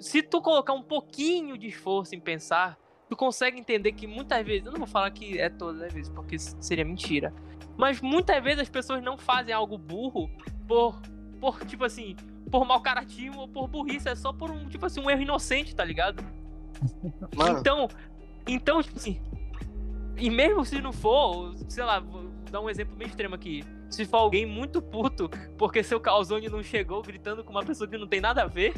se 0.00 0.22
tu 0.22 0.40
colocar 0.40 0.72
um 0.72 0.82
pouquinho 0.82 1.56
de 1.56 1.68
esforço 1.68 2.14
em 2.14 2.20
pensar, 2.20 2.78
tu 3.08 3.16
consegue 3.16 3.58
entender 3.58 3.92
que 3.92 4.06
muitas 4.06 4.44
vezes, 4.44 4.66
eu 4.66 4.72
não 4.72 4.78
vou 4.78 4.86
falar 4.86 5.10
que 5.10 5.38
é 5.38 5.48
todas 5.48 5.82
as 5.82 5.92
vezes, 5.92 6.08
porque 6.08 6.38
seria 6.38 6.84
mentira, 6.84 7.32
mas 7.76 8.00
muitas 8.00 8.42
vezes 8.42 8.60
as 8.60 8.68
pessoas 8.68 9.02
não 9.02 9.16
fazem 9.16 9.54
algo 9.54 9.76
burro 9.78 10.30
por, 10.66 11.00
por 11.40 11.64
tipo 11.66 11.84
assim, 11.84 12.16
por 12.50 12.64
mau 12.66 12.80
caratismo 12.80 13.40
ou 13.40 13.48
por 13.48 13.68
burrice, 13.68 14.08
é 14.08 14.14
só 14.14 14.32
por 14.32 14.50
um, 14.50 14.68
tipo 14.68 14.84
assim, 14.86 15.00
um 15.00 15.10
erro 15.10 15.22
inocente, 15.22 15.74
tá 15.74 15.84
ligado? 15.84 16.22
Mano, 17.34 17.58
Então, 17.58 17.88
então, 18.46 18.82
tipo 18.82 18.96
assim, 18.96 19.20
E 20.16 20.28
mesmo 20.28 20.64
se 20.64 20.80
não 20.80 20.92
for, 20.92 21.54
sei 21.68 21.84
lá, 21.84 22.00
vou 22.00 22.28
dar 22.50 22.60
um 22.60 22.68
exemplo 22.68 22.94
bem 22.96 23.08
extremo 23.08 23.34
aqui. 23.34 23.64
Se 23.88 24.04
for 24.04 24.18
alguém 24.18 24.46
muito 24.46 24.80
puto 24.80 25.28
porque 25.58 25.82
seu 25.82 26.00
calzone 26.00 26.48
não 26.48 26.62
chegou 26.62 27.02
gritando 27.02 27.42
com 27.44 27.50
uma 27.50 27.64
pessoa 27.64 27.88
que 27.88 27.96
não 27.96 28.06
tem 28.06 28.20
nada 28.20 28.42
a 28.42 28.46
ver. 28.46 28.74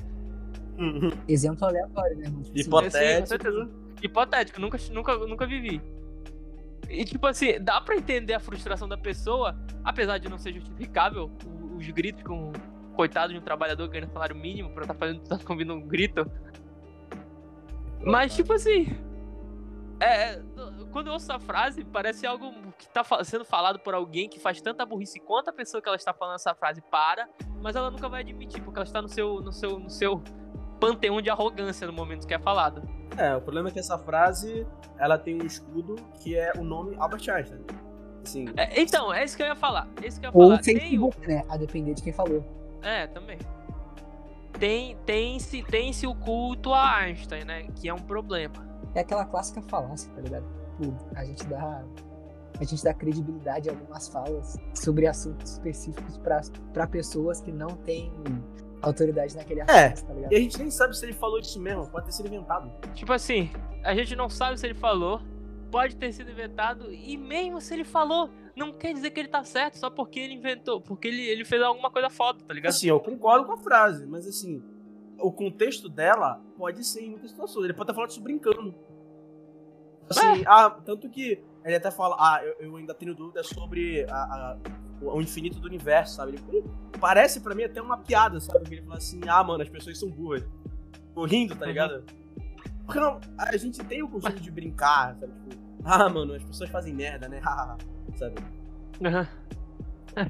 Exemplo 1.29 1.67
aleatório, 1.67 2.17
né? 2.19 2.25
Tipo 2.25 2.79
assim, 2.79 2.89
Hipotético. 2.89 3.21
com 3.21 3.27
certeza. 3.27 3.71
Hipotético, 4.03 4.61
nunca, 4.61 4.79
nunca, 4.93 5.17
nunca 5.19 5.47
vivi. 5.47 5.81
E 6.91 7.05
tipo 7.05 7.27
assim, 7.27 7.59
dá 7.61 7.81
pra 7.81 7.97
entender 7.97 8.35
a 8.35 8.41
frustração 8.41 8.87
da 8.89 8.97
pessoa, 8.99 9.57
apesar 9.83 10.19
de 10.19 10.29
não 10.29 10.39
ser 10.39 10.53
justificável, 10.53 11.31
os 11.77 11.89
gritos 11.91 12.23
com 12.23 12.53
coitado 12.95 13.33
de 13.33 13.39
um 13.39 13.43
trabalhador 13.43 13.89
ganhando 13.89 14.13
salário 14.13 14.37
mínimo 14.37 14.71
pra 14.71 14.83
estar 14.83 14.95
fazendo 14.95 15.21
tá 15.27 15.39
ouvindo 15.49 15.73
um 15.75 15.81
grito. 15.81 16.31
Mas 18.05 18.35
tipo 18.35 18.53
assim. 18.53 18.87
É, 20.01 20.43
quando 20.91 21.07
eu 21.07 21.13
ouço 21.15 21.31
essa 21.31 21.39
frase, 21.41 21.85
parece 21.85 22.27
algo 22.27 22.53
que 22.77 22.89
tá 22.89 23.03
fa- 23.05 23.23
sendo 23.25 23.45
falado 23.45 23.79
por 23.79 23.95
alguém 23.95 24.29
que 24.29 24.39
faz 24.41 24.61
tanta 24.61 24.85
burrice 24.85 25.21
quanto 25.21 25.49
a 25.49 25.53
pessoa 25.53 25.81
que 25.81 25.89
ela 25.89 25.97
está 25.97 26.13
falando 26.13 26.35
essa 26.35 26.53
frase 26.55 26.83
para, 26.91 27.29
mas 27.63 27.75
ela 27.77 27.91
nunca 27.91 28.09
vai 28.09 28.21
admitir, 28.21 28.61
porque 28.63 28.79
ela 28.79 28.85
está 28.85 29.01
no 29.01 29.09
seu, 29.09 29.41
no 29.41 29.53
seu, 29.53 29.79
no 29.79 29.89
seu 29.89 30.23
panteão 30.87 31.21
de 31.23 31.31
arrogância 31.31 31.87
no 31.87 31.93
momento 31.93 32.27
que 32.27 32.35
é 32.35 32.39
falado. 32.39 32.83
É, 33.17 33.35
o 33.37 33.41
problema 33.41 33.69
é 33.69 33.73
que 33.73 33.79
essa 33.79 33.97
frase, 33.99 34.67
ela 34.99 35.17
tem 35.19 35.41
um 35.41 35.47
escudo 35.47 35.97
que 36.21 36.37
é 36.37 36.53
o 36.59 36.65
nome 36.65 36.97
Albert 36.99 37.29
Einstein. 37.31 37.61
Assim, 38.23 38.47
É, 38.57 38.81
então, 38.81 39.13
é 39.13 39.25
isso 39.25 39.37
que 39.37 39.43
eu 39.43 39.47
ia 39.47 39.57
falar. 39.57 39.89
É 40.03 40.07
isso 40.07 40.19
que 40.21 40.27
eu 40.27 40.31
ia 40.31 40.37
Ou 40.37 40.49
falar. 40.49 40.61
Tem 40.63 40.77
o- 40.77 40.81
Facebook, 40.81 41.29
né? 41.29 41.45
A 41.49 41.57
depender 41.57 41.95
de 41.95 42.03
quem 42.03 42.13
falou. 42.13 42.45
É, 42.83 43.07
também. 43.07 43.39
Tem, 44.59 44.97
tem-se 45.05 45.63
tem 45.65 45.93
-se 45.93 46.07
o 46.07 46.15
culto 46.15 46.73
a 46.73 46.97
Einstein, 46.99 47.45
né? 47.45 47.67
Que 47.75 47.89
é 47.89 47.95
um 47.95 47.99
problema. 47.99 48.55
É 48.95 49.01
aquela 49.01 49.25
clássica 49.25 49.61
falácia, 49.63 50.11
tá 50.15 50.21
ligado? 50.21 50.45
A 51.17 51.25
gente 51.25 51.45
dá. 51.47 51.85
A 52.61 52.65
gente 52.65 52.85
dá 52.85 52.95
credibilidade 52.95 53.69
a 53.69 53.73
algumas 53.73 54.07
falas 54.09 54.57
sobre 54.75 55.09
assuntos 55.09 55.53
específicos 55.55 56.19
pra 56.73 56.87
pessoas 56.87 57.41
que 57.41 57.51
não 57.51 57.69
têm 57.71 58.13
autoridade 58.87 59.37
naquele 59.37 59.61
assunto, 59.63 59.77
É, 59.77 59.91
tá 59.91 60.13
ligado? 60.13 60.33
E 60.33 60.37
a 60.37 60.39
gente 60.41 60.59
nem 60.59 60.71
sabe 60.71 60.97
se 60.97 61.05
ele 61.05 61.13
falou 61.13 61.39
isso 61.39 61.61
mesmo, 61.61 61.87
pode 61.89 62.07
ter 62.07 62.13
sido 62.13 62.27
inventado. 62.29 62.71
Tipo 62.95 63.13
assim, 63.13 63.51
a 63.83 63.95
gente 63.95 64.15
não 64.17 64.29
sabe 64.29 64.59
se 64.59 64.67
ele 64.67 64.75
falou, 64.75 65.21
pode 65.71 65.97
ter 65.97 66.13
sido 66.13 66.31
inventado, 66.31 66.93
e 66.93 67.17
mesmo 67.17 67.61
se 67.61 67.75
ele 67.75 67.85
falou, 67.85 68.31
não 68.57 68.73
quer 68.73 68.93
dizer 68.95 69.11
que 69.11 69.19
ele 69.21 69.29
tá 69.29 69.43
certo 69.43 69.77
só 69.79 69.91
porque 69.91 70.21
ele 70.21 70.35
inventou, 70.35 70.81
porque 70.81 71.09
ele, 71.09 71.23
ele 71.27 71.45
fez 71.45 71.61
alguma 71.63 71.91
coisa 71.91 72.09
foda, 72.09 72.39
tá 72.47 72.55
ligado? 72.55 72.71
Assim, 72.71 72.89
eu 72.89 73.01
concordo 73.01 73.45
com 73.47 73.53
a 73.53 73.57
frase, 73.57 74.07
mas 74.07 74.27
assim, 74.27 74.63
o 75.19 75.33
contexto 75.33 75.89
dela 75.89 76.41
pode 76.57 76.85
ser 76.85 77.03
em 77.03 77.11
muitas 77.11 77.31
situações. 77.31 77.65
Ele 77.65 77.73
pode 77.73 77.85
estar 77.85 77.95
falando 77.95 78.11
isso 78.11 78.21
brincando. 78.21 78.75
Assim, 80.09 80.45
ah, 80.47 80.71
tanto 80.85 81.09
que 81.09 81.43
ele 81.65 81.75
até 81.77 81.91
fala, 81.91 82.15
ah, 82.19 82.41
eu, 82.45 82.55
eu 82.69 82.77
ainda 82.77 82.93
tenho 82.95 83.15
dúvidas 83.15 83.47
sobre 83.49 84.05
a- 84.11 84.15
a- 84.15 84.59
o 85.01 85.21
infinito 85.21 85.59
do 85.59 85.67
universo, 85.67 86.17
sabe? 86.17 86.33
Ele, 86.33 86.45
ele- 86.59 86.71
parece 87.05 87.39
pra 87.41 87.55
mim 87.55 87.65
até 87.65 87.83
uma 87.83 87.99
piada, 87.99 88.41
sabe? 88.41 88.61
Porque 88.61 88.77
ele 88.77 88.83
fala 88.87 88.97
assim, 88.97 89.21
ah, 89.29 89.45
mano, 89.45 89.63
as 89.63 89.69
pessoas 89.69 89.99
são 89.99 90.09
burras. 90.11 90.43
Tô 91.15 91.27
rindo, 91.27 91.55
tá 91.55 91.67
Uhum. 91.67 91.71
ligado? 91.71 92.03
Porque 92.87 92.99
não, 92.99 93.21
a 93.37 93.55
gente 93.59 93.79
tem 93.85 94.03
o 94.03 94.09
costume 94.09 94.41
de 94.41 94.51
brincar, 94.51 95.15
sabe? 95.21 95.31
Tipo, 95.51 95.63
ah, 95.85 96.09
mano, 96.09 96.33
as 96.33 96.43
pessoas 96.43 96.71
fazem 96.71 96.95
merda, 96.95 97.29
né? 97.29 97.43
sabe? 98.17 98.37
Aham. 99.05 99.29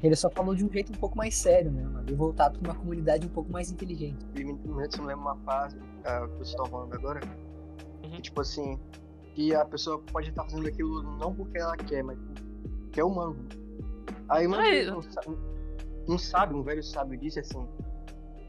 Ele 0.03 0.15
só 0.17 0.29
falou 0.29 0.53
de 0.53 0.65
um 0.65 0.69
jeito 0.69 0.91
um 0.91 0.95
pouco 0.97 1.15
mais 1.17 1.33
sério, 1.37 1.71
né, 1.71 1.81
mano? 1.83 2.03
E 2.09 2.13
voltado 2.13 2.59
pra 2.59 2.71
uma 2.73 2.77
comunidade 2.77 3.25
um 3.25 3.29
pouco 3.29 3.49
mais 3.49 3.71
inteligente. 3.71 4.25
Primeiramente, 4.33 4.99
eu 4.99 5.05
lembro 5.05 5.21
uma 5.21 5.37
frase 5.45 5.77
ah, 6.03 6.27
que 6.27 6.33
vocês 6.39 6.49
estão 6.49 6.65
falando 6.65 6.93
agora. 6.93 7.21
Uhum. 8.03 8.09
Que, 8.11 8.21
tipo 8.23 8.41
assim, 8.41 8.77
que 9.33 9.55
a 9.55 9.63
pessoa 9.63 10.01
pode 10.11 10.27
estar 10.29 10.43
fazendo 10.43 10.67
aquilo 10.67 11.03
não 11.17 11.33
porque 11.33 11.57
ela 11.57 11.77
quer, 11.77 12.03
mas 12.03 12.17
porque 12.81 12.99
é 12.99 13.03
humano. 13.05 13.37
Aí, 14.27 14.45
mano, 14.45 14.61
Mas- 14.63 14.87
não, 14.87 15.01
não 16.07 16.17
sabe, 16.17 16.53
um 16.53 16.63
velho 16.63 16.83
sábio 16.83 17.17
disse 17.19 17.39
assim: 17.39 17.67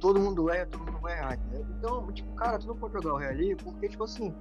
todo 0.01 0.21
mundo 0.21 0.51
erra, 0.51 0.67
todo 0.67 0.85
mundo 0.85 0.99
vai 1.01 1.19
errar. 1.19 1.39
Então, 1.79 2.13
tipo, 2.13 2.33
cara, 2.35 2.59
tu 2.59 2.67
não 2.67 2.77
pode 2.77 2.95
jogar 2.95 3.15
o 3.15 3.17
Real 3.17 3.33
ali 3.33 3.57
porque, 3.57 3.89
tipo 3.89 4.05
assim, 4.05 4.35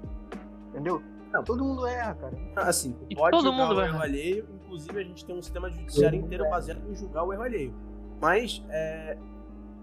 entendeu? 0.69 1.01
Não. 1.32 1.43
Todo 1.43 1.63
mundo 1.63 1.86
erra, 1.86 2.15
cara. 2.15 2.38
Assim, 2.69 2.93
tu 2.93 3.15
pode 3.15 3.32
todo 3.32 3.47
julgar 3.47 3.67
mundo 3.67 3.78
o 3.78 3.82
erro 3.82 3.95
errar. 3.95 4.04
alheio, 4.04 4.47
inclusive 4.54 4.99
a 4.99 5.04
gente 5.04 5.25
tem 5.25 5.36
um 5.36 5.41
sistema 5.41 5.69
judiciário 5.69 6.17
Todo 6.17 6.25
inteiro 6.25 6.49
baseado 6.49 6.89
em 6.89 6.95
julgar 6.95 7.23
o 7.23 7.34
erro 7.34 7.43
alheio. 7.43 7.73
Mas, 8.21 8.63
é, 8.69 9.17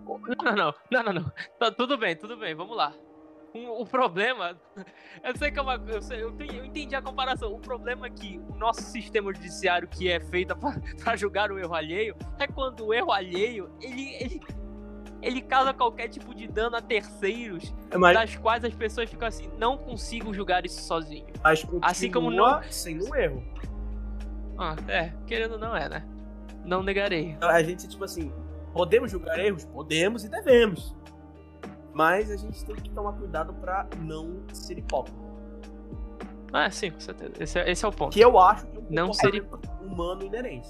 Não, 0.07 0.17
não, 0.45 0.57
não, 0.57 0.75
não, 0.91 1.03
não, 1.03 1.13
não. 1.13 1.33
Tá, 1.59 1.71
tudo 1.71 1.99
bem, 1.99 2.17
tudo 2.17 2.37
bem, 2.37 2.55
vamos 2.55 2.77
lá. 2.77 2.95
O, 3.55 3.85
problema, 3.85 4.59
eu 5.23 5.37
sei 5.37 5.51
que 5.51 5.59
é 5.59 5.63
uma, 5.63 5.75
eu, 5.75 6.01
sei, 6.01 6.23
eu, 6.23 6.33
tenho- 6.33 6.53
eu 6.55 6.65
entendi 6.65 6.95
a 6.95 7.03
comparação. 7.03 7.53
O 7.53 7.59
problema 7.59 8.07
é 8.07 8.11
que 8.11 8.41
o 8.49 8.55
nosso 8.57 8.81
sistema 8.83 9.33
judiciário, 9.35 9.87
que 9.89 10.11
é 10.11 10.19
feito 10.21 10.55
pra, 10.57 10.75
pra 11.03 11.17
julgar 11.17 11.53
o 11.53 11.59
erro 11.59 11.75
alheio, 11.75 12.17
é 12.39 12.47
quando 12.47 12.87
o 12.87 12.95
erro 12.95 13.13
alheio 13.13 13.71
ele, 13.81 14.15
ele, 14.15 14.41
ele 15.21 15.41
causa 15.43 15.75
qualquer 15.75 16.09
tipo 16.09 16.35
de 16.35 16.47
dano 16.49 16.77
a 16.77 16.81
terceiros, 16.81 17.75
mas, 17.99 18.15
das 18.17 18.37
quais 18.37 18.65
as 18.65 18.73
pessoas 18.75 19.11
ficam 19.11 19.29
assim, 19.29 19.51
não 19.59 19.77
consigo 19.77 20.33
julgar 20.33 20.65
isso 20.65 20.81
sozinho. 20.83 21.27
mas 21.45 21.67
assim 21.83 22.11
como 22.11 22.31
não- 22.31 22.63
sendo 22.71 23.07
um 23.09 23.15
erro. 23.15 23.45
Ah, 24.59 24.77
é, 24.89 25.13
querendo 25.27 25.53
ou 25.53 25.59
não 25.59 25.77
é, 25.77 25.89
né? 25.89 26.05
Não 26.65 26.83
negarei. 26.83 27.31
Então, 27.31 27.49
A 27.51 27.63
gente, 27.63 27.89
tipo 27.89 28.05
assim, 28.05 28.33
podemos 28.73 29.11
julgar 29.11 29.39
erros? 29.39 29.65
Podemos 29.65 30.25
e 30.25 30.29
devemos. 30.31 30.95
Mas 31.93 32.31
a 32.31 32.37
gente 32.37 32.65
tem 32.65 32.75
que 32.77 32.91
tomar 32.91 33.13
cuidado 33.15 33.53
pra 33.55 33.87
não 34.01 34.43
ser 34.53 34.79
hipócrita. 34.79 35.19
Ah, 36.53 36.71
sim, 36.71 36.91
com 36.91 37.01
certeza. 37.01 37.33
Esse 37.41 37.59
é, 37.59 37.71
esse 37.71 37.85
é 37.85 37.89
o 37.89 37.93
ponto. 37.93 38.13
Que 38.13 38.21
eu 38.21 38.39
acho 38.39 38.67
que 38.67 38.77
é 38.77 38.81
um 38.81 38.87
Não 38.91 39.07
comportamento 39.09 39.61
humano 39.81 40.23
inerente. 40.25 40.69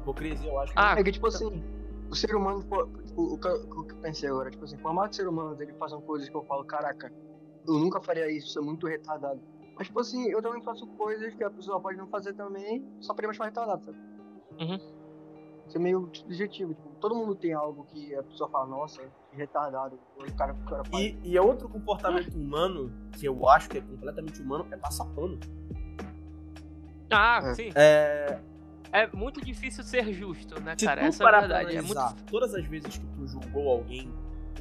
Hipocrisia, 0.00 0.48
eu 0.48 0.58
acho 0.60 0.72
que 0.72 0.78
Ah, 0.78 0.94
É 0.98 1.02
que, 1.02 1.10
tipo 1.12 1.26
assim, 1.26 1.62
o 2.10 2.14
ser 2.14 2.34
humano, 2.36 2.60
tipo, 2.62 2.76
o 3.16 3.38
que, 3.38 3.48
eu- 3.48 3.66
o 3.76 3.84
que 3.84 3.92
eu 3.92 3.96
pensei 3.98 4.28
agora, 4.28 4.50
tipo 4.50 4.64
assim, 4.64 4.76
por 4.76 4.92
mais 4.92 5.08
que 5.10 5.14
o 5.14 5.16
ser 5.16 5.28
humano 5.28 5.54
dele 5.56 5.72
façam 5.74 6.00
coisas 6.02 6.28
que 6.28 6.36
eu 6.36 6.44
falo, 6.44 6.64
caraca, 6.64 7.12
eu 7.66 7.74
nunca 7.74 8.00
faria 8.00 8.30
isso, 8.30 8.48
isso 8.48 8.58
é 8.58 8.62
muito 8.62 8.86
retardado. 8.86 9.40
Mas, 9.76 9.88
tipo 9.88 9.98
assim, 9.98 10.28
eu 10.30 10.40
também 10.40 10.62
faço 10.62 10.86
coisas 10.86 11.34
que 11.34 11.42
a 11.42 11.50
pessoa 11.50 11.80
pode 11.80 11.98
não 11.98 12.06
fazer 12.06 12.32
também, 12.34 12.86
só 13.00 13.12
pra 13.12 13.26
mais 13.26 13.38
retardado, 13.38 13.84
sabe? 13.84 13.98
Uhum. 14.60 14.78
Isso 15.66 15.76
é 15.76 15.80
meio 15.80 16.10
subjetivo, 16.12 16.74
tipo, 16.74 16.88
todo 17.00 17.14
mundo 17.14 17.34
tem 17.34 17.52
algo 17.54 17.84
que 17.84 18.14
a 18.14 18.22
pessoa 18.22 18.50
fala, 18.50 18.66
nossa, 18.66 19.02
que 19.30 19.36
retardado, 19.36 19.98
o 20.18 20.32
cara, 20.34 20.52
o 20.52 20.64
cara 20.66 20.84
faz. 20.84 21.02
E, 21.04 21.18
e 21.22 21.36
é 21.36 21.40
outro 21.40 21.68
comportamento 21.68 22.34
humano, 22.34 22.92
que 23.12 23.26
eu 23.26 23.48
acho 23.48 23.68
que 23.70 23.78
é 23.78 23.80
completamente 23.80 24.40
humano, 24.42 24.66
é 24.70 24.76
passar 24.76 25.06
pano. 25.06 25.38
Ah, 27.10 27.40
É. 27.42 27.54
sim. 27.54 27.70
É, 27.74 28.38
É 28.92 29.06
muito 29.08 29.40
difícil 29.40 29.82
ser 29.82 30.12
justo, 30.12 30.60
né, 30.62 30.74
se 30.78 30.84
cara? 30.86 31.00
tu 31.02 31.06
Essa 31.06 31.24
é 31.24 31.26
a 31.26 31.40
verdade. 31.40 31.76
É 31.76 31.82
muito 31.82 31.98
analisar 31.98 32.22
todas 32.30 32.54
as 32.54 32.64
vezes 32.66 32.96
que 32.96 33.06
tu 33.06 33.26
julgou 33.26 33.68
alguém, 33.70 34.12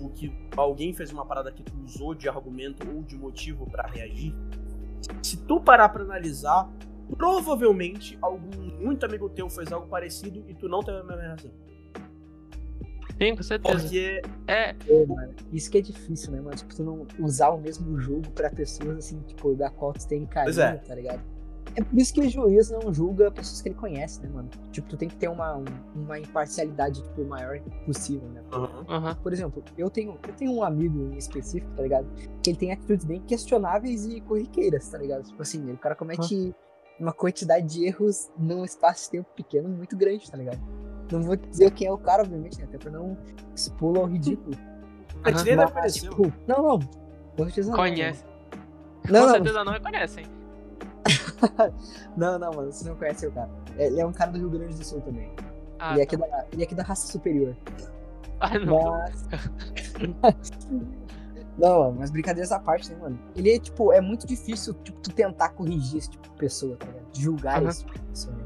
ou 0.02 0.10
que 0.10 0.34
alguém 0.58 0.94
fez 0.94 1.12
uma 1.12 1.26
parada 1.26 1.52
que 1.52 1.62
tu 1.64 1.74
usou 1.84 2.16
de 2.16 2.28
argumento 2.28 2.88
ou 2.90 3.04
de 3.04 3.16
motivo 3.16 3.70
pra 3.70 3.86
reagir, 3.86 4.34
se 5.22 5.38
tu 5.46 5.60
parar 5.60 5.90
pra 5.90 6.02
analisar, 6.04 6.68
provavelmente 7.18 8.18
algum 8.22 8.50
muito 8.82 9.06
amigo 9.06 9.30
teu 9.30 9.50
fez 9.50 9.72
algo 9.72 9.88
parecido 9.88 10.44
e 10.48 10.54
tu 10.54 10.68
não 10.68 10.82
teve 10.82 10.98
a 11.00 11.04
mesma 11.04 11.22
reação. 11.22 11.52
Sim, 13.22 13.36
com 13.36 13.44
certeza. 13.44 13.78
Porque 13.84 14.22
É, 14.48 14.74
Pô, 14.74 15.06
mano, 15.06 15.34
isso 15.52 15.70
que 15.70 15.78
é 15.78 15.82
difícil, 15.82 16.32
né, 16.32 16.42
mano? 16.42 16.56
Tipo, 16.56 16.76
tu 16.76 16.84
não 16.84 17.06
usar 17.20 17.50
o 17.52 17.58
mesmo 17.62 17.98
jogo 18.00 18.30
pra 18.32 18.50
pessoas, 18.50 18.98
assim, 18.98 19.20
tipo, 19.22 19.54
da 19.56 19.70
qual 19.70 19.94
tu 19.94 20.06
tem 20.08 20.26
carinho, 20.26 20.60
é. 20.62 20.76
tá 20.78 20.96
ligado? 20.96 21.22
É 21.76 21.82
por 21.84 21.98
isso 21.98 22.14
que 22.14 22.20
o 22.20 22.30
juiz 22.30 22.70
não 22.70 22.94
julga 22.94 23.32
pessoas 23.32 23.62
que 23.62 23.70
ele 23.70 23.76
conhece, 23.76 24.22
né, 24.22 24.30
mano? 24.30 24.50
Tipo, 24.72 24.90
tu 24.90 24.98
tem 24.98 25.08
que 25.08 25.16
ter 25.16 25.28
uma, 25.28 25.56
um- 25.58 25.64
uma 25.96 26.20
imparcialidade, 26.20 27.02
tipo, 27.02 27.24
maior 27.26 27.60
possível, 27.86 28.28
né? 28.30 28.44
aham. 28.90 29.16
Por 29.16 29.32
exemplo, 29.32 29.64
eu 29.78 29.90
tenho, 29.90 30.18
eu 30.28 30.34
tenho 30.34 30.52
um 30.52 30.64
amigo 30.64 31.12
em 31.14 31.18
específico, 31.18 31.72
tá 31.76 31.84
ligado? 31.84 32.08
Que 32.44 32.50
ele 32.50 32.58
tem 32.58 32.72
atitudes 32.74 33.06
bem 33.06 33.22
questionáveis 33.22 34.06
e 34.06 34.22
corriqueiras, 34.22 34.88
tá 34.90 34.98
ligado? 34.98 35.24
Tipo 35.24 35.42
assim, 35.42 35.72
o 35.72 35.78
cara 35.78 35.96
comete 35.96 36.54
uma 37.00 37.14
quantidade 37.14 37.68
de 37.68 37.86
erros 37.86 38.32
num 38.38 38.64
espaço 38.64 39.06
de 39.06 39.12
tempo 39.12 39.30
pequeno 39.36 39.70
muito 39.70 39.96
grande, 39.98 40.30
tá 40.30 40.38
ligado? 40.38 40.60
Não 41.12 41.22
vou 41.22 41.36
dizer 41.36 41.72
quem 41.72 41.88
é 41.88 41.92
o 41.92 41.98
cara, 41.98 42.24
obviamente, 42.24 42.60
né? 42.60 42.66
Até 42.66 42.78
pra 42.78 42.92
não 42.92 43.18
expor 43.54 43.98
ao 43.98 44.06
ridículo. 44.06 44.56
a 45.24 45.32
gente 45.32 45.44
nem 45.44 45.56
Mas, 45.56 45.96
tipo, 45.96 46.32
não, 46.48 46.64
não. 46.64 46.80
Com 47.36 47.46
certeza 47.46 47.72
não, 47.72 47.78
Conhece. 47.78 48.24
Não, 49.10 49.22
com 49.22 49.26
não. 49.26 49.34
certeza 49.34 49.64
não 49.64 49.74
reconhecem. 49.74 50.26
Não, 52.16 52.40
não, 52.40 52.54
mano, 52.54 52.72
você 52.72 52.88
não 52.88 52.96
conhece 52.96 53.28
o 53.28 53.32
cara. 53.34 53.50
Ele 53.78 54.00
é 54.00 54.06
um 54.06 54.14
cara 54.14 54.32
do 54.32 54.38
Rio 54.38 54.50
Grande 54.50 54.76
do 54.76 54.86
Sul 54.86 55.02
também. 55.02 55.30
Ah, 55.78 55.92
ele, 55.92 56.04
é 56.04 56.06
tá. 56.06 56.16
aqui 56.16 56.18
da, 56.18 56.46
ele 56.54 56.62
é 56.62 56.66
aqui 56.66 56.76
da 56.76 56.84
raça 56.84 57.12
superior. 57.12 57.58
Ah, 58.40 58.58
não. 58.60 58.92
Mas. 58.92 59.28
não, 61.58 61.80
mano, 61.80 61.96
mas 62.00 62.10
brincadeiras 62.10 62.52
à 62.52 62.60
parte, 62.60 62.92
né, 62.92 62.98
mano? 63.00 63.20
Ele 63.36 63.52
é, 63.52 63.60
tipo, 63.60 63.92
é 63.94 64.02
muito 64.02 64.26
difícil, 64.26 64.74
tipo, 64.84 65.00
tu 65.02 65.12
tentar 65.12 65.50
corrigir 65.50 66.00
esse 66.00 66.10
tipo 66.10 66.24
de 66.24 66.36
pessoa, 66.36 66.76
tá 66.76 66.88
ligado? 66.88 67.06
Julgar 67.14 67.62
Aham. 67.62 67.70
esse 67.70 67.86
tipo 67.86 67.94
de 67.94 68.06
pessoa, 68.06 68.36
né? 68.36 68.44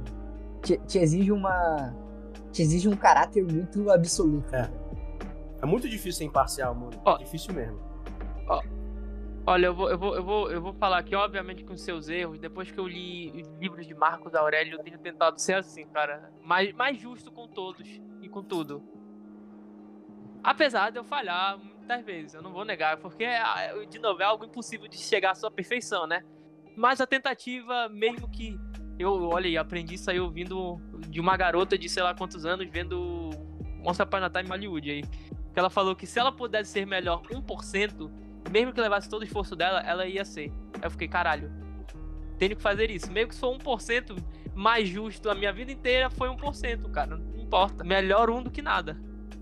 Te, 0.61 0.77
te 0.79 0.99
exige 0.99 1.31
uma. 1.31 1.95
Te 2.51 2.61
exige 2.61 2.89
um 2.89 2.95
caráter 2.95 3.43
muito 3.43 3.89
absoluto. 3.89 4.53
É. 4.53 4.63
né? 4.63 4.71
É 5.61 5.65
muito 5.65 5.87
difícil 5.87 6.13
ser 6.13 6.25
imparcial, 6.25 6.75
mano. 6.75 6.91
É 7.05 7.17
difícil 7.23 7.53
mesmo. 7.53 7.87
Olha, 9.49 9.67
eu 9.67 9.73
vou, 9.73 9.89
eu, 9.89 9.97
vou, 9.97 10.15
eu, 10.15 10.23
vou, 10.23 10.51
eu 10.51 10.61
vou 10.61 10.73
falar 10.73 10.97
aqui, 10.97 11.15
obviamente, 11.15 11.63
com 11.63 11.77
seus 11.77 12.09
erros. 12.09 12.37
Depois 12.37 12.69
que 12.69 12.77
eu 12.77 12.85
li 12.85 13.43
livros 13.61 13.87
de 13.87 13.95
Marcos 13.95 14.35
Aurélio, 14.35 14.73
eu 14.73 14.83
tenho 14.83 14.99
tentado 14.99 15.39
ser 15.39 15.53
assim, 15.53 15.85
cara. 15.87 16.29
Mais, 16.43 16.73
mais 16.73 16.99
justo 16.99 17.31
com 17.31 17.47
todos 17.47 17.87
e 18.21 18.27
com 18.27 18.43
tudo. 18.43 18.83
Apesar 20.43 20.89
de 20.89 20.99
eu 20.99 21.03
falhar 21.05 21.57
muitas 21.87 22.05
vezes, 22.05 22.33
eu 22.33 22.41
não 22.41 22.51
vou 22.51 22.65
negar, 22.65 22.97
porque, 22.97 23.23
ah, 23.23 23.73
de 23.89 23.97
novo, 23.97 24.21
é 24.21 24.25
algo 24.25 24.43
impossível 24.43 24.89
de 24.89 24.97
chegar 24.97 25.31
à 25.31 25.35
sua 25.35 25.49
perfeição, 25.49 26.05
né? 26.05 26.21
Mas 26.75 26.99
a 26.99 27.07
tentativa, 27.07 27.87
mesmo 27.87 28.29
que 28.29 28.59
eu, 28.99 29.29
olha, 29.29 29.61
aprendi 29.61 29.95
isso 29.95 30.11
aí 30.11 30.19
ouvindo 30.19 30.81
de 31.07 31.21
uma 31.21 31.37
garota 31.37 31.77
de 31.77 31.87
sei 31.87 32.03
lá 32.03 32.13
quantos 32.13 32.45
anos, 32.45 32.67
vendo 32.69 33.29
Monster 33.77 34.05
Upon 34.05 34.17
a 34.17 34.29
Time 34.29 34.49
Hollywood 34.49 34.91
aí. 34.91 35.01
Que 35.53 35.59
ela 35.59 35.69
falou 35.69 35.95
que 35.95 36.05
se 36.05 36.19
ela 36.19 36.31
pudesse 36.31 36.71
ser 36.71 36.85
melhor 36.85 37.21
1%, 37.31 38.11
mesmo 38.51 38.73
que 38.73 38.81
levasse 38.81 39.09
todo 39.09 39.21
o 39.21 39.25
esforço 39.25 39.55
dela, 39.55 39.79
ela 39.79 40.05
ia 40.05 40.25
ser. 40.25 40.51
Eu 40.83 40.91
fiquei, 40.91 41.07
caralho, 41.07 41.49
tenho 42.37 42.55
que 42.55 42.61
fazer 42.61 42.91
isso. 42.91 43.11
Mesmo 43.11 43.29
que 43.29 43.35
for 43.35 43.57
1% 43.57 44.17
mais 44.53 44.89
justo 44.89 45.29
a 45.29 45.35
minha 45.35 45.53
vida 45.53 45.71
inteira, 45.71 46.09
foi 46.09 46.27
1%, 46.27 46.91
cara. 46.91 47.15
Não 47.15 47.41
importa. 47.41 47.83
Melhor 47.83 48.29
um 48.29 48.43
do 48.43 48.51
que 48.51 48.61
nada. 48.61 48.99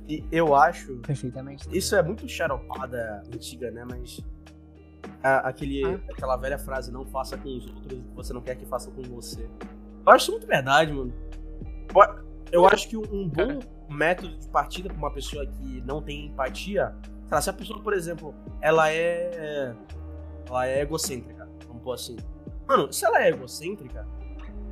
E 0.08 0.24
eu 0.32 0.56
acho. 0.56 0.98
Perfeitamente. 0.98 1.68
Isso 1.76 1.96
é 1.96 2.04
muito 2.04 2.28
xaropada 2.28 3.24
antiga, 3.34 3.72
né? 3.72 3.84
Mas. 3.90 4.20
a- 5.24 5.48
aquele, 5.50 5.84
Ah. 5.86 6.00
Aquela 6.12 6.38
velha 6.38 6.58
frase, 6.58 6.92
não 6.92 7.06
faça 7.06 7.38
com 7.38 7.50
os 7.50 7.66
outros 7.66 7.86
o 7.86 8.02
que 8.04 8.16
você 8.16 8.34
não 8.34 8.42
quer 8.42 8.56
que 8.56 8.66
façam 8.66 8.92
com 8.94 9.02
você. 9.04 9.48
Eu 10.06 10.12
acho 10.14 10.24
isso 10.24 10.32
muito 10.34 10.46
verdade, 10.48 10.94
mano. 10.94 11.14
Eu- 12.52 12.66
acho 12.68 12.88
que 12.88 12.96
um 12.98 13.28
bom 13.30 13.60
método 13.90 14.38
de 14.38 14.48
partida 14.50 14.88
pra 14.90 14.98
uma 14.98 15.12
pessoa 15.12 15.46
que 15.46 15.82
não 15.82 16.02
tem 16.02 16.28
empatia. 16.28 16.96
lá, 17.32 17.42
se 17.42 17.50
a 17.50 17.54
pessoa, 17.54 17.82
por 17.82 17.94
exemplo, 17.94 18.36
ela 18.62 18.92
é. 18.92 19.74
Ela 20.48 20.68
é 20.68 20.82
egocêntrica, 20.82 21.50
vamos 21.68 21.82
pôr 21.82 21.94
assim. 21.94 22.16
Mano, 22.68 22.94
se 22.94 23.04
ela 23.06 23.24
é 23.24 23.30
egocêntrica, 23.30 24.08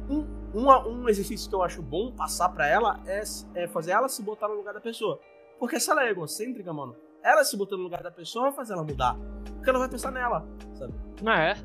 um, 0.09 0.25
uma- 0.53 0.87
um 0.87 1.07
exercício 1.09 1.49
que 1.49 1.55
eu 1.55 1.63
acho 1.63 1.81
bom 1.81 2.11
passar 2.11 2.49
pra 2.49 2.67
ela 2.67 2.99
é, 3.05 3.21
é 3.55 3.67
fazer 3.67 3.91
ela 3.91 4.07
se 4.09 4.21
botar 4.21 4.47
no 4.47 4.55
lugar 4.55 4.73
da 4.73 4.81
pessoa. 4.81 5.19
Porque 5.59 5.79
se 5.79 5.89
ela 5.89 6.03
é 6.05 6.09
egocêntrica, 6.09 6.71
mano, 6.73 6.95
ela 7.23 7.43
se 7.43 7.55
botando 7.55 7.79
no 7.79 7.85
lugar 7.85 8.03
da 8.03 8.11
pessoa 8.11 8.45
vai 8.45 8.53
fazer 8.53 8.73
ela 8.73 8.83
mudar. 8.83 9.15
Porque 9.55 9.69
ela 9.69 9.79
vai 9.79 9.89
pensar 9.89 10.11
nela, 10.11 10.45
sabe? 10.73 10.93
Não 11.21 11.31
é. 11.31 11.55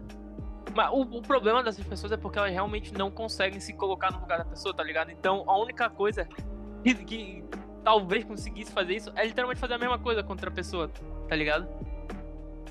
Mas 0.74 0.90
o, 0.92 1.00
o 1.00 1.22
problema 1.22 1.62
dessas 1.62 1.84
pessoas 1.84 2.12
é 2.12 2.16
porque 2.16 2.38
elas 2.38 2.52
realmente 2.52 2.92
não 2.94 3.10
conseguem 3.10 3.58
se 3.58 3.72
colocar 3.72 4.12
no 4.12 4.20
lugar 4.20 4.38
da 4.38 4.44
pessoa, 4.44 4.72
tá 4.74 4.82
ligado? 4.82 5.10
Então 5.10 5.42
a 5.48 5.58
única 5.58 5.88
coisa 5.90 6.28
que, 6.84 6.94
que 6.94 7.44
talvez 7.82 8.24
conseguisse 8.24 8.70
fazer 8.70 8.94
isso 8.94 9.10
é 9.16 9.24
literalmente 9.26 9.58
fazer 9.60 9.74
a 9.74 9.78
mesma 9.78 9.98
coisa 9.98 10.22
contra 10.22 10.48
a 10.50 10.52
pessoa, 10.52 10.88
tá 11.28 11.34
ligado? 11.34 11.66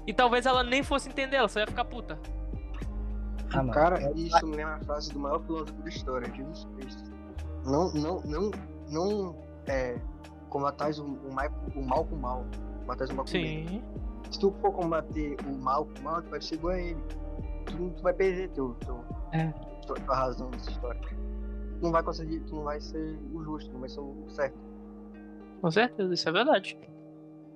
E 0.05 0.13
talvez 0.13 0.45
ela 0.45 0.63
nem 0.63 0.83
fosse 0.83 1.09
entender, 1.09 1.35
ela 1.37 1.49
só 1.49 1.59
ia 1.59 1.67
ficar 1.67 1.83
puta. 1.83 2.17
Ah, 3.51 3.57
mano. 3.57 3.71
Cara, 3.71 4.01
eu- 4.01 4.15
isso 4.15 4.45
me 4.45 4.55
lembra 4.57 4.75
a 4.75 4.79
frase 4.79 5.11
do 5.13 5.19
maior 5.19 5.41
filósofo 5.43 5.73
da 5.81 5.89
história, 5.89 6.33
Jesus 6.33 6.67
Cristo. 6.75 7.11
Não, 7.65 7.91
não, 7.93 8.21
não, 8.21 8.51
não 8.89 9.35
é, 9.67 9.97
combatais 10.49 10.99
o, 10.99 11.05
o, 11.05 11.33
mal, 11.33 11.47
o 11.75 11.81
mal 11.81 12.05
com 12.05 12.15
o 12.15 12.19
mal. 12.19 12.45
Combatais 12.81 13.09
o 13.09 13.15
mal 13.15 13.25
com 13.25 13.29
o 13.31 13.33
bem. 13.33 13.67
Sim. 13.67 13.83
Se 14.31 14.39
tu 14.39 14.53
for 14.61 14.71
combater 14.73 15.37
o 15.45 15.51
mal 15.57 15.85
com 15.85 15.99
o 15.99 16.03
mal, 16.03 16.21
tu 16.21 16.29
vai 16.29 16.41
ser 16.41 16.55
igual 16.55 16.73
a 16.73 16.79
ele. 16.81 17.01
Tu, 17.65 17.89
tu 17.91 18.01
vai 18.03 18.13
perder 18.13 18.49
teu, 18.49 18.73
teu, 18.85 19.03
É. 19.33 19.47
tua, 19.85 19.95
tua 19.95 20.15
razão 20.15 20.49
nessa 20.51 20.69
história. 20.71 20.99
Tu 21.01 21.83
não 21.83 21.91
vai 21.91 22.03
conseguir, 22.03 22.39
tu 22.41 22.55
não 22.55 22.63
vai 22.63 22.79
ser 22.81 23.17
o 23.33 23.43
justo, 23.43 23.71
não 23.71 23.79
vai 23.81 23.89
ser 23.89 23.99
o 23.99 24.25
certo. 24.29 24.57
Com 25.61 25.71
certeza, 25.71 26.13
isso 26.13 26.27
é 26.27 26.31
verdade. 26.31 26.77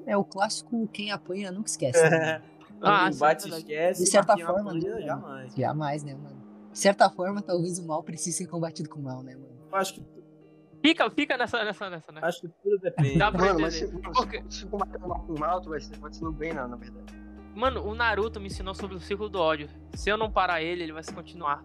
É 0.06 0.18
o 0.18 0.24
clássico 0.24 0.88
quem 0.88 1.12
apanha 1.12 1.52
nunca 1.52 1.68
esquece. 1.70 2.02
né? 2.10 2.42
Ah, 2.82 3.10
isso 3.10 3.24
é 3.24 3.28
bate 3.28 3.50
esquece. 3.50 4.04
De 4.04 4.10
certa 4.10 4.38
forma, 4.38 4.74
né? 4.74 5.02
jamais. 5.02 5.56
Jamais, 5.56 6.04
né, 6.04 6.14
mano? 6.16 6.42
De 6.72 6.80
certa 6.80 7.10
forma, 7.10 7.42
talvez 7.42 7.78
o 7.80 7.86
mal 7.86 8.02
precise 8.04 8.38
ser 8.38 8.48
combatido 8.48 8.90
com 8.90 9.00
o 9.00 9.04
mal, 9.04 9.22
né, 9.22 9.36
mano? 9.36 9.52
Eu 9.72 9.78
acho 9.78 9.94
que, 9.94 10.06
Fica, 10.84 11.10
fica 11.12 11.38
nessa, 11.38 11.64
nessa, 11.64 11.90
nessa, 11.90 12.12
né? 12.12 12.22
acho 12.24 12.42
que 12.42 12.48
tudo 12.64 12.80
depende. 12.80 13.20
Dá 13.20 13.32
pra 13.32 13.46
Mano, 13.46 13.60
mas 13.62 13.76
se, 13.76 13.88
Porque- 13.88 14.44
se, 14.50 14.62
se 14.62 14.66
combater 14.66 14.98
o 14.98 15.08
mal 15.08 15.20
com 15.20 15.34
o 15.34 15.40
mal, 15.40 15.62
tu 15.62 15.70
vai 15.70 15.80
ser 15.80 15.96
no 16.22 16.32
bem, 16.32 16.54
não, 16.54 16.68
na 16.68 16.76
verdade. 16.76 17.14
Mano, 17.54 17.84
o 17.86 17.94
Naruto 17.94 18.40
me 18.40 18.48
ensinou 18.48 18.74
sobre 18.74 18.96
o 18.96 19.00
ciclo 19.00 19.30
do 19.30 19.38
ódio. 19.40 19.70
Se 19.94 20.10
eu 20.10 20.18
não 20.18 20.32
parar 20.32 20.62
ele, 20.62 20.84
ele 20.84 20.94
vai 20.94 21.04
se 21.04 21.14
continuar. 21.14 21.62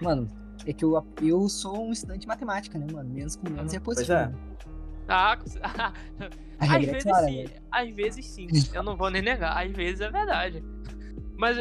Mano, 0.00 0.28
é 0.64 0.72
que 0.72 0.84
eu, 0.84 1.04
eu 1.22 1.48
sou 1.48 1.86
um 1.88 1.92
estudante 1.92 2.20
de 2.20 2.26
matemática, 2.28 2.78
né, 2.78 2.86
mano? 2.92 3.10
Menos 3.10 3.34
com 3.34 3.50
menos 3.50 3.74
é 3.74 3.80
positivo. 3.80 4.12
é. 4.12 4.26
né? 4.28 4.34
Ah, 5.08 5.32
A 5.32 5.92
às 6.60 6.70
é 6.70 6.78
vezes 6.78 7.02
sim, 7.26 7.44
né? 7.44 7.50
às 7.70 7.90
vezes 7.90 8.26
sim. 8.26 8.46
Eu 8.72 8.82
não 8.82 8.96
vou 8.96 9.10
nem 9.10 9.20
negar, 9.22 9.56
às 9.64 9.70
vezes 9.72 10.00
é 10.00 10.10
verdade. 10.10 10.62
Mas 11.36 11.56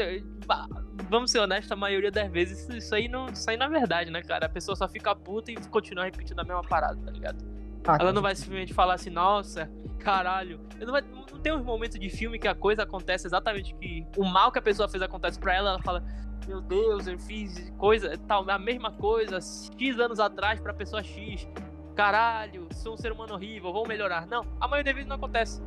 bah, 0.45 0.67
vamos 1.10 1.32
ser 1.32 1.39
honestos, 1.39 1.71
a 1.71 1.75
maioria 1.75 2.12
das 2.12 2.30
vezes 2.32 2.67
isso- 2.69 2.93
aí 2.93 3.08
não, 3.08 3.27
aí 3.47 3.58
não 3.58 3.65
é 3.65 3.69
verdade, 3.69 4.12
né, 4.12 4.21
cara? 4.21 4.45
A 4.45 4.49
pessoa 4.49 4.75
só 4.75 4.88
fica 4.88 5.15
puta 5.15 5.51
e 5.51 5.56
continua 5.67 6.06
repetindo 6.06 6.39
a 6.39 6.43
mesma 6.43 6.62
parada, 6.62 6.97
tá 7.04 7.12
ligado? 7.12 7.43
Ah, 7.88 7.97
Ela 7.99 8.13
não 8.13 8.21
vai 8.21 8.36
simplesmente 8.36 8.73
falar 8.75 8.93
assim, 8.93 9.10
nossa, 9.10 9.71
caralho. 9.99 10.60
Não, 10.80 10.91
vai, 10.91 11.01
não 11.01 11.39
tem 11.39 11.51
uns 11.51 11.63
momentos 11.63 11.99
de 11.99 12.10
filme 12.10 12.38
que 12.38 12.47
a 12.47 12.54
coisa 12.54 12.84
acontece 12.84 13.25
exatamente 13.25 13.73
que 13.75 14.06
o 14.17 14.23
mal 14.23 14.51
que 14.51 14.60
a 14.60 14.62
pessoa 14.62 14.88
fez 14.88 15.01
acontece 15.01 15.39
pra 15.39 15.56
ela, 15.56 15.71
ela 15.71 15.82
fala, 15.82 16.04
meu 16.47 16.62
Deus, 16.62 17.08
eu 17.08 17.17
fiz 17.17 17.71
coisa, 17.80 18.15
tal, 18.27 18.47
a 18.47 18.60
mesma 18.60 18.91
coisa 18.91 19.39
X 19.41 19.99
anos 19.99 20.19
atrás 20.19 20.60
pra 20.60 20.73
pessoa 20.75 21.01
X. 21.04 21.47
Caralho, 21.95 22.67
sou 22.73 22.93
um 22.93 22.97
ser 22.97 23.12
humano 23.12 23.34
horrível, 23.34 23.71
vou 23.73 23.88
melhorar. 23.88 24.25
Não, 24.27 24.45
a 24.60 24.67
maioria 24.67 24.86
das 24.91 24.93
vezes 24.95 25.10
não 25.10 25.15
acontece. 25.17 25.62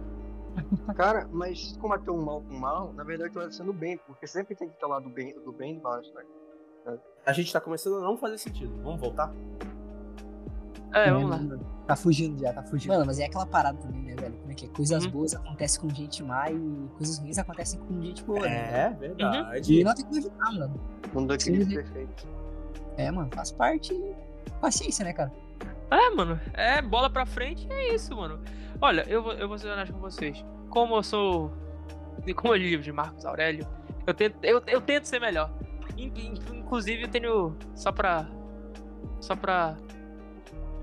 Cara, 0.97 1.29
mas 1.33 1.71
se 1.71 1.79
combater 1.79 2.11
o 2.11 2.17
mal 2.17 2.41
com 2.41 2.55
o 2.55 2.61
mal, 2.61 2.93
na 2.93 3.03
verdade 3.05 3.33
tu 3.33 3.41
vai 3.41 3.51
sendo 3.51 3.73
bem, 3.73 3.99
porque 4.07 4.27
sempre 4.27 4.55
tem 4.55 4.69
que 4.69 4.75
estar 4.75 4.87
lá 4.87 5.01
do 5.01 5.09
bem, 5.11 5.35
do 5.41 5.53
bem 5.53 5.73
e 5.75 5.77
do 5.77 5.83
mal 5.83 6.01
história. 6.01 6.29
A 7.27 7.33
gente 7.33 7.53
tá 7.53 7.61
começando 7.61 7.97
a 7.97 8.01
não 8.01 8.17
fazer 8.17 8.39
sentido. 8.39 8.73
Vamos 8.83 9.01
voltar? 9.01 9.33
É, 10.93 11.11
vamos 11.11 11.31
lá. 11.31 11.59
Tá 11.87 11.97
fugindo 11.97 12.39
já, 12.41 12.53
tá 12.53 12.63
fugindo. 12.63 12.93
Mano, 12.93 13.07
mas 13.07 13.19
é 13.19 13.25
aquela 13.25 13.47
parada 13.47 13.77
também, 13.79 14.03
né, 14.03 14.15
velho? 14.15 14.37
Como 14.37 14.53
é 14.53 14.55
que 14.55 14.67
é? 14.67 14.69
Coisas 14.69 15.05
Uhum. 15.07 15.11
boas 15.11 15.35
acontecem 15.35 15.81
com 15.81 15.89
gente 15.91 16.23
má 16.23 16.51
e 16.51 16.89
coisas 16.97 17.19
ruins 17.19 17.39
acontecem 17.39 17.81
com 17.81 18.01
gente 18.01 18.23
boa, 18.23 18.41
né? 18.41 18.87
É, 18.87 18.91
verdade. 18.91 19.81
E 19.81 19.83
não 19.85 19.95
tem 19.95 20.05
como 20.05 20.19
evitar, 20.19 20.53
mano. 20.53 20.81
Mundo 21.13 21.41
Sim. 21.43 21.67
perfeito. 21.67 22.29
É, 22.97 23.11
mano, 23.11 23.29
faz 23.35 23.51
parte. 23.51 23.93
Paciência, 24.61 25.05
né, 25.05 25.13
cara? 25.13 25.33
É, 25.90 26.11
mano, 26.11 26.40
é 26.55 26.81
bola 26.83 27.09
pra 27.11 27.25
frente 27.27 27.66
é 27.70 27.94
isso, 27.94 28.16
mano. 28.16 28.40
Olha, 28.81 29.05
eu 29.09 29.23
vou, 29.23 29.33
eu 29.35 29.49
vou 29.49 29.59
ser 29.59 29.68
honesto 29.68 29.92
com 29.92 30.01
vocês. 30.01 30.44
Como 30.68 30.97
eu 30.97 31.03
sou. 31.03 31.53
Como 32.37 32.55
eu 32.55 32.57
li 32.59 32.70
livro 32.70 32.85
de 32.85 32.92
Marcos 32.92 33.25
Aurélio, 33.25 33.66
eu 34.07 34.14
tento, 34.14 34.37
eu, 34.42 34.62
eu 34.66 34.81
tento 34.81 35.05
ser 35.05 35.20
melhor. 35.20 35.51
In- 35.97 36.12
in- 36.16 36.59
Inclusive, 36.59 37.03
eu 37.03 37.09
tenho. 37.09 37.57
Só 37.75 37.92
pra. 37.92 38.27
Só 39.20 39.37
pra. 39.37 39.77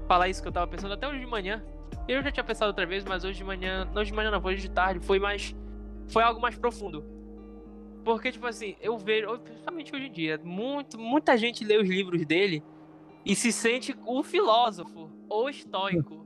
Falar 0.07 0.27
isso 0.29 0.41
que 0.41 0.47
eu 0.47 0.51
tava 0.51 0.67
pensando 0.67 0.93
até 0.93 1.07
hoje 1.07 1.19
de 1.19 1.25
manhã. 1.25 1.63
Eu 2.07 2.21
já 2.23 2.31
tinha 2.31 2.43
pensado 2.43 2.67
outra 2.69 2.85
vez, 2.85 3.03
mas 3.05 3.23
hoje 3.23 3.37
de 3.37 3.43
manhã. 3.43 3.85
Não 3.93 4.01
hoje 4.01 4.11
de 4.11 4.15
manhã, 4.15 4.31
não, 4.31 4.41
hoje 4.43 4.61
de 4.61 4.69
tarde. 4.69 5.05
Foi 5.05 5.19
mais. 5.19 5.55
Foi 6.09 6.23
algo 6.23 6.39
mais 6.41 6.57
profundo. 6.57 7.03
Porque, 8.03 8.31
tipo 8.31 8.47
assim, 8.47 8.75
eu 8.81 8.97
vejo, 8.97 9.37
principalmente 9.39 9.95
hoje 9.95 10.07
em 10.07 10.11
dia, 10.11 10.39
muito, 10.43 10.97
muita 10.99 11.37
gente 11.37 11.63
lê 11.63 11.77
os 11.77 11.87
livros 11.87 12.25
dele 12.25 12.63
e 13.25 13.36
se 13.36 13.51
sente 13.51 13.95
o 14.05 14.23
filósofo 14.23 15.10
ou 15.29 15.49
estoico. 15.49 16.25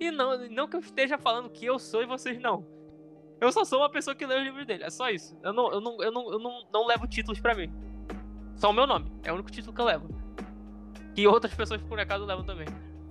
E 0.00 0.10
não, 0.10 0.48
não 0.48 0.68
que 0.68 0.76
eu 0.76 0.80
esteja 0.80 1.16
falando 1.16 1.48
que 1.48 1.64
eu 1.64 1.78
sou 1.78 2.02
e 2.02 2.06
vocês 2.06 2.40
não. 2.40 2.66
Eu 3.40 3.50
só 3.52 3.64
sou 3.64 3.80
uma 3.80 3.90
pessoa 3.90 4.14
que 4.14 4.24
lê 4.26 4.36
os 4.36 4.44
livros 4.44 4.66
dele, 4.66 4.84
é 4.84 4.90
só 4.90 5.08
isso. 5.10 5.36
Eu 5.42 5.52
não, 5.52 5.72
eu 5.72 5.80
não, 5.80 6.02
eu 6.02 6.12
não, 6.12 6.32
eu 6.32 6.38
não, 6.38 6.66
não 6.72 6.86
levo 6.86 7.06
títulos 7.06 7.40
pra 7.40 7.54
mim. 7.54 7.72
Só 8.56 8.70
o 8.70 8.72
meu 8.72 8.86
nome, 8.86 9.10
é 9.24 9.30
o 9.30 9.34
único 9.34 9.50
título 9.50 9.74
que 9.74 9.80
eu 9.80 9.84
levo. 9.84 10.08
Que 11.14 11.26
outras 11.26 11.54
pessoas 11.54 11.82
por 11.82 11.98
acaso 11.98 12.24
levam 12.24 12.44
também. 12.44 12.66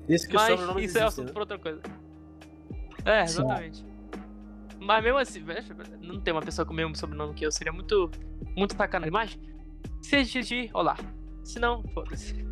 Isso 0.08 0.28
que 0.28 0.34
Mas 0.34 0.60
isso 0.60 0.72
é 0.72 0.84
existe, 0.84 1.00
assunto 1.00 1.28
né? 1.28 1.34
pra 1.34 1.42
outra 1.42 1.60
coisa. 1.60 1.82
É, 3.06 3.26
Sim. 3.26 3.42
exatamente. 3.42 3.86
Mas 4.80 5.04
mesmo 5.04 5.20
assim, 5.20 5.44
não 6.02 6.20
tem 6.20 6.34
uma 6.34 6.42
pessoa 6.42 6.66
com 6.66 6.74
o 6.74 6.76
mesmo 6.76 6.96
sobrenome 6.96 7.34
que 7.34 7.46
eu, 7.46 7.52
seria 7.52 7.72
muito, 7.72 8.10
muito 8.56 8.76
sacanagem. 8.76 9.12
Mas, 9.12 9.40
se 10.02 10.16
existir, 10.18 10.72
olá. 10.74 10.98
Se 11.44 11.60
não, 11.60 11.84
foda-se. 11.94 12.51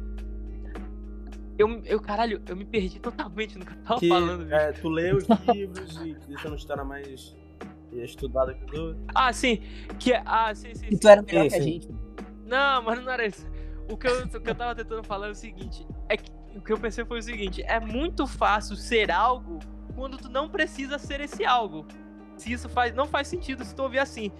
Eu, 1.60 1.82
eu, 1.84 2.00
caralho, 2.00 2.42
eu 2.48 2.56
me 2.56 2.64
perdi 2.64 3.00
totalmente 3.02 3.58
no 3.58 3.66
que 3.66 3.74
eu 3.74 3.78
tava 3.84 4.00
Que, 4.00 4.08
falando, 4.08 4.44
bicho. 4.46 4.56
é, 4.56 4.72
tu 4.72 4.88
lê 4.90 5.14
os 5.14 5.26
livros 5.54 5.98
e 5.98 6.14
deixando 6.28 6.56
história 6.56 6.86
mais 6.86 7.36
estudada 7.92 8.54
que 8.54 8.64
os 8.66 8.80
outros. 8.80 9.04
Ah, 9.14 9.34
sim. 9.34 9.62
Que 10.00 10.14
é. 10.14 10.24
Ah, 10.26 10.56
sim, 10.56 10.74
sim. 10.74 10.86
E 10.88 10.92
sim. 10.92 10.98
tu 10.98 11.08
era 11.10 11.22
melhor 11.22 11.44
Sim, 11.44 11.50
que 11.50 11.56
a 11.56 11.62
sim. 11.62 11.72
gente. 11.74 11.90
Não, 12.46 12.82
mas 12.84 13.04
não 13.04 13.12
era 13.12 13.26
isso. 13.28 13.46
O 13.92 13.98
que, 13.98 14.08
eu, 14.08 14.24
o 14.24 14.30
que 14.42 14.50
eu 14.50 14.56
tava 14.56 14.74
tentando 14.76 15.04
falar 15.04 15.28
é 15.28 15.32
o 15.32 15.36
seguinte: 15.36 15.86
é 16.08 16.16
que 16.16 16.32
o 16.56 16.62
que 16.62 16.72
eu 16.72 16.80
pensei 16.80 17.04
foi 17.04 17.20
o 17.20 17.22
seguinte: 17.22 17.62
é 17.64 17.80
muito 17.80 18.26
fácil 18.26 18.76
ser 18.78 19.12
algo 19.12 19.60
quando 19.96 20.18
tu 20.18 20.30
não 20.30 20.48
precisa 20.48 20.98
ser 20.98 21.20
esse 21.20 21.44
algo. 21.46 21.86
Se 22.38 22.54
isso 22.54 22.70
faz, 22.70 22.96
não 22.96 23.06
faz 23.06 23.28
sentido 23.28 23.66
se 23.66 23.76
tu 23.76 23.84
ouvir 23.84 24.00
assim. 24.00 24.32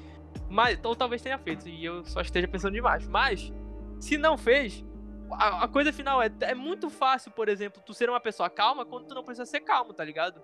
Mas, 0.48 0.80
ou 0.84 0.96
talvez 0.96 1.22
tenha 1.22 1.38
feito, 1.38 1.68
e 1.68 1.84
eu 1.84 2.06
só 2.06 2.22
esteja 2.22 2.48
pensando 2.48 2.74
demais. 2.74 3.06
Mas, 3.08 3.52
se 4.00 4.18
não 4.18 4.38
fez, 4.38 4.86
a, 5.32 5.64
a 5.64 5.68
coisa 5.68 5.92
final 5.94 6.22
é: 6.22 6.30
é 6.42 6.56
muito 6.56 6.90
fácil, 6.90 7.32
por 7.32 7.50
exemplo, 7.50 7.82
tu 7.86 7.94
ser 7.94 8.10
uma 8.10 8.20
pessoa 8.20 8.50
calma 8.50 8.86
quando 8.86 9.08
tu 9.08 9.16
não 9.16 9.24
precisa 9.24 9.46
ser 9.46 9.62
calmo, 9.62 9.94
tá 9.94 10.04
ligado? 10.04 10.42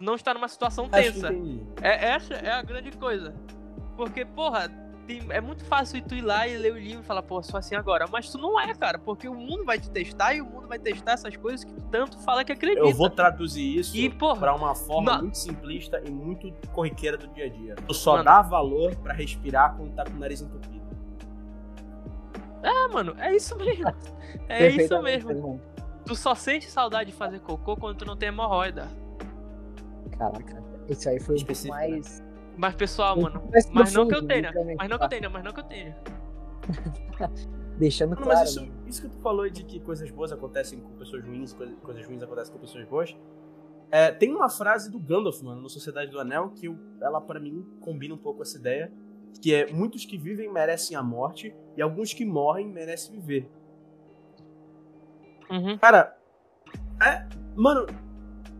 Não 0.00 0.14
estar 0.14 0.34
numa 0.34 0.48
situação 0.48 0.88
tensa. 0.88 1.30
É, 1.80 2.10
essa 2.10 2.34
é 2.34 2.50
a 2.52 2.62
grande 2.62 2.90
coisa. 2.92 3.34
Porque, 3.96 4.24
porra, 4.24 4.68
tem- 5.06 5.22
é 5.30 5.40
muito 5.40 5.64
fácil 5.66 6.02
tu 6.02 6.16
ir 6.16 6.20
lá 6.22 6.48
e 6.48 6.56
ler 6.58 6.72
o 6.72 6.78
livro 6.78 7.02
e 7.02 7.06
falar, 7.06 7.22
pô, 7.22 7.40
sou 7.44 7.56
assim 7.58 7.76
agora. 7.76 8.06
Mas 8.10 8.28
tu 8.28 8.36
não 8.36 8.58
é, 8.58 8.74
cara, 8.74 8.98
porque 8.98 9.28
o 9.28 9.34
mundo 9.34 9.64
vai 9.64 9.78
te 9.78 9.88
testar 9.90 10.34
e 10.34 10.40
o 10.40 10.46
mundo 10.46 10.66
vai 10.66 10.80
testar 10.80 11.12
essas 11.12 11.36
coisas 11.36 11.62
que 11.62 11.72
tu 11.72 11.80
tanto 11.92 12.18
fala 12.24 12.44
que 12.44 12.50
acredita. 12.50 12.80
Eu 12.80 12.92
vou 12.92 13.08
traduzir 13.08 13.78
isso 13.78 13.96
E, 13.96 14.10
porra, 14.10 14.40
pra 14.40 14.54
uma 14.56 14.74
forma 14.74 15.18
muito 15.18 15.38
simplista 15.38 16.02
e 16.04 16.10
muito 16.10 16.52
corriqueira 16.72 17.16
do 17.16 17.28
dia 17.28 17.44
a 17.44 17.48
dia. 17.48 17.74
Tu 17.86 17.94
só 17.94 18.12
Mano. 18.12 18.24
dá 18.24 18.42
valor 18.42 18.96
pra 18.96 19.14
respirar 19.14 19.76
quando 19.76 19.94
tá 19.94 20.02
com 20.04 20.10
o 20.10 20.18
nariz 20.18 20.40
entupido. 20.40 20.73
Ah, 22.64 22.88
mano, 22.92 23.14
é 23.18 23.34
isso 23.34 23.56
mesmo. 23.56 23.84
É 24.48 24.68
isso 24.68 25.00
mesmo. 25.00 25.60
Tu 26.04 26.16
só 26.16 26.34
sente 26.34 26.68
saudade 26.70 27.10
de 27.12 27.16
fazer 27.16 27.40
cocô 27.40 27.76
quando 27.76 27.98
tu 27.98 28.04
não 28.04 28.16
tem 28.16 28.28
hemorroida. 28.28 28.88
Caraca, 30.18 30.62
isso 30.88 31.08
aí 31.08 31.18
foi 31.18 31.36
pouco 31.36 31.52
Específico, 31.52 31.74
mais. 31.74 32.22
Mas, 32.56 32.74
pessoal, 32.74 33.20
mano, 33.20 33.42
mas 33.72 33.92
não 33.92 34.06
que 34.08 34.14
eu 34.14 34.18
profundo, 34.26 34.28
tenha. 34.28 34.52
Mas 34.76 34.88
não 34.88 34.88
que 34.88 34.94
eu 34.94 34.98
tá? 34.98 35.08
tenha, 35.08 35.30
mas 35.30 35.44
não 35.44 35.52
que 35.52 35.60
eu 35.60 35.64
tenha. 35.64 35.96
Deixando 37.78 38.10
Não, 38.14 38.22
claro. 38.22 38.38
mas 38.40 38.50
isso, 38.50 38.60
né? 38.60 38.72
isso 38.86 39.02
que 39.02 39.08
tu 39.08 39.18
falou 39.18 39.48
de 39.48 39.64
que 39.64 39.80
coisas 39.80 40.08
boas 40.10 40.30
acontecem 40.32 40.78
com 40.80 40.90
pessoas 40.96 41.24
ruins, 41.24 41.52
coisas, 41.52 41.76
coisas 41.82 42.06
ruins 42.06 42.22
acontecem 42.22 42.52
com 42.52 42.60
pessoas 42.60 42.84
boas. 42.86 43.16
É, 43.90 44.10
tem 44.12 44.32
uma 44.34 44.48
frase 44.48 44.90
do 44.90 44.98
Gandalf, 44.98 45.40
mano, 45.42 45.60
no 45.62 45.68
Sociedade 45.68 46.10
do 46.10 46.18
Anel, 46.20 46.50
que 46.50 46.66
eu- 46.66 46.78
ela 47.00 47.20
pra 47.20 47.40
mim 47.40 47.64
combina 47.80 48.14
um 48.14 48.18
pouco 48.18 48.42
essa 48.42 48.56
ideia. 48.58 48.92
Que 49.40 49.54
é 49.54 49.72
muitos 49.72 50.04
que 50.04 50.16
vivem 50.16 50.52
merecem 50.52 50.96
a 50.96 51.02
morte 51.02 51.54
e 51.76 51.82
alguns 51.82 52.12
que 52.12 52.24
morrem 52.24 52.66
merecem 52.66 53.18
viver. 53.20 53.50
Uhum. 55.50 55.78
Cara, 55.78 56.16
é. 57.02 57.26
Mano, 57.54 57.86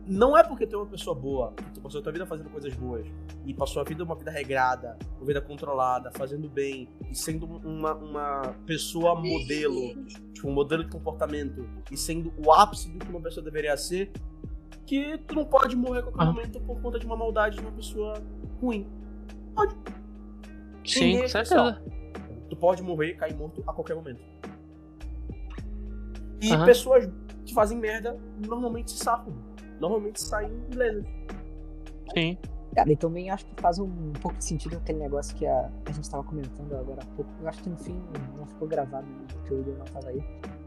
não 0.07 0.37
é 0.37 0.43
porque 0.43 0.67
tu 0.67 0.75
é 0.75 0.79
uma 0.79 0.85
pessoa 0.85 1.15
boa, 1.15 1.53
tu 1.73 1.81
passou 1.81 1.99
a 1.99 2.03
tua 2.03 2.11
vida 2.11 2.25
fazendo 2.25 2.49
coisas 2.49 2.73
boas, 2.75 3.07
e 3.45 3.53
passou 3.53 3.81
a 3.81 3.85
vida 3.85 4.03
uma 4.03 4.15
vida 4.15 4.29
regrada, 4.29 4.97
uma 5.17 5.25
vida 5.25 5.41
controlada, 5.41 6.11
fazendo 6.11 6.47
bem, 6.47 6.87
e 7.09 7.15
sendo 7.15 7.45
uma, 7.45 7.93
uma 7.95 8.55
pessoa 8.65 9.15
modelo, 9.15 10.05
tipo, 10.33 10.47
um 10.47 10.53
modelo 10.53 10.83
de 10.83 10.91
comportamento, 10.91 11.67
e 11.91 11.97
sendo 11.97 12.31
o 12.37 12.51
ápice 12.51 12.91
do 12.91 13.03
que 13.03 13.09
uma 13.09 13.21
pessoa 13.21 13.43
deveria 13.43 13.75
ser, 13.75 14.11
que 14.85 15.17
tu 15.27 15.33
não 15.33 15.45
pode 15.45 15.75
morrer 15.75 15.99
a 15.99 16.03
qualquer 16.03 16.25
momento 16.25 16.61
por 16.61 16.79
conta 16.79 16.99
de 16.99 17.05
uma 17.05 17.17
maldade 17.17 17.57
de 17.57 17.61
uma 17.63 17.71
pessoa 17.71 18.13
ruim. 18.61 18.87
Sim, 20.85 21.15
é 21.15 21.19
com 21.19 21.25
especial. 21.25 21.65
certeza. 21.73 21.95
Tu 22.49 22.55
pode 22.55 22.83
morrer 22.83 23.09
e 23.09 23.15
cair 23.15 23.35
morto 23.35 23.63
a 23.67 23.73
qualquer 23.73 23.95
momento. 23.95 24.21
E 26.41 26.53
Aham. 26.53 26.65
pessoas 26.65 27.09
que 27.45 27.53
fazem 27.53 27.77
merda 27.77 28.17
normalmente 28.45 28.91
se 28.91 28.97
safam. 28.97 29.33
Normalmente 29.79 30.21
saem 30.21 30.51
ilesas. 30.71 31.05
Sim. 32.13 32.37
Cara, 32.75 32.91
e 32.91 32.95
também 32.97 33.29
acho 33.29 33.45
que 33.45 33.61
faz 33.61 33.79
um 33.79 34.11
pouco 34.21 34.37
de 34.37 34.43
sentido 34.43 34.75
aquele 34.77 34.99
negócio 34.99 35.35
que 35.37 35.45
a, 35.45 35.71
a 35.85 35.91
gente 35.91 36.09
tava 36.09 36.23
comentando 36.23 36.75
agora 36.75 37.01
há 37.01 37.15
pouco. 37.15 37.31
Eu 37.41 37.47
acho 37.47 37.63
que 37.63 37.69
no 37.69 37.77
fim 37.77 38.01
não 38.37 38.45
ficou 38.45 38.67
gravado, 38.67 39.07
né, 39.07 39.25
porque 39.31 39.53
o 39.53 39.61
Igor 39.61 39.77
não 39.77 39.85
tava 39.85 40.09
aí. 40.09 40.21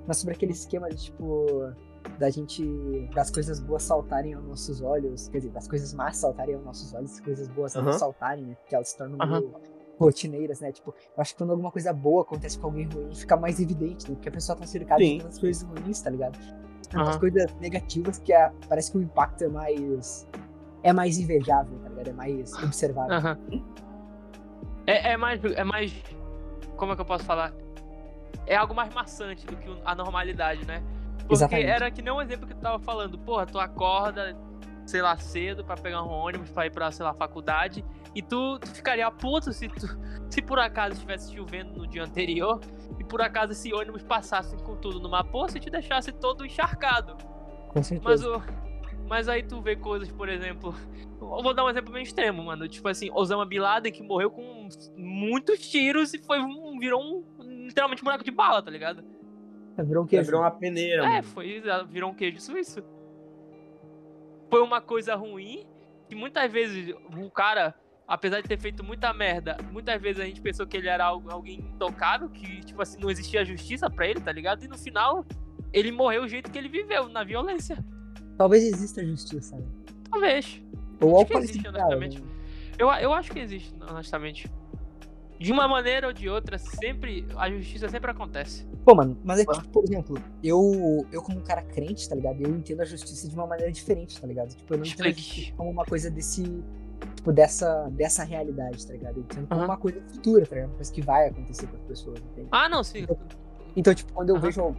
Mas 0.06 0.16
sobre 0.16 0.34
aquele 0.34 0.52
esquema 0.52 0.88
de, 0.88 0.96
tipo, 0.96 1.70
da 2.18 2.30
gente. 2.30 2.64
das 3.14 3.30
coisas 3.30 3.60
boas 3.60 3.82
saltarem 3.82 4.32
aos 4.32 4.44
nossos 4.44 4.80
olhos. 4.80 5.28
Quer 5.28 5.38
dizer, 5.38 5.50
das 5.50 5.68
coisas 5.68 5.92
más 5.92 6.16
saltarem 6.16 6.54
aos 6.54 6.64
nossos 6.64 6.94
olhos, 6.94 7.12
as 7.12 7.20
coisas 7.20 7.46
boas 7.48 7.74
não 7.74 7.82
Aham. 7.82 7.92
saltarem, 7.92 8.46
né? 8.46 8.54
Porque 8.54 8.74
elas 8.74 8.88
se 8.88 8.96
tornam 8.96 9.18
Aham. 9.20 9.40
meio 9.40 9.54
rotineiras, 9.98 10.60
né? 10.60 10.70
Tipo, 10.72 10.94
eu 11.16 11.20
acho 11.20 11.32
que 11.32 11.38
quando 11.38 11.50
alguma 11.50 11.70
coisa 11.70 11.92
boa 11.92 12.22
acontece 12.22 12.58
com 12.58 12.66
alguém 12.68 12.86
ruim, 12.86 13.14
fica 13.14 13.36
mais 13.36 13.58
evidente, 13.60 14.08
né? 14.08 14.14
Porque 14.14 14.28
a 14.28 14.32
pessoa 14.32 14.56
tá 14.56 14.66
cercada 14.66 15.00
Sim. 15.02 15.16
de 15.18 15.22
tantas 15.24 15.38
coisas 15.38 15.62
ruins, 15.62 16.00
tá 16.00 16.10
ligado? 16.10 16.38
Tantas 16.90 17.08
Aham. 17.08 17.18
coisas 17.20 17.54
negativas 17.60 18.18
que 18.18 18.32
a- 18.32 18.52
parece 18.68 18.92
que 18.92 18.98
o 18.98 19.02
impacto 19.02 19.44
é 19.44 19.48
mais. 19.48 20.26
É 20.82 20.92
mais 20.92 21.18
invejável, 21.18 21.76
tá 21.80 21.88
ligado? 21.88 22.08
É 22.08 22.12
mais 22.12 22.52
observável. 22.62 23.14
Aham. 23.16 23.38
É, 24.86 25.12
é 25.12 25.16
mais. 25.16 25.42
É 25.44 25.64
mais. 25.64 25.92
Como 26.76 26.92
é 26.92 26.94
que 26.94 27.00
eu 27.00 27.04
posso 27.04 27.24
falar? 27.24 27.52
É 28.46 28.56
algo 28.56 28.74
mais 28.74 28.92
maçante 28.94 29.44
do 29.46 29.56
que 29.56 29.68
a 29.84 29.94
normalidade, 29.94 30.64
né? 30.66 30.82
Porque 31.18 31.34
Exatamente. 31.34 31.66
era 31.68 31.90
que 31.90 32.00
nem 32.00 32.12
um 32.12 32.22
exemplo 32.22 32.46
que 32.46 32.54
tu 32.54 32.60
tava 32.60 32.78
falando. 32.78 33.18
Porra, 33.18 33.44
tu 33.44 33.58
acorda, 33.58 34.34
sei 34.86 35.02
lá, 35.02 35.16
cedo 35.18 35.62
pra 35.64 35.76
pegar 35.76 36.02
um 36.02 36.08
ônibus 36.08 36.48
pra 36.50 36.64
ir 36.66 36.70
pra, 36.70 36.90
sei 36.90 37.04
lá, 37.04 37.12
faculdade. 37.12 37.84
E 38.18 38.22
tu, 38.22 38.58
tu 38.58 38.68
ficaria 38.74 39.08
puto 39.12 39.52
se, 39.52 39.68
tu, 39.68 39.86
se 40.28 40.42
por 40.42 40.58
acaso 40.58 40.94
estivesse 40.94 41.32
chovendo 41.32 41.78
no 41.78 41.86
dia 41.86 42.02
anterior. 42.02 42.60
E 42.98 43.04
por 43.04 43.22
acaso 43.22 43.52
esse 43.52 43.72
ônibus 43.72 44.02
passasse 44.02 44.56
com 44.64 44.74
tudo 44.76 44.98
numa 44.98 45.22
poça 45.22 45.56
e 45.56 45.60
te 45.60 45.70
deixasse 45.70 46.10
todo 46.10 46.44
encharcado. 46.44 47.16
Com 47.68 47.80
certeza. 47.82 48.02
Mas, 48.08 48.24
o, 48.24 48.42
mas 49.08 49.28
aí 49.28 49.44
tu 49.44 49.60
vê 49.62 49.76
coisas, 49.76 50.10
por 50.10 50.28
exemplo. 50.28 50.74
Eu 51.20 51.42
vou 51.42 51.54
dar 51.54 51.64
um 51.64 51.70
exemplo 51.70 51.92
bem 51.92 52.02
extremo, 52.02 52.42
mano. 52.42 52.66
Tipo 52.68 52.88
assim, 52.88 53.08
Osama 53.12 53.46
Bin 53.46 53.58
Laden 53.60 53.92
que 53.92 54.02
morreu 54.02 54.30
com 54.32 54.68
muitos 54.96 55.60
tiros 55.60 56.12
e 56.12 56.18
foi 56.18 56.40
um, 56.40 56.76
virou 56.80 57.00
um 57.00 57.24
literalmente 57.66 58.02
um 58.02 58.04
buraco 58.04 58.24
de 58.24 58.30
bala, 58.32 58.60
tá 58.62 58.70
ligado? 58.70 59.04
Virou 59.78 60.02
um 60.02 60.06
Que 60.06 60.16
queijo. 60.16 60.24
virou 60.26 60.40
uma 60.40 60.50
peneira, 60.50 61.04
É, 61.04 61.08
mano. 61.08 61.22
foi, 61.22 61.62
virou 61.88 62.10
um 62.10 62.14
queijo 62.14 62.40
suíço. 62.40 62.82
Foi 64.50 64.60
uma 64.60 64.80
coisa 64.80 65.14
ruim 65.14 65.64
que 66.08 66.16
muitas 66.16 66.50
vezes 66.50 66.94
o 67.16 67.30
cara, 67.30 67.74
apesar 68.08 68.40
de 68.40 68.48
ter 68.48 68.58
feito 68.58 68.82
muita 68.82 69.12
merda, 69.12 69.56
muitas 69.70 70.00
vezes 70.00 70.20
a 70.20 70.24
gente 70.24 70.40
pensou 70.40 70.66
que 70.66 70.76
ele 70.76 70.88
era 70.88 71.04
algo- 71.04 71.30
alguém 71.30 71.60
intocável, 71.60 72.28
que 72.30 72.60
tipo 72.64 72.80
assim, 72.80 72.98
não 72.98 73.10
existia 73.10 73.44
justiça 73.44 73.88
pra 73.90 74.08
ele, 74.08 74.20
tá 74.20 74.32
ligado? 74.32 74.64
E 74.64 74.68
no 74.68 74.78
final 74.78 75.24
ele 75.72 75.92
morreu 75.92 76.22
do 76.22 76.28
jeito 76.28 76.50
que 76.50 76.56
ele 76.58 76.68
viveu, 76.70 77.08
na 77.10 77.22
violência. 77.22 77.84
Talvez 78.38 78.64
exista 78.64 79.04
justiça, 79.04 79.56
né? 79.56 79.66
Talvez. 80.10 80.62
Ou 81.00 81.08
Acho 81.10 81.16
algo 81.18 81.26
que 81.26 81.36
existe, 81.38 81.68
honestamente. 81.68 82.22
né? 82.22 82.28
Eu, 82.78 82.88
eu 82.92 83.12
acho 83.12 83.30
que 83.30 83.38
existe, 83.40 83.74
honestamente. 83.90 84.50
De 85.38 85.52
uma 85.52 85.68
maneira 85.68 86.06
ou 86.08 86.12
de 86.12 86.28
outra, 86.28 86.58
sempre. 86.58 87.24
A 87.36 87.48
justiça 87.50 87.88
sempre 87.88 88.10
acontece. 88.10 88.66
Pô, 88.84 88.94
mano, 88.94 89.16
mas 89.22 89.38
é 89.40 89.44
que, 89.44 89.52
tipo, 89.52 89.68
por 89.68 89.84
exemplo, 89.84 90.16
eu, 90.42 91.06
eu 91.12 91.22
como 91.22 91.38
um 91.38 91.42
cara 91.44 91.62
crente, 91.62 92.08
tá 92.08 92.14
ligado? 92.16 92.40
Eu 92.42 92.50
entendo 92.56 92.80
a 92.80 92.84
justiça 92.84 93.28
de 93.28 93.34
uma 93.36 93.46
maneira 93.46 93.70
diferente, 93.70 94.20
tá 94.20 94.26
ligado? 94.26 94.48
Tipo, 94.56 94.74
eu 94.74 94.78
não 94.78 94.84
entendo 94.86 95.06
a 95.06 95.08
Explique. 95.10 95.20
justiça 95.36 95.56
como 95.56 95.70
uma 95.70 95.84
coisa 95.84 96.10
desse. 96.10 96.42
Tipo, 97.16 97.32
dessa, 97.32 97.88
dessa 97.90 98.24
realidade, 98.24 98.86
tá 98.86 98.92
ligado? 98.92 99.24
Como 99.34 99.46
Aham. 99.50 99.64
uma 99.64 99.76
coisa 99.76 100.00
futura, 100.08 100.46
tá 100.46 100.54
ligado? 100.54 100.70
Uma 100.70 100.76
coisa 100.76 100.92
que 100.92 101.02
vai 101.02 101.28
acontecer 101.28 101.66
com 101.66 101.76
as 101.76 101.82
pessoas, 101.82 102.18
entende? 102.20 102.48
Ah, 102.52 102.68
não, 102.68 102.82
sim. 102.84 103.06
Então, 103.76 103.94
tipo, 103.94 104.12
quando 104.12 104.30
eu 104.30 104.36
Aham. 104.36 104.44
vejo. 104.44 104.76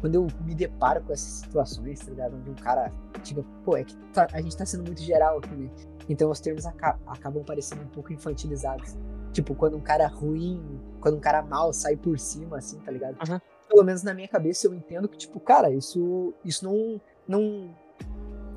Quando 0.00 0.14
eu 0.14 0.28
me 0.44 0.54
deparo 0.54 1.02
com 1.02 1.12
essas 1.12 1.40
situações, 1.40 1.98
tá 1.98 2.10
ligado? 2.12 2.36
Onde 2.36 2.50
um 2.50 2.54
cara 2.54 2.92
diga, 3.24 3.44
pô, 3.64 3.76
é 3.76 3.82
que 3.82 3.96
tá- 4.12 4.28
a 4.32 4.40
gente 4.40 4.56
tá 4.56 4.64
sendo 4.64 4.84
muito 4.84 5.02
geral 5.02 5.38
aqui, 5.38 5.52
né? 5.56 5.68
Então 6.08 6.30
os 6.30 6.38
termos 6.38 6.64
aca- 6.64 6.96
acabam 7.04 7.42
parecendo 7.44 7.82
um 7.82 7.88
pouco 7.88 8.12
infantilizados. 8.12 8.96
Tipo, 9.32 9.56
quando 9.56 9.76
um 9.76 9.80
cara 9.80 10.06
ruim, 10.06 10.80
quando 11.00 11.16
um 11.16 11.20
cara 11.20 11.42
mal 11.42 11.72
sai 11.72 11.96
por 11.96 12.16
cima, 12.16 12.58
assim, 12.58 12.78
tá 12.78 12.92
ligado? 12.92 13.16
Aham. 13.20 13.40
Pelo 13.68 13.82
menos 13.82 14.04
na 14.04 14.14
minha 14.14 14.28
cabeça 14.28 14.68
eu 14.68 14.74
entendo 14.74 15.08
que, 15.08 15.18
tipo, 15.18 15.40
cara, 15.40 15.68
isso, 15.72 16.32
isso 16.44 16.64
não, 16.64 17.00
não. 17.26 17.74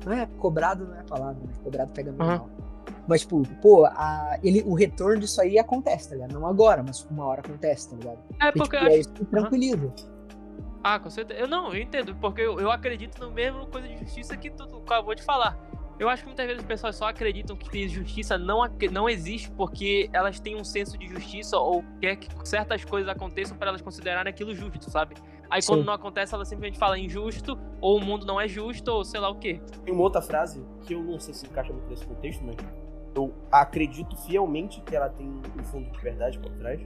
Não 0.06 0.12
é 0.12 0.26
cobrado, 0.38 0.86
não 0.86 0.94
é 0.94 1.00
a 1.00 1.04
palavra, 1.04 1.42
né? 1.42 1.52
Cobrado 1.64 1.92
pega 1.92 2.10
Aham. 2.12 2.38
mal. 2.38 2.50
Mas, 3.06 3.22
tipo, 3.22 3.42
pô, 3.60 3.84
a, 3.86 4.38
ele, 4.42 4.62
o 4.66 4.74
retorno 4.74 5.20
disso 5.20 5.40
aí 5.40 5.58
acontece, 5.58 6.10
tá 6.10 6.14
ligado? 6.14 6.32
Não 6.32 6.46
agora, 6.46 6.82
mas 6.82 7.04
uma 7.10 7.26
hora 7.26 7.40
acontece, 7.40 7.90
tá 7.90 7.96
ligado? 7.96 8.18
É 8.40 8.48
E, 8.48 8.52
porque 8.52 8.76
tipo, 8.76 8.76
eu 8.76 8.80
é 8.80 8.86
acho. 8.88 9.00
isso 9.00 9.12
que 9.12 9.24
tranquiliza. 9.26 9.92
Ah, 10.84 10.98
com 10.98 11.10
certeza. 11.10 11.38
Eu 11.38 11.48
não, 11.48 11.72
eu 11.72 11.80
entendo, 11.80 12.14
porque 12.16 12.40
eu, 12.40 12.58
eu 12.60 12.70
acredito 12.70 13.20
no 13.20 13.30
mesmo 13.30 13.66
coisa 13.66 13.88
de 13.88 13.98
justiça 13.98 14.36
que 14.36 14.50
tu, 14.50 14.66
tu 14.66 14.78
acabou 14.78 15.14
de 15.14 15.22
falar. 15.22 15.58
Eu 15.98 16.08
acho 16.08 16.22
que 16.22 16.28
muitas 16.28 16.46
vezes 16.46 16.60
as 16.60 16.66
pessoas 16.66 16.96
só 16.96 17.08
acreditam 17.08 17.54
que 17.54 17.88
justiça 17.88 18.36
não, 18.36 18.62
não 18.90 19.08
existe 19.08 19.50
porque 19.52 20.10
elas 20.12 20.40
têm 20.40 20.56
um 20.56 20.64
senso 20.64 20.98
de 20.98 21.06
justiça 21.06 21.56
ou 21.56 21.84
quer 22.00 22.16
que 22.16 22.28
certas 22.48 22.84
coisas 22.84 23.08
aconteçam 23.08 23.56
para 23.56 23.68
elas 23.68 23.80
considerarem 23.80 24.28
aquilo 24.28 24.52
justo, 24.54 24.90
sabe? 24.90 25.14
Aí 25.52 25.60
quando 25.66 25.80
Sim. 25.80 25.86
não 25.86 25.92
acontece, 25.92 26.34
ela 26.34 26.46
simplesmente 26.46 26.78
fala 26.78 26.98
injusto, 26.98 27.58
ou 27.78 27.98
o 27.98 28.00
mundo 28.00 28.24
não 28.24 28.40
é 28.40 28.48
justo, 28.48 28.88
ou 28.90 29.04
sei 29.04 29.20
lá 29.20 29.28
o 29.28 29.38
quê. 29.38 29.60
Tem 29.84 29.92
uma 29.92 30.02
outra 30.02 30.22
frase 30.22 30.64
que 30.86 30.94
eu 30.94 31.02
não 31.02 31.20
sei 31.20 31.34
se 31.34 31.44
encaixa 31.46 31.70
muito 31.74 31.90
nesse 31.90 32.06
contexto, 32.06 32.42
mas 32.42 32.56
eu 33.14 33.34
acredito 33.50 34.16
fielmente 34.16 34.80
que 34.80 34.96
ela 34.96 35.10
tem 35.10 35.26
um 35.28 35.62
fundo 35.64 35.90
de 35.90 35.98
verdade 36.00 36.38
por 36.38 36.50
trás. 36.52 36.80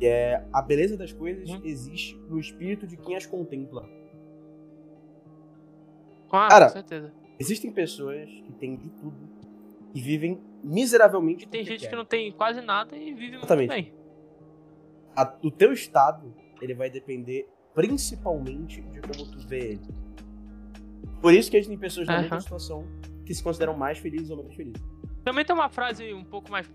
Que 0.00 0.06
é 0.06 0.44
a 0.52 0.60
beleza 0.60 0.96
das 0.96 1.12
coisas 1.12 1.48
Uhum. 1.48 1.60
existe 1.62 2.16
no 2.28 2.40
espírito 2.40 2.88
de 2.88 2.96
quem 2.96 3.14
as 3.14 3.24
contempla. 3.24 3.88
Ah, 6.32 6.48
Cara, 6.48 6.66
com 6.66 6.72
certeza. 6.72 7.12
Existem 7.38 7.70
pessoas 7.70 8.28
que 8.28 8.52
têm 8.54 8.76
de 8.76 8.88
tudo 8.90 9.16
e 9.94 10.00
vivem 10.00 10.40
miseravelmente. 10.62 11.44
E 11.44 11.48
tem 11.48 11.64
gente 11.64 11.88
que 11.88 11.94
não 11.94 12.04
tem 12.04 12.32
quase 12.32 12.60
nada 12.60 12.96
e 12.96 13.14
vive 13.14 13.36
Exatamente. 13.36 13.70
muito 13.72 13.84
bem. 13.84 13.94
A- 15.16 15.34
o 15.42 15.50
teu 15.50 15.72
estado 15.72 16.34
ele 16.60 16.74
vai 16.74 16.90
depender 16.90 17.48
principalmente 17.76 18.80
de 18.80 19.00
como 19.02 19.26
tu 19.30 19.38
vê 19.46 19.72
ele. 19.72 19.80
Por 21.20 21.34
isso 21.34 21.50
que 21.50 21.58
existem 21.58 21.76
pessoas 21.78 22.06
na 22.08 22.20
mesma 22.22 22.36
Aham. 22.36 22.40
situação 22.40 22.86
que 23.26 23.34
se 23.34 23.42
consideram 23.42 23.76
mais 23.76 23.98
felizes 23.98 24.30
ou 24.30 24.38
menos 24.38 24.54
felizes. 24.56 24.82
Também 25.22 25.44
tem 25.44 25.54
uma 25.54 25.68
frase 25.68 26.12
um 26.14 26.24
pouco 26.24 26.50
mais. 26.50 26.66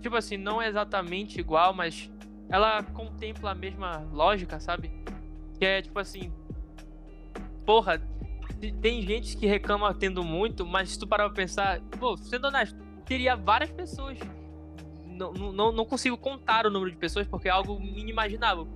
Tipo 0.00 0.16
assim, 0.16 0.38
não 0.38 0.62
é 0.62 0.68
exatamente 0.68 1.38
igual, 1.38 1.74
mas 1.74 2.10
ela 2.48 2.82
contempla 2.82 3.50
a 3.50 3.54
mesma 3.54 3.98
lógica, 4.10 4.58
sabe? 4.58 4.90
Que 5.58 5.64
é 5.66 5.82
tipo 5.82 5.98
assim. 5.98 6.32
Porra, 7.66 7.98
te- 8.60 8.72
tem 8.72 9.02
gente 9.02 9.36
que 9.36 9.46
reclama 9.46 9.92
tendo 9.92 10.24
muito, 10.24 10.64
mas 10.64 10.90
se 10.92 10.98
tu 10.98 11.06
parar 11.06 11.24
pra 11.26 11.34
pensar, 11.34 11.80
pô, 12.00 12.16
sendo 12.16 12.46
honesto, 12.46 12.78
teria 13.04 13.36
várias 13.36 13.70
pessoas 13.70 14.18
não, 15.06 15.32
não, 15.32 15.72
não 15.72 15.84
consigo 15.84 16.16
contar 16.16 16.64
o 16.64 16.70
número 16.70 16.90
de 16.90 16.96
pessoas 16.96 17.26
porque 17.26 17.48
é 17.48 17.50
algo 17.50 17.78
inimaginável. 17.82 18.66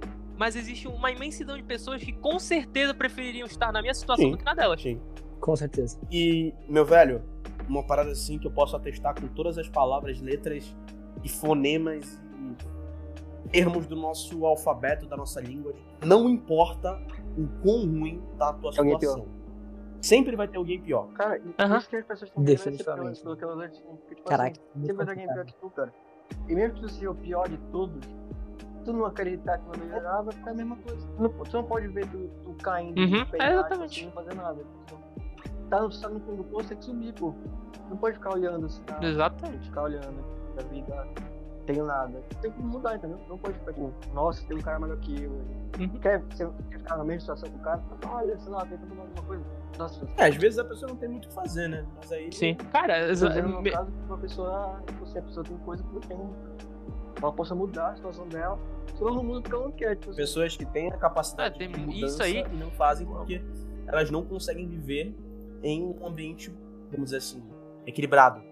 Mas 0.42 0.56
existe 0.56 0.88
uma 0.88 1.08
imensidão 1.08 1.56
de 1.56 1.62
pessoas 1.62 2.02
que 2.02 2.10
com 2.12 2.36
certeza 2.36 2.92
prefeririam 2.92 3.46
estar 3.46 3.70
na 3.70 3.80
minha 3.80 3.94
situação 3.94 4.24
Sim. 4.24 4.32
do 4.32 4.38
que 4.38 4.44
na 4.44 4.54
delas. 4.54 4.82
Sim. 4.82 5.00
Com 5.38 5.54
certeza. 5.54 6.00
E, 6.10 6.52
meu 6.68 6.84
velho, 6.84 7.22
uma 7.68 7.84
parada 7.86 8.10
assim 8.10 8.40
que 8.40 8.48
eu 8.48 8.50
posso 8.50 8.74
atestar 8.74 9.14
com 9.14 9.28
todas 9.28 9.56
as 9.56 9.68
palavras, 9.68 10.20
letras 10.20 10.74
e 11.22 11.28
fonemas 11.28 12.20
e 13.46 13.48
termos 13.50 13.86
do 13.86 13.94
nosso 13.94 14.44
alfabeto, 14.44 15.06
da 15.06 15.16
nossa 15.16 15.40
língua. 15.40 15.74
Não 16.04 16.28
importa 16.28 17.00
o 17.38 17.46
quão 17.62 17.86
ruim 17.86 18.20
tá 18.36 18.48
a 18.48 18.52
tua 18.54 18.72
É 18.74 18.78
alguém 18.80 18.98
situação. 18.98 19.28
Sempre 20.00 20.34
vai 20.34 20.48
ter 20.48 20.56
alguém 20.56 20.80
pior. 20.82 21.06
Cara, 21.12 21.40
Aham. 21.56 21.78
isso 21.78 21.88
que 21.88 21.94
as 21.94 22.04
pessoas 22.04 22.30
estão 22.30 22.44
ser 22.44 22.50
Definitivamente. 22.50 23.22
pelo- 23.22 23.36
tipo 24.08 24.22
Caraca, 24.24 24.60
assim, 24.74 24.86
sempre 24.86 25.04
vai 25.04 25.06
ter 25.06 25.10
alguém 25.20 25.32
pior 25.34 25.44
que 25.44 25.54
tu, 25.54 25.70
cara. 25.70 25.94
E 26.48 26.54
mesmo 26.56 26.74
que 26.74 26.80
tu 26.80 26.88
seja 26.88 27.10
o 27.12 27.14
pior 27.14 27.48
de 27.48 27.58
todos, 27.70 28.04
tu 28.84 28.92
não 28.92 29.06
acreditar 29.06 29.58
que 29.58 29.68
vai 29.78 29.86
melhorar, 29.86 30.22
vai 30.22 30.34
ficar 30.34 30.50
a 30.50 30.54
mesma 30.54 30.76
coisa. 30.76 31.06
Tu 31.16 31.22
não, 31.22 31.30
tu 31.30 31.52
não 31.56 31.64
pode 31.64 31.88
ver 31.88 32.06
tu, 32.08 32.30
tu 32.44 32.54
caindo 32.62 32.98
Uhum, 33.00 33.06
de 33.08 33.16
é, 33.20 33.24
penhasco, 33.24 33.54
exatamente. 33.58 33.98
assim, 34.00 34.04
não 34.06 34.12
fazer 34.12 34.34
nada. 34.34 34.62
Tá, 35.70 35.80
no- 35.80 36.00
tá 36.00 36.08
no 36.08 36.20
fundo 36.20 36.36
do 36.36 36.44
poço, 36.44 36.68
tem 36.68 36.78
que 36.78 36.84
subir, 36.84 37.12
pô. 37.14 37.34
Não 37.88 37.96
pode 37.96 38.16
ficar 38.16 38.34
olhando 38.34 38.66
assim, 38.66 38.82
tá? 38.82 38.98
Exatamente. 39.02 39.64
ficar 39.66 39.82
olhando 39.84 40.24
a 40.58 40.62
vida, 40.64 41.08
tenho 41.66 41.84
nada. 41.86 42.20
Tem 42.40 42.50
que 42.50 42.60
mudar, 42.62 42.96
entendeu? 42.96 43.18
Não 43.28 43.38
pode 43.38 43.58
ficar 43.58 43.72
tipo, 43.72 43.92
nossa, 44.12 44.46
tem 44.46 44.56
um 44.56 44.60
cara 44.60 44.78
melhor 44.78 44.96
que 44.98 45.22
eu. 45.22 45.30
Uhum. 45.80 45.88
Quer, 46.00 46.20
você 46.30 46.46
quer 46.70 46.78
ficar 46.78 46.96
na 46.98 47.04
mesma 47.04 47.20
situação 47.20 47.48
que 47.48 47.56
o 47.56 47.60
cara? 47.60 47.82
Olha, 48.08 48.38
sei 48.38 48.52
lá, 48.52 48.66
tenta 48.66 48.84
mudar 48.86 49.02
alguma 49.02 49.22
coisa. 49.26 49.44
Nossa, 49.78 50.06
É, 50.18 50.26
às 50.26 50.36
vezes 50.36 50.58
a 50.58 50.64
pessoa 50.66 50.90
não 50.90 50.96
tem 50.96 51.08
muito 51.08 51.24
o 51.24 51.28
que 51.28 51.34
fazer, 51.34 51.68
né? 51.68 51.86
Mas 51.96 52.12
aí. 52.12 52.30
Sim. 52.32 52.54
Cara, 52.56 53.06
Tô 53.06 53.10
exa- 53.12 53.28
dizendo 53.28 53.48
no 53.48 53.62
me- 53.62 53.70
caso 53.70 53.90
uma 54.06 54.18
pessoa, 54.18 54.82
tipo, 54.86 55.06
se 55.06 55.18
a 55.18 55.22
pessoa 55.22 55.44
tem 55.44 55.56
coisa 55.58 55.82
que 55.82 55.94
não 55.94 56.00
tem, 56.00 56.18
ela 57.20 57.32
possa 57.32 57.54
mudar 57.54 57.88
a 57.90 57.96
situação 57.96 58.28
dela, 58.28 58.58
só 58.94 59.06
ela 59.06 59.16
não 59.16 59.24
muda 59.24 59.40
porque 59.42 59.54
ela 59.54 59.64
não 59.64 59.72
quer, 59.72 59.96
tipo, 59.96 60.10
assim. 60.10 60.16
Pessoas 60.20 60.56
que 60.56 60.64
têm 60.66 60.88
a 60.92 60.96
capacidade 60.96 61.54
É, 61.56 61.58
tem 61.58 61.70
de 61.70 61.80
mudança 61.80 62.06
isso 62.06 62.22
aí. 62.22 62.44
e 62.52 62.56
não 62.56 62.70
fazem 62.72 63.06
porque 63.06 63.42
elas 63.86 64.10
não 64.10 64.24
conseguem 64.24 64.66
viver 64.68 65.14
em 65.62 65.82
um 65.82 66.06
ambiente, 66.06 66.50
vamos 66.90 67.06
dizer 67.06 67.18
assim, 67.18 67.42
equilibrado. 67.86 68.42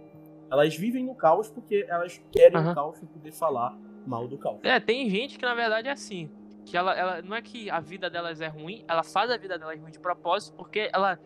Elas 0.50 0.74
vivem 0.76 1.04
no 1.04 1.14
caos 1.14 1.48
porque 1.48 1.86
elas 1.88 2.20
querem 2.32 2.58
Aham. 2.58 2.72
o 2.72 2.74
caos 2.74 2.98
para 2.98 3.08
poder 3.08 3.32
falar 3.32 3.76
mal 4.06 4.26
do 4.26 4.36
caos. 4.36 4.58
É, 4.64 4.80
tem 4.80 5.08
gente 5.08 5.38
que 5.38 5.44
na 5.44 5.54
verdade 5.54 5.88
é 5.88 5.92
assim. 5.92 6.28
Que 6.64 6.76
ela, 6.76 6.92
ela 6.94 7.22
não 7.22 7.34
é 7.36 7.40
que 7.42 7.70
a 7.70 7.80
vida 7.80 8.10
delas 8.10 8.40
é 8.40 8.46
ruim, 8.48 8.84
ela 8.86 9.02
faz 9.02 9.30
a 9.30 9.36
vida 9.36 9.58
delas 9.58 9.80
ruim 9.80 9.90
de 9.90 9.98
propósito, 10.00 10.56
porque 10.56 10.90
ela. 10.92 11.18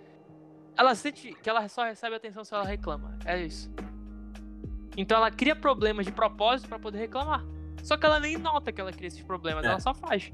Ela 0.76 0.95
sente 0.95 1.32
que 1.35 1.49
ela 1.49 1.68
só 1.68 1.85
recebe 1.85 2.16
atenção 2.16 2.45
se 2.45 2.53
ela 2.55 2.64
reclama. 2.64 3.16
É 3.24 3.41
isso. 3.43 3.70
Então 4.97 5.16
ela 5.18 5.30
cria 5.30 5.57
problemas 5.57 6.07
de 6.07 6.12
propósito 6.12 6.68
pra 6.68 6.78
poder 6.78 6.99
reclamar. 6.99 7.45
Só 7.82 7.97
que 7.97 8.07
ela 8.07 8.18
nem 8.18 8.38
nota 8.38 8.72
que 8.72 8.80
ela 8.80 8.92
cria 8.92 9.09
esses 9.09 9.22
problemas, 9.22 9.64
É. 9.64 9.68
ela 9.68 9.80
só 9.80 9.92
faz. 9.92 10.32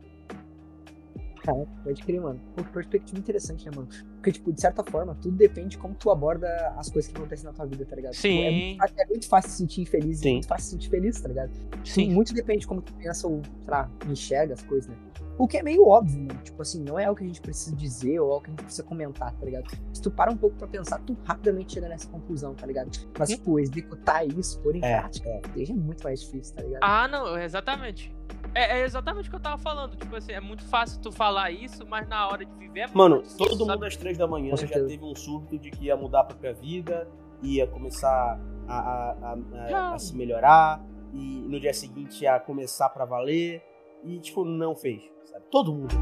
Cara, 1.43 1.67
pode 1.83 2.03
crer, 2.03 2.21
mano. 2.21 2.41
Pô, 2.55 2.63
perspectiva 2.65 3.19
interessante, 3.19 3.65
né, 3.65 3.73
mano? 3.75 3.89
Porque, 4.17 4.33
tipo, 4.33 4.53
de 4.53 4.61
certa 4.61 4.85
forma, 4.85 5.15
tudo 5.15 5.37
depende 5.37 5.71
de 5.71 5.79
como 5.79 5.95
tu 5.95 6.11
aborda 6.11 6.49
as 6.77 6.91
coisas 6.91 7.11
que 7.11 7.17
acontecem 7.17 7.47
na 7.47 7.53
tua 7.53 7.65
vida, 7.67 7.85
tá 7.87 7.97
ligado? 7.97 8.13
Tipo, 8.13 8.43
é, 8.43 8.51
Sim. 8.51 8.53
muito 8.61 8.79
fácil, 8.79 8.97
é 8.99 9.07
muito 9.07 9.29
fácil 9.29 9.51
se 9.51 9.57
sentir 9.57 9.81
infeliz 9.83 10.19
Sim. 10.21 10.29
e 10.29 10.33
muito 10.33 10.49
fácil 10.49 10.65
se 10.65 10.71
sentir 10.73 10.91
feliz, 10.91 11.21
tá 11.21 11.29
ligado? 11.29 11.51
Sim. 11.85 12.13
Muito 12.13 12.35
depende 12.35 12.61
de 12.61 12.67
como 12.67 12.83
tu 12.83 12.93
pensa 12.95 13.27
ou, 13.27 13.41
sei 13.45 13.71
lá, 13.71 13.91
enxerga 14.09 14.55
as 14.55 14.63
coisas, 14.63 14.89
né? 14.91 14.97
O 15.39 15.49
que 15.49 15.57
é 15.57 15.63
meio 15.63 15.87
óbvio, 15.89 16.19
mano. 16.21 16.39
Tipo 16.43 16.61
assim, 16.61 16.85
não 16.85 16.99
é 16.99 17.07
algo 17.07 17.17
que 17.17 17.25
a 17.25 17.27
gente 17.27 17.41
precisa 17.41 17.75
dizer 17.75 18.21
ou 18.21 18.31
algo 18.33 18.45
que 18.45 18.51
a 18.51 18.53
gente 18.53 18.63
precisa 18.65 18.83
comentar, 18.83 19.33
tá 19.35 19.47
ligado? 19.47 19.71
Se 19.95 20.03
tu 20.03 20.11
para 20.11 20.31
um 20.31 20.37
pouco 20.37 20.55
pra 20.57 20.69
pensar, 20.69 20.99
tu 21.01 21.17
rapidamente 21.25 21.73
chega 21.73 21.89
nessa 21.89 22.07
conclusão, 22.09 22.55
tá 22.55 22.67
ligado? 22.67 22.91
Mas, 23.19 23.31
Hum. 23.31 23.37
tipo, 23.37 23.59
executar 23.59 24.27
isso, 24.29 24.61
pôr 24.61 24.77
em 24.77 24.85
É, 24.85 24.99
prática, 24.99 25.41
deixa 25.55 25.73
muito 25.73 26.05
mais 26.05 26.21
difícil, 26.21 26.55
tá 26.55 26.63
ligado? 26.63 26.81
Ah, 26.83 27.09
não, 27.09 27.39
exatamente. 27.39 28.15
É, 28.55 28.81
é 28.81 28.85
exatamente 28.85 29.29
o 29.29 29.31
que 29.31 29.37
eu 29.37 29.41
tava 29.41 29.59
falando. 29.59 29.97
Tipo 29.97 30.17
assim, 30.17 30.33
é 30.33 30.41
muito 30.41 30.65
fácil 30.65 31.01
tu 31.01 31.13
falar 31.13 31.51
isso, 31.51 31.87
mas 31.87 32.09
na 32.09 32.27
hora 32.29 32.45
de 32.45 32.53
viver 32.57 32.81
é 32.81 32.87
Mano, 32.93 33.19
difícil, 33.19 33.39
todo 33.39 33.59
sabe? 33.59 33.71
mundo 33.73 33.85
às 33.85 33.97
três 33.97 34.19
da 34.19 34.27
manhã 34.27 34.57
já 34.57 34.67
teve 34.69 35.05
um 35.05 35.15
surto 35.15 35.59
de 35.59 35.71
que 35.71 35.85
ia 35.85 35.97
mudar 35.97 36.21
a 36.21 36.25
própria 36.25 36.53
vida, 36.53 37.09
ia 37.43 37.67
começar 37.67 38.39
a, 38.69 38.79
a- 38.79 39.37
a- 39.71 39.95
a- 39.95 39.99
se 39.99 40.17
melhorar, 40.17 40.81
e 41.13 41.19
no 41.49 41.59
dia 41.61 41.73
seguinte 41.75 42.23
ia 42.25 42.39
começar 42.41 42.89
pra 42.91 43.05
valer, 43.05 43.63
e 44.05 44.19
tipo, 44.21 44.45
não 44.45 44.75
fez, 44.75 45.03
sabe? 45.25 45.45
Todo 45.51 45.73
mundo. 45.73 45.95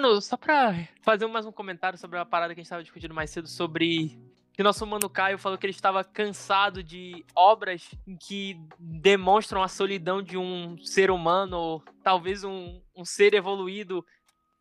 Mano, 0.00 0.20
só 0.20 0.36
pra 0.36 0.86
fazer 1.02 1.26
mais 1.26 1.44
um 1.44 1.50
comentário 1.50 1.98
sobre 1.98 2.20
a 2.20 2.24
parada 2.24 2.54
que 2.54 2.60
a 2.60 2.62
gente 2.62 2.70
tava 2.70 2.84
discutindo 2.84 3.12
mais 3.12 3.30
cedo 3.30 3.48
sobre 3.48 4.16
que 4.52 4.62
nosso 4.62 4.86
mano 4.86 5.10
Caio 5.10 5.38
falou 5.38 5.58
que 5.58 5.66
ele 5.66 5.72
estava 5.72 6.04
cansado 6.04 6.84
de 6.84 7.24
obras 7.34 7.90
que 8.20 8.56
demonstram 8.78 9.60
a 9.60 9.66
solidão 9.66 10.22
de 10.22 10.38
um 10.38 10.78
ser 10.84 11.10
humano, 11.10 11.56
ou 11.56 11.82
talvez 12.00 12.44
um, 12.44 12.80
um 12.94 13.04
ser 13.04 13.34
evoluído 13.34 14.06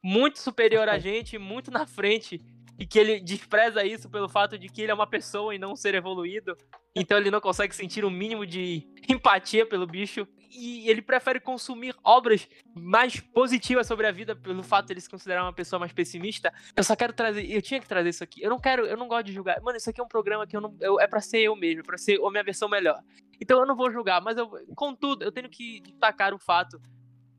muito 0.02 0.40
superior 0.40 0.90
a 0.90 0.98
gente, 0.98 1.38
muito 1.38 1.70
na 1.70 1.86
frente, 1.86 2.42
e 2.80 2.86
que 2.86 3.00
ele 3.00 3.20
despreza 3.20 3.84
isso 3.84 4.10
pelo 4.10 4.30
fato 4.30 4.58
de 4.58 4.68
que 4.70 4.82
ele 4.82 4.92
é 4.92 4.94
uma 4.96 5.08
pessoa 5.08 5.54
e 5.54 5.58
não 5.60 5.72
um 5.74 5.76
ser 5.76 5.96
evoluído. 5.96 6.56
Então 6.96 7.18
ele 7.18 7.32
não 7.32 7.42
consegue 7.42 7.76
sentir 7.76 8.04
o 8.06 8.10
mínimo 8.10 8.46
de 8.46 8.88
empatia 9.10 9.66
pelo 9.66 9.86
bicho. 9.88 10.28
E 10.50 10.90
ele 10.90 11.02
prefere 11.02 11.42
consumir 11.42 11.94
obras 12.04 12.48
mais 12.74 13.20
positivas 13.20 13.86
sobre 13.86 14.08
a 14.08 14.12
vida 14.12 14.34
pelo 14.34 14.64
fato 14.64 14.88
de 14.88 14.94
ele 14.94 15.02
se 15.02 15.10
considerar 15.10 15.44
uma 15.44 15.52
pessoa 15.54 15.78
mais 15.80 15.92
pessimista. 15.92 16.54
Eu 16.76 16.84
só 16.86 16.96
quero 16.96 17.12
trazer, 17.12 17.46
eu 17.52 17.62
tinha 17.62 17.82
que 17.82 17.88
trazer 17.88 18.10
isso 18.10 18.24
aqui. 18.24 18.42
Eu 18.42 18.50
não 18.50 18.58
quero, 18.58 18.86
eu 18.86 18.96
não 18.96 19.08
gosto 19.10 19.26
de 19.26 19.34
julgar. 19.34 19.60
Mano, 19.62 19.78
isso 19.78 19.90
aqui 19.90 20.00
é 20.00 20.04
um 20.04 20.08
programa 20.08 20.48
que 20.48 20.56
eu 20.56 20.62
não, 20.62 20.76
eu- 20.80 21.00
é 21.02 21.06
pra 21.08 21.20
ser 21.20 21.40
eu 21.40 21.56
mesmo, 21.56 21.82
é 21.82 21.84
pra 21.84 21.98
ser 21.98 22.20
a 22.24 22.32
minha 22.32 22.44
versão 22.44 22.70
melhor. 22.70 22.98
Então 23.42 23.60
eu 23.60 23.66
não 23.66 23.76
vou 23.76 23.92
julgar, 23.92 24.22
mas 24.22 24.38
eu, 24.38 24.50
contudo, 24.74 25.24
eu 25.26 25.32
tenho 25.34 25.50
que 25.50 25.82
destacar 25.82 26.34
o 26.34 26.40
fato. 26.40 26.80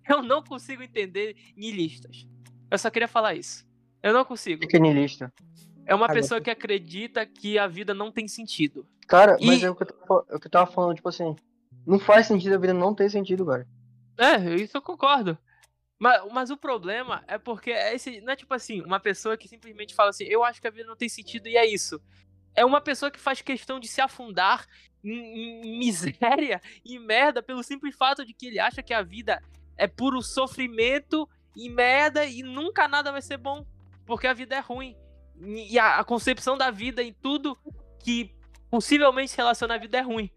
Eu 0.08 0.22
não 0.22 0.42
consigo 0.42 0.82
entender 0.82 1.34
nihilistas. 1.56 2.26
Eu 2.70 2.78
só 2.78 2.90
queria 2.90 3.08
falar 3.08 3.34
isso. 3.34 3.66
Eu 4.02 4.12
não 4.12 4.24
consigo. 4.24 4.66
Que 4.66 4.78
niilista. 4.78 5.32
É 5.86 5.94
uma 5.94 6.06
Ah, 6.06 6.12
pessoa 6.12 6.40
que 6.40 6.50
acredita 6.50 7.24
que 7.24 7.58
a 7.58 7.66
vida 7.66 7.94
não 7.94 8.12
tem 8.12 8.28
sentido. 8.28 8.86
Cara, 9.06 9.38
mas 9.40 9.62
E- 9.62 9.64
é 9.66 9.70
o 9.70 9.74
que, 9.74 9.82
eu 9.84 9.86
tava, 9.86 10.26
é 10.28 10.36
o 10.36 10.40
que 10.40 10.46
eu 10.46 10.50
tava 10.50 10.70
falando, 10.70 10.96
tipo 10.96 11.08
assim, 11.08 11.34
não 11.86 11.98
faz 11.98 12.26
sentido 12.26 12.54
a 12.54 12.58
vida 12.58 12.74
não 12.74 12.94
ter 12.94 13.08
sentido, 13.10 13.46
cara. 13.46 13.66
É, 14.18 14.54
isso 14.56 14.76
eu 14.76 14.82
concordo. 14.82 15.38
Mas, 15.98 16.22
mas 16.32 16.50
o 16.50 16.56
problema 16.56 17.24
é 17.26 17.38
porque 17.38 17.70
é 17.72 17.94
esse, 17.94 18.20
não 18.20 18.32
é 18.32 18.36
tipo 18.36 18.52
assim, 18.54 18.82
uma 18.82 19.00
pessoa 19.00 19.36
que 19.36 19.48
simplesmente 19.48 19.94
fala 19.94 20.10
assim, 20.10 20.24
eu 20.24 20.44
acho 20.44 20.60
que 20.60 20.68
a 20.68 20.70
vida 20.70 20.86
não 20.86 20.96
tem 20.96 21.08
sentido 21.08 21.48
e 21.48 21.56
é 21.56 21.66
isso. 21.66 22.00
É 22.54 22.64
uma 22.64 22.80
pessoa 22.80 23.10
que 23.10 23.18
faz 23.18 23.40
questão 23.40 23.80
de 23.80 23.88
se 23.88 24.00
afundar 24.00 24.66
em, 25.02 25.62
em 25.64 25.78
miséria 25.78 26.60
e 26.84 26.98
merda 26.98 27.42
pelo 27.42 27.62
simples 27.62 27.96
fato 27.96 28.24
de 28.24 28.32
que 28.34 28.46
ele 28.46 28.58
acha 28.60 28.82
que 28.82 28.92
a 28.92 29.02
vida 29.02 29.42
é 29.76 29.86
puro 29.88 30.20
sofrimento 30.22 31.28
e 31.56 31.68
merda 31.70 32.24
e 32.26 32.42
nunca 32.42 32.86
nada 32.86 33.10
vai 33.10 33.22
ser 33.22 33.36
bom. 33.38 33.64
Porque 34.08 34.26
a 34.26 34.32
vida 34.32 34.56
é 34.56 34.60
ruim. 34.60 34.96
E 35.40 35.78
a, 35.78 35.98
a 36.00 36.04
concepção 36.04 36.58
da 36.58 36.70
vida 36.70 37.02
e 37.02 37.12
tudo 37.12 37.56
que 38.02 38.34
possivelmente 38.70 39.30
se 39.30 39.36
relaciona 39.36 39.74
à 39.74 39.78
vida 39.78 39.98
é 39.98 40.00
ruim. 40.00 40.30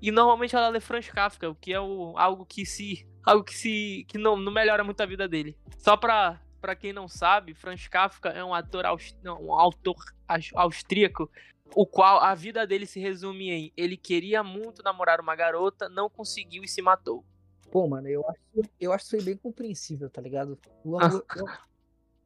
E 0.00 0.10
normalmente 0.12 0.54
ela 0.54 0.68
lê 0.68 0.78
Franz 0.80 1.08
Kafka, 1.10 1.48
o 1.50 1.54
que 1.54 1.72
é 1.72 1.80
o, 1.80 2.16
algo 2.16 2.46
que 2.46 2.64
se. 2.64 3.08
Algo 3.24 3.42
que 3.42 3.54
se. 3.54 4.04
que 4.06 4.16
não, 4.18 4.36
não 4.36 4.52
melhora 4.52 4.84
muito 4.84 5.00
a 5.00 5.06
vida 5.06 5.26
dele. 5.26 5.58
Só 5.78 5.96
pra, 5.96 6.40
pra 6.60 6.76
quem 6.76 6.92
não 6.92 7.08
sabe, 7.08 7.54
Franz 7.54 7.88
Kafka 7.88 8.28
é 8.28 8.44
um 8.44 8.54
ator 8.54 8.84
não, 9.22 9.42
um 9.46 9.52
autor 9.52 9.96
aus- 10.28 10.50
austríaco, 10.54 11.28
o 11.74 11.86
qual 11.86 12.20
a 12.20 12.34
vida 12.34 12.66
dele 12.66 12.86
se 12.86 13.00
resume 13.00 13.50
em 13.50 13.72
ele 13.76 13.96
queria 13.96 14.42
muito 14.42 14.82
namorar 14.82 15.20
uma 15.20 15.34
garota, 15.34 15.88
não 15.88 16.08
conseguiu 16.08 16.62
e 16.62 16.68
se 16.68 16.80
matou. 16.80 17.24
Pô, 17.70 17.86
mano, 17.86 18.08
eu 18.08 18.26
acho, 18.28 18.70
eu 18.80 18.92
acho 18.92 19.04
isso 19.06 19.16
aí 19.16 19.22
bem 19.22 19.36
compreensível, 19.36 20.08
tá 20.10 20.20
ligado? 20.20 20.58
O 20.84 20.98
amor, 20.98 21.24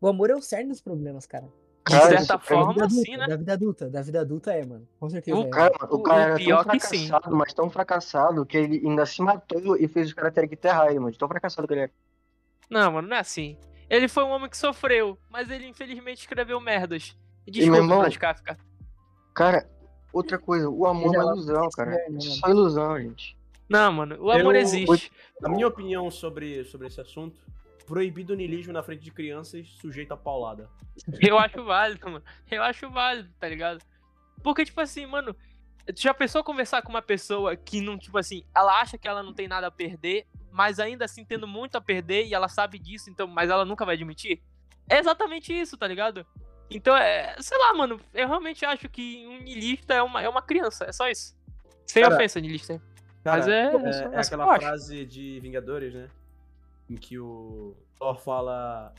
o, 0.04 0.08
amor 0.08 0.30
é 0.30 0.34
o 0.34 0.40
cerne 0.42 0.70
dos 0.70 0.80
problemas, 0.80 1.26
cara. 1.26 1.46
De 1.46 1.92
Cara, 1.92 2.08
certa 2.18 2.22
é 2.22 2.26
Da 2.26 2.38
forma, 2.38 2.72
vida 2.72 2.84
adulta, 2.84 3.04
sim, 3.04 3.16
né? 3.16 3.26
Da 3.28 3.36
vida 3.36 3.52
adulta, 3.52 3.90
da 3.90 4.02
vida 4.02 4.20
adulta 4.22 4.52
é, 4.52 4.64
mano. 4.64 4.88
Com 4.98 5.10
certeza. 5.10 5.36
O 5.36 5.42
é. 5.42 5.50
Cara, 5.50 5.74
mano, 5.80 5.94
o 5.94 6.02
cara 6.02 6.18
o 6.18 6.22
era 6.22 6.34
pior 6.36 6.64
tão 6.64 6.72
que 6.72 6.80
sim. 6.86 7.06
fracassado, 7.08 7.36
mas 7.36 7.52
tão 7.52 7.70
fracassado 7.70 8.46
que 8.46 8.56
ele 8.56 8.86
ainda 8.88 9.04
se 9.04 9.20
matou 9.20 9.76
e 9.76 9.86
fez 9.86 10.08
os 10.08 10.14
caras 10.14 10.32
terem 10.32 10.48
que 10.48 10.54
enterrar 10.54 10.88
ele, 10.88 10.98
mano. 11.00 11.12
de 11.12 11.18
Tão 11.18 11.28
fracassado 11.28 11.68
que 11.68 11.74
ele 11.74 11.82
é. 11.82 11.90
Não, 12.70 12.92
mano, 12.92 13.08
não 13.08 13.16
é 13.16 13.20
assim. 13.20 13.58
Ele 13.90 14.08
foi 14.08 14.24
um 14.24 14.30
homem 14.30 14.48
que 14.48 14.56
sofreu, 14.56 15.18
mas 15.30 15.50
ele 15.50 15.66
infelizmente 15.66 16.20
escreveu 16.20 16.58
merdas. 16.58 17.14
E 17.46 17.50
meu 17.50 17.60
Desculpa, 17.60 17.76
irmão- 17.82 18.10
Kafka. 18.18 18.58
Cara, 19.34 19.68
outra 20.10 20.38
coisa, 20.38 20.68
o 20.70 20.86
amor 20.86 21.14
é 21.14 21.18
é 21.18 21.20
uma 21.22 21.32
ilusão, 21.34 21.68
cara. 21.76 21.90
mulher, 21.90 22.06
É 22.06 22.10
né, 22.10 22.20
só 22.20 22.48
ilusão, 22.48 22.98
gente. 22.98 23.36
Não, 23.68 23.92
mano, 23.92 24.16
o 24.22 24.30
amor 24.30 24.54
Eu- 24.54 24.60
existe. 24.62 25.12
A 25.42 25.48
minha 25.50 25.68
opinião 25.68 26.10
sobre, 26.10 26.64
sobre 26.64 26.86
esse 26.86 27.00
assunto: 27.00 27.38
proibido 27.86 28.32
o 28.32 28.36
niilismo 28.36 28.72
na 28.72 28.82
frente 28.82 29.02
de 29.02 29.10
crianças 29.10 29.68
sujeito 29.80 30.12
a 30.12 30.16
paulada. 30.16 30.68
Eu 31.20 31.38
acho 31.38 31.62
válido, 31.64 32.10
mano. 32.10 32.24
Eu 32.50 32.62
acho 32.62 32.90
válido, 32.90 33.28
tá 33.38 33.48
ligado? 33.48 33.82
Porque, 34.42 34.64
tipo 34.64 34.80
assim, 34.80 35.06
mano, 35.06 35.34
tu 35.86 36.00
já 36.00 36.14
pensou 36.14 36.44
conversar 36.44 36.82
com 36.82 36.90
uma 36.90 37.02
pessoa 37.02 37.56
que 37.56 37.80
não, 37.80 37.98
tipo 37.98 38.16
assim, 38.18 38.44
ela 38.54 38.80
acha 38.80 38.96
que 38.96 39.08
ela 39.08 39.22
não 39.22 39.32
tem 39.32 39.48
nada 39.48 39.66
a 39.66 39.70
perder, 39.70 40.26
mas 40.50 40.78
ainda 40.78 41.04
assim 41.04 41.24
tendo 41.24 41.46
muito 41.46 41.76
a 41.76 41.80
perder 41.80 42.26
e 42.26 42.34
ela 42.34 42.48
sabe 42.48 42.78
disso, 42.78 43.10
então, 43.10 43.26
mas 43.26 43.50
ela 43.50 43.64
nunca 43.64 43.84
vai 43.84 43.94
admitir? 43.94 44.40
É 44.88 44.98
exatamente 44.98 45.52
isso, 45.52 45.76
tá 45.76 45.86
ligado? 45.86 46.26
Então, 46.70 46.96
é, 46.96 47.36
sei 47.40 47.58
lá, 47.58 47.74
mano, 47.74 48.00
eu 48.12 48.26
realmente 48.26 48.64
acho 48.64 48.88
que 48.88 49.26
um 49.26 49.42
niilista 49.42 49.94
é 49.94 50.02
uma, 50.02 50.22
é 50.22 50.28
uma 50.28 50.42
criança, 50.42 50.84
é 50.84 50.92
só 50.92 51.08
isso. 51.08 51.36
Sem 51.86 52.02
Cara, 52.02 52.14
ofensa, 52.14 52.40
niilista. 52.40 52.80
Cara, 53.22 53.38
Mas 53.38 53.48
é, 53.48 53.62
é, 53.62 54.14
é 54.14 54.16
é 54.16 54.20
aquela 54.20 54.58
frase 54.58 55.04
de 55.04 55.40
Vingadores, 55.40 55.94
né? 55.94 56.08
Em 56.88 56.96
que 56.96 57.18
o 57.18 57.76
Thor 57.98 58.16
fala. 58.18 58.94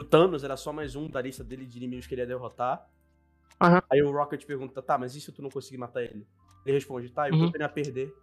O 0.00 0.04
Thanos 0.04 0.44
era 0.44 0.56
só 0.56 0.72
mais 0.72 0.94
um 0.96 1.08
da 1.08 1.20
lista 1.20 1.42
dele 1.44 1.66
de 1.66 1.76
inimigos 1.78 2.06
que 2.06 2.14
ele 2.14 2.22
ia 2.22 2.26
derrotar. 2.26 2.88
Aham. 3.60 3.82
Aí 3.90 4.02
o 4.02 4.12
Rocket 4.12 4.44
pergunta, 4.44 4.80
tá, 4.80 4.96
mas 4.96 5.14
e 5.16 5.20
se 5.20 5.32
tu 5.32 5.42
não 5.42 5.50
conseguir 5.50 5.78
matar 5.78 6.02
ele? 6.02 6.26
Ele 6.64 6.74
responde, 6.76 7.10
tá, 7.10 7.28
eu 7.28 7.34
Uhum. 7.34 7.42
uhum. 7.44 7.52
tenho 7.52 7.64
a 7.64 7.68
perder. 7.68 8.14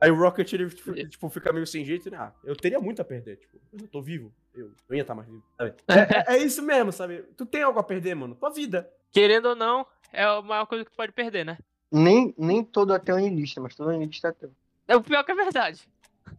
Aí 0.00 0.10
o 0.10 0.16
Rocket, 0.16 0.52
ele, 0.52 0.68
tipo, 0.68 0.92
tipo, 1.08 1.28
fica 1.30 1.52
meio 1.52 1.66
sem 1.66 1.84
jeito, 1.84 2.10
né? 2.10 2.16
Ah, 2.18 2.32
eu 2.44 2.54
teria 2.54 2.78
muito 2.78 3.00
a 3.00 3.04
perder, 3.04 3.36
tipo, 3.36 3.58
eu 3.72 3.88
tô 3.88 4.02
vivo, 4.02 4.32
eu 4.54 4.72
não 4.88 4.96
ia 4.96 5.02
estar 5.02 5.14
mais 5.14 5.28
vivo, 5.28 5.42
sabe? 5.56 5.74
É, 5.88 6.34
é 6.34 6.38
isso 6.38 6.62
mesmo, 6.62 6.92
sabe? 6.92 7.22
Tu 7.36 7.46
tem 7.46 7.62
algo 7.62 7.78
a 7.78 7.82
perder, 7.82 8.14
mano, 8.14 8.34
tua 8.34 8.50
vida. 8.50 8.88
Querendo 9.10 9.46
ou 9.46 9.56
não, 9.56 9.86
é 10.12 10.22
a 10.24 10.42
maior 10.42 10.66
coisa 10.66 10.84
que 10.84 10.90
tu 10.90 10.96
pode 10.96 11.12
perder, 11.12 11.44
né? 11.44 11.58
Nem, 11.90 12.34
nem 12.36 12.62
todo 12.62 12.92
ateu 12.92 13.16
é 13.16 13.22
niilista, 13.22 13.60
mas 13.60 13.74
todo 13.74 13.90
niilista 13.92 14.28
é 14.28 14.30
ateu. 14.30 14.52
É 14.86 14.96
o 14.96 15.02
pior 15.02 15.24
que 15.24 15.32
é 15.32 15.34
verdade. 15.34 15.88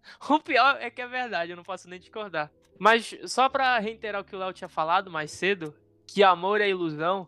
O 0.30 0.40
pior 0.40 0.78
é 0.80 0.90
que 0.90 1.02
é 1.02 1.08
verdade, 1.08 1.52
eu 1.52 1.58
não 1.58 1.64
posso 1.64 1.90
nem 1.90 2.00
discordar. 2.00 2.52
Mas 2.78 3.16
só 3.26 3.48
pra 3.50 3.80
reiterar 3.80 4.22
o 4.22 4.26
que 4.26 4.36
o 4.36 4.40
Léo 4.40 4.54
tinha 4.54 4.68
falado 4.68 5.10
mais 5.10 5.32
cedo, 5.32 5.74
que 6.08 6.24
amor 6.24 6.62
é 6.62 6.70
ilusão. 6.70 7.28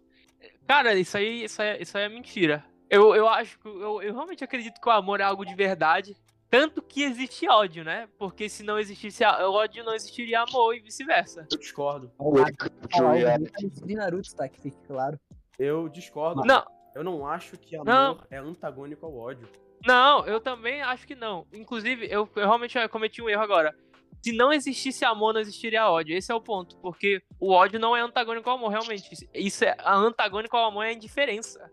Cara, 0.68 0.94
isso 0.96 1.18
aí, 1.18 1.44
isso 1.44 1.62
aí, 1.62 1.82
isso 1.82 1.98
aí 1.98 2.04
é 2.04 2.10
mentira. 2.10 2.66
Eu, 2.90 3.16
eu 3.16 3.28
acho 3.28 3.60
que 3.60 3.68
eu, 3.68 4.02
eu 4.02 4.14
realmente 4.14 4.44
acredito 4.44 4.80
que 4.80 4.88
o 4.88 4.92
amor 4.92 5.20
é 5.20 5.24
algo 5.24 5.46
de 5.46 5.56
verdade. 5.56 6.16
Tanto 6.50 6.82
que 6.82 7.04
existe 7.04 7.48
ódio, 7.50 7.84
né? 7.84 8.08
Porque 8.18 8.48
se 8.48 8.64
não 8.64 8.80
existisse 8.80 9.24
ódio, 9.26 9.84
não 9.84 9.94
existiria 9.94 10.42
amor 10.42 10.74
e 10.76 10.80
vice-versa. 10.80 11.46
Eu 11.52 11.58
discordo. 11.58 12.12
Naruto 12.20 13.86
de 13.86 13.96
Naruto, 13.96 14.36
tá? 14.36 14.48
Que 14.48 14.62
fique 14.62 14.78
claro. 14.88 15.20
Eu 15.60 15.90
discordo. 15.90 16.44
Não, 16.46 16.64
Eu 16.96 17.04
não 17.04 17.28
acho 17.28 17.58
que 17.58 17.76
amor 17.76 17.86
Não. 17.86 18.20
é 18.30 18.38
antagônico 18.38 19.06
ao 19.06 19.18
ódio. 19.18 19.50
Não, 19.86 20.26
eu 20.26 20.40
também 20.40 20.82
acho 20.82 21.06
que 21.08 21.16
não. 21.16 21.46
Inclusive, 21.54 22.06
eu, 22.06 22.28
eu 22.36 22.46
realmente 22.48 22.76
cometi 22.90 23.22
um 23.22 23.30
erro 23.30 23.42
agora. 23.44 23.76
Se 24.24 24.32
não 24.32 24.52
existisse 24.52 25.06
amor, 25.06 25.34
não 25.34 25.40
existiria 25.40 25.88
ódio. 25.90 26.16
Esse 26.18 26.32
é 26.32 26.36
o 26.36 26.42
ponto. 26.42 26.78
Porque 26.80 27.22
o 27.40 27.52
ódio 27.52 27.80
não 27.80 27.96
é 27.96 28.02
antagônico 28.02 28.50
ao 28.50 28.58
amor, 28.58 28.70
realmente. 28.70 29.28
Isso 29.34 29.64
é 29.64 29.76
a 29.80 29.96
antagônico 29.96 30.58
ao 30.58 30.66
amor 30.66 30.84
é 30.84 30.90
a 30.90 30.94
indiferença. 30.94 31.72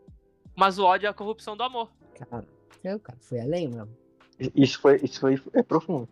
Mas 0.54 0.78
o 0.78 0.84
ódio 0.84 1.06
é 1.06 1.10
a 1.10 1.14
corrupção 1.14 1.56
do 1.56 1.62
amor. 1.62 1.90
Cara, 2.30 2.46
eu, 2.84 3.00
cara, 3.00 3.18
foi 3.20 3.40
além, 3.40 3.68
mano. 3.68 3.96
Isso 4.54 4.78
foi, 4.80 4.96
isso 5.02 5.20
foi 5.20 5.40
é 5.54 5.62
profundo. 5.62 6.08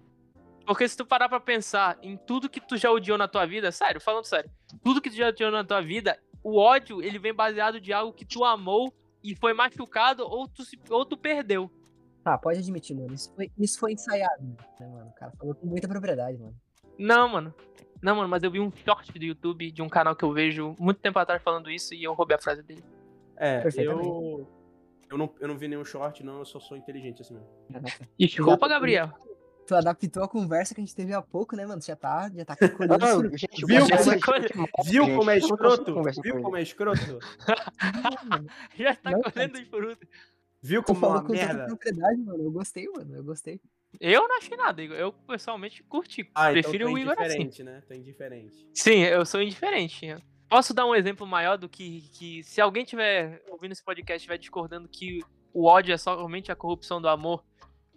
Porque 0.67 0.89
se 0.89 0.97
tu 0.97 1.05
parar 1.05 1.29
pra 1.29 1.39
pensar 1.41 1.99
em 2.03 2.17
tudo 2.17 2.49
que 2.49 2.61
tu 2.61 2.77
já 2.77 2.91
odiou 2.91 3.19
na 3.19 3.29
tua 3.29 3.45
vida, 3.47 3.71
sério, 3.71 4.01
falando 4.01 4.25
sério, 4.25 4.51
tudo 4.83 5.01
que 5.01 5.11
tu 5.11 5.17
já 5.17 5.29
odiou 5.29 5.51
na 5.51 5.63
tua 5.65 5.81
vida, 5.83 6.19
o 6.43 6.57
ódio, 6.59 7.03
ele 7.03 7.19
vem 7.19 7.35
baseado 7.35 7.81
de 7.81 7.93
algo 7.93 8.13
que 8.13 8.25
tu 8.25 8.45
amou 8.45 8.93
e 9.23 9.35
foi 9.37 9.53
machucado 9.53 10.25
ou 10.25 10.49
tu, 10.49 10.65
se- 10.65 10.79
ou 10.89 11.05
tu 11.05 11.17
perdeu. 11.17 11.71
Tá, 12.25 12.39
pode 12.39 12.59
admitir, 12.59 12.97
mano. 12.97 13.13
Isso 13.15 13.33
foi, 13.35 13.51
isso 13.59 13.79
foi 13.81 13.93
ensaiado, 13.93 14.43
né, 14.43 14.87
mano? 14.87 15.09
O 15.11 15.13
cara 15.15 15.33
falou 15.39 15.55
com 15.55 15.67
muita 15.67 15.89
propriedade, 15.89 16.39
mano. 16.39 16.55
Não, 16.99 17.29
mano. 17.29 17.55
Não, 18.01 18.17
mano, 18.17 18.29
mas 18.29 18.43
eu 18.43 18.51
vi 18.51 18.61
um 18.61 18.71
short 18.85 19.13
do 19.19 19.25
YouTube 19.25 19.71
de 19.71 19.83
um 19.83 19.89
canal 19.89 20.15
que 20.15 20.25
eu 20.25 20.33
vejo 20.33 20.75
muito 20.79 21.01
tempo 21.01 21.19
atrás 21.19 21.43
falando 21.43 21.71
isso 21.71 21.95
e 21.95 22.03
eu 22.05 22.13
roubei 22.15 22.37
a 22.37 22.41
frase 22.41 22.63
dele. 22.63 22.85
É, 23.37 23.63
eu. 23.79 24.49
Eu 25.11 25.19
não, 25.19 25.31
eu 25.41 25.47
não 25.49 25.59
vi 25.59 25.69
nenhum 25.69 25.85
short, 25.85 26.25
não, 26.25 26.39
eu 26.39 26.45
só 26.47 26.59
sou 26.59 26.75
inteligente 26.75 27.21
assim 27.21 27.35
mesmo. 27.35 27.49
Desculpa, 28.19 28.67
Gabriel. 28.67 29.11
Tu 29.67 29.75
adaptou 29.77 30.25
a 30.25 30.29
conversa 30.29 30.75
que 30.75 30.81
a 30.81 30.85
gente 30.85 30.95
teve 30.97 31.13
há 31.13 31.21
pouco, 31.23 31.55
né, 31.55 31.67
mano? 31.67 31.81
Já 31.83 31.95
tá, 31.95 32.31
já 32.35 32.45
tá 32.45 32.57
colhendo 32.57 33.05
isso. 33.27 33.39
gente, 33.39 33.67
Viu 33.67 33.85
o 33.85 33.89
cara 33.89 34.03
como 34.21 34.37
é 34.37 34.45
é- 34.47 34.83
Viu 34.85 35.05
gente. 35.05 35.17
como 35.17 35.31
é 35.31 35.39
não 35.39 35.47
escroto? 35.47 36.03
Viu 36.23 36.35
com 36.37 36.43
como 36.43 36.57
é 36.57 36.63
escroto? 36.63 37.19
Já 38.77 38.97
tá 38.97 39.11
Não, 39.11 39.23
colhendo 39.23 39.59
os 39.59 39.69
frutos. 39.69 40.09
Viu 40.63 40.83
como 40.83 41.01
falou 41.01 41.21
uma 41.21 41.29
merda? 41.29 41.67
propriedade, 41.67 42.21
mano. 42.21 42.45
Eu 42.45 42.53
gostei, 42.53 42.87
mano. 42.89 43.17
Eu 43.17 43.25
gostei. 43.25 43.61
Eu 44.01 44.29
não 44.29 44.39
achei 44.39 44.57
nada, 44.57 44.81
Igor. 44.81 44.97
Eu 44.97 45.13
pessoalmente 45.13 45.83
curti. 45.83 46.31
Ah, 46.35 46.51
então 46.51 46.63
Prefiro 46.63 46.89
é 46.89 46.93
o 46.93 46.99
Igor 46.99 47.13
assim. 47.13 47.25
indiferente, 47.43 47.63
né? 47.65 47.83
É 47.91 47.97
indiferente. 47.97 48.69
Sim, 48.73 49.01
eu 49.01 49.27
sou 49.27 49.43
indiferente. 49.43 50.17
Posso 50.49 50.73
dar 50.73 50.87
um 50.87 50.95
exemplo 50.95 51.27
maior 51.27 51.59
do 51.59 51.69
que, 51.69 52.09
que 52.13 52.45
se 52.45 52.61
alguém 52.61 52.85
tiver 52.85 53.43
ouvindo 53.49 53.73
esse 53.73 53.83
podcast 53.83 54.19
estiver 54.19 54.39
discordando 54.39 54.89
que 54.89 55.21
o 55.53 55.67
ódio 55.67 55.93
é 55.93 55.99
somente 55.99 56.53
a 56.53 56.57
corrupção 56.57 57.01
do 57.01 57.09
amor, 57.09 57.45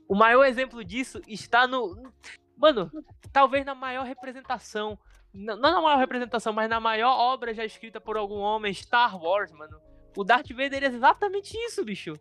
o 0.08 0.16
maior 0.16 0.44
exemplo 0.46 0.84
disso 0.84 1.22
está 1.28 1.68
no. 1.68 2.12
Mano, 2.58 2.90
talvez 3.32 3.66
na 3.66 3.76
maior 3.76 4.06
representação. 4.06 4.98
Não 5.34 5.58
não 5.58 5.72
na 5.72 5.82
maior 5.82 5.98
representação, 5.98 6.54
mas 6.54 6.70
na 6.70 6.80
maior 6.80 7.12
obra 7.12 7.54
já 7.54 7.66
escrita 7.66 8.00
por 8.00 8.16
algum 8.18 8.40
homem, 8.40 8.74
Star 8.74 9.22
Wars, 9.22 9.52
mano. 9.52 9.78
O 10.18 10.24
Darth 10.24 10.50
Vader 10.50 10.84
é 10.84 10.88
exatamente 10.88 11.58
isso, 11.58 11.84
bicho. 11.84 12.18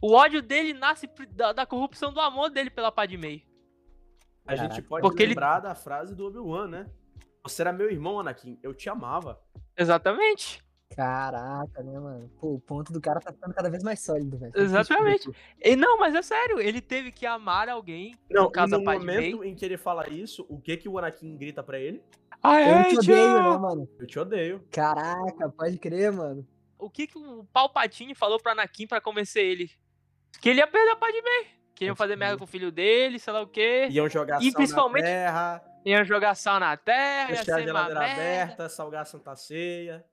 O 0.00 0.12
ódio 0.14 0.42
dele 0.42 0.72
nasce 0.72 1.08
da, 1.30 1.52
da 1.52 1.66
corrupção 1.66 2.12
do 2.12 2.20
amor 2.20 2.50
dele 2.50 2.70
pela 2.70 2.92
Padmé. 2.92 3.42
A 4.46 4.54
Caraca. 4.54 4.74
gente 4.74 4.82
pode 4.86 5.02
Porque 5.02 5.22
ele- 5.22 5.30
lembrar 5.30 5.60
da 5.60 5.74
frase 5.74 6.14
do 6.14 6.26
Obi-Wan, 6.26 6.68
né? 6.68 6.86
Você 7.42 7.62
era 7.62 7.72
meu 7.72 7.90
irmão, 7.90 8.18
Anakin. 8.20 8.58
Eu 8.62 8.74
te 8.74 8.88
amava. 8.88 9.40
Exatamente. 9.76 10.62
Caraca, 10.94 11.82
né, 11.82 11.98
mano? 11.98 12.30
Pô, 12.40 12.54
o 12.54 12.60
ponto 12.60 12.92
do 12.92 13.00
cara 13.00 13.20
tá 13.20 13.32
ficando 13.32 13.52
cada 13.54 13.68
vez 13.68 13.82
mais 13.82 14.00
sólido, 14.00 14.38
velho. 14.38 14.52
Exatamente. 14.54 15.28
E 15.62 15.74
não, 15.74 15.98
mas 15.98 16.14
é 16.14 16.22
sério, 16.22 16.60
ele 16.60 16.80
teve 16.80 17.10
que 17.10 17.26
amar 17.26 17.68
alguém. 17.68 18.14
Não, 18.30 18.44
no 18.44 18.50
caso, 18.50 18.78
no 18.78 18.84
momento 18.84 19.42
em 19.44 19.54
que 19.54 19.64
ele 19.64 19.76
fala 19.76 20.08
isso, 20.08 20.46
o 20.48 20.60
que 20.60 20.76
que 20.76 20.88
o 20.88 20.96
Anakin 20.98 21.36
grita 21.36 21.62
pra 21.62 21.78
ele? 21.78 22.02
I 22.44 22.92
Eu 22.94 23.00
te 23.00 23.10
odeio, 23.10 23.42
né, 23.42 23.58
mano? 23.58 23.88
Eu 23.98 24.06
te 24.06 24.18
odeio. 24.18 24.64
Caraca, 24.70 25.48
pode 25.50 25.76
crer, 25.78 26.12
mano. 26.12 26.46
O 26.78 26.88
que, 26.88 27.06
que 27.06 27.18
o 27.18 27.44
Palpatine 27.52 28.14
falou 28.14 28.38
pro 28.40 28.52
Anakin 28.52 28.86
pra 28.86 29.00
convencer 29.00 29.44
ele? 29.44 29.70
Que 30.40 30.50
ele 30.50 30.60
ia 30.60 30.66
perder 30.66 30.90
a 30.92 30.96
Padmé. 30.96 31.46
Que 31.74 31.84
iam 31.84 31.94
Pode 31.94 32.08
fazer 32.08 32.16
merda 32.16 32.38
com 32.38 32.44
o 32.44 32.46
filho 32.46 32.70
dele, 32.72 33.18
sei 33.18 33.32
lá 33.32 33.42
o 33.42 33.46
quê. 33.46 33.88
Iam 33.90 34.08
jogar 34.08 34.40
E 34.40 34.46
sal 34.50 34.54
principalmente- 34.54 35.02
na 35.04 35.08
terra, 35.10 35.62
Iam 35.84 36.04
jogar 36.04 36.34
sal 36.34 36.58
na 36.58 36.76
terra, 36.76 37.30
ia 37.30 37.36
deixar 37.36 37.42
a 37.42 37.44
ser 37.64 37.70
uma 37.70 37.84
geladeira 37.84 38.12
aberta, 38.12 38.68
salgar 38.68 39.02
a 39.02 39.04
Santa 39.04 39.36
Ceia. 39.36 40.04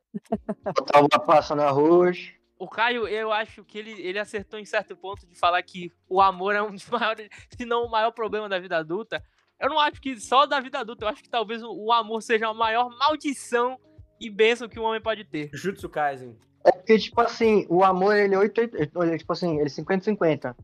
Botar 0.63 0.99
uma 0.99 1.19
passa 1.25 1.55
no 1.55 1.63
arroz. 1.63 2.31
O 2.59 2.67
Caio, 2.69 3.07
eu 3.07 3.31
acho 3.31 3.63
que 3.63 3.79
ele, 3.79 3.91
ele 4.01 4.19
acertou 4.19 4.59
em 4.59 4.65
certo 4.65 4.95
ponto 4.95 5.25
de 5.25 5.35
falar 5.35 5.61
que 5.63 5.91
o 6.07 6.21
amor 6.21 6.53
é 6.55 6.61
um 6.61 6.69
dos 6.71 6.85
maiores, 6.89 7.27
se 7.57 7.65
não 7.65 7.85
o 7.85 7.89
maior 7.89 8.11
problema 8.11 8.47
da 8.47 8.59
vida 8.59 8.77
adulta. 8.77 9.23
Eu 9.59 9.69
não 9.69 9.79
acho 9.79 9.99
que 10.01 10.19
só 10.19 10.45
da 10.45 10.59
vida 10.59 10.79
adulta, 10.79 11.05
eu 11.05 11.09
acho 11.09 11.23
que 11.23 11.29
talvez 11.29 11.63
o, 11.63 11.71
o 11.71 11.91
amor 11.91 12.21
seja 12.21 12.47
a 12.49 12.53
maior 12.53 12.89
maldição 12.97 13.79
e 14.19 14.29
bênção 14.29 14.69
que 14.69 14.79
um 14.79 14.83
homem 14.83 15.01
pode 15.01 15.23
ter. 15.25 15.49
Jutsu 15.53 15.89
Kaisen. 15.89 16.37
É 16.65 16.71
porque, 16.71 16.97
tipo 16.97 17.19
assim, 17.21 17.65
o 17.69 17.83
amor, 17.83 18.15
ele 18.15 18.35
é 18.35 18.37
80, 18.37 18.77
ele, 18.77 19.17
tipo 19.17 19.33
assim, 19.33 19.55
ele 19.59 19.67
é 19.67 19.69
50-50. 19.69 20.55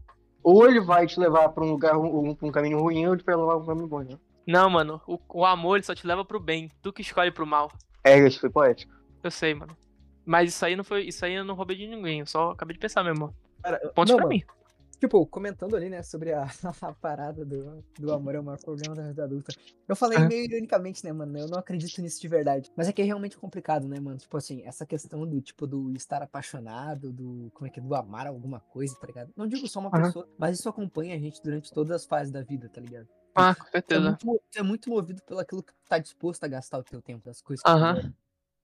Ou 0.41 0.67
ele 0.67 0.79
vai 0.79 1.05
te 1.05 1.19
levar 1.19 1.49
pra 1.49 1.63
um 1.63 1.71
lugar, 1.71 1.91
pra 1.91 2.47
um 2.47 2.51
caminho 2.51 2.79
ruim, 2.79 3.05
ou 3.05 3.13
ele 3.13 3.23
vai 3.23 3.35
levar 3.35 3.55
pra 3.55 3.63
um 3.63 3.65
caminho 3.65 3.87
bom, 3.87 3.99
né? 3.99 4.17
Não, 4.47 4.69
mano, 4.69 5.01
o, 5.05 5.19
o 5.33 5.45
amor 5.45 5.75
ele 5.75 5.85
só 5.85 5.93
te 5.93 6.07
leva 6.07 6.23
pro 6.23 6.39
bem, 6.39 6.71
tu 6.81 6.91
que 6.93 7.01
escolhe 7.01 7.31
pro 7.31 7.45
mal. 7.45 7.71
É, 8.03 8.17
isso 8.17 8.39
foi 8.39 8.49
poético. 8.49 8.93
Eu 9.21 9.29
sei, 9.29 9.53
mano. 9.53 9.75
Mas 10.25 10.49
isso 10.49 10.65
aí 10.65 10.75
não 10.75 10.83
foi. 10.83 11.03
Isso 11.03 11.25
aí 11.25 11.33
eu 11.33 11.43
não 11.43 11.55
roubei 11.55 11.75
de 11.75 11.87
ninguém. 11.87 12.19
Eu 12.21 12.25
só 12.25 12.51
acabei 12.51 12.73
de 12.73 12.79
pensar 12.79 13.03
mesmo. 13.03 13.33
Cara, 13.61 13.77
Pontos 13.93 14.11
Não, 14.11 14.17
pra 14.17 14.27
mano. 14.27 14.29
mim. 14.29 14.43
Tipo, 14.99 15.25
comentando 15.25 15.75
ali, 15.75 15.89
né, 15.89 16.03
sobre 16.03 16.33
a, 16.33 16.43
a 16.81 16.93
parada 16.93 17.45
do, 17.45 17.81
do 17.97 18.11
amor 18.11 18.35
é 18.35 18.39
o 18.39 18.43
maior 18.43 18.57
problema 18.59 18.93
da 18.93 19.07
vida 19.07 19.23
adulta. 19.23 19.53
Eu 19.87 19.95
falei 19.95 20.19
meio 20.25 20.43
ironicamente, 20.45 21.05
né, 21.05 21.13
mano? 21.13 21.37
Eu 21.39 21.47
não 21.47 21.57
acredito 21.57 22.01
nisso 22.01 22.19
de 22.21 22.27
verdade. 22.27 22.69
Mas 22.75 22.87
é 22.87 22.93
que 22.93 23.01
é 23.01 23.05
realmente 23.05 23.37
complicado, 23.37 23.87
né, 23.87 23.97
mano? 23.99 24.17
Tipo 24.17 24.35
assim, 24.37 24.61
essa 24.65 24.85
questão 24.85 25.25
do, 25.25 25.41
tipo, 25.41 25.65
do 25.65 25.91
estar 25.95 26.21
apaixonado, 26.21 27.13
do, 27.13 27.49
como 27.53 27.67
é 27.67 27.69
que 27.69 27.79
é, 27.79 27.83
do 27.83 27.95
amar 27.95 28.27
alguma 28.27 28.59
coisa, 28.59 28.93
tá 28.99 29.07
ligado? 29.07 29.31
Não 29.37 29.47
digo 29.47 29.67
só 29.67 29.79
uma 29.79 29.89
pessoa, 29.89 30.27
mas 30.37 30.59
isso 30.59 30.67
acompanha 30.67 31.15
a 31.15 31.19
gente 31.19 31.41
durante 31.41 31.71
todas 31.71 31.91
as 31.91 32.05
fases 32.05 32.31
da 32.31 32.41
vida, 32.43 32.67
tá 32.69 32.81
ligado? 32.81 33.07
Ah, 33.35 33.55
com 33.55 33.65
Tu 33.87 33.95
é, 33.95 33.99
certeza. 33.99 34.01
muito, 34.01 34.25
mo- 34.27 34.41
tu 34.51 34.59
é 34.59 34.63
muito 34.63 34.89
movido 34.89 35.21
pelo 35.23 35.39
aquilo 35.39 35.63
que 35.63 35.73
tu 35.73 35.79
tá 35.87 35.97
disposto 35.97 36.43
a 36.43 36.47
gastar 36.47 36.77
o 36.79 36.83
teu 36.83 37.01
tempo, 37.01 37.23
das 37.25 37.41
coisas 37.41 37.63
que 37.63 37.71
tu. 37.71 38.13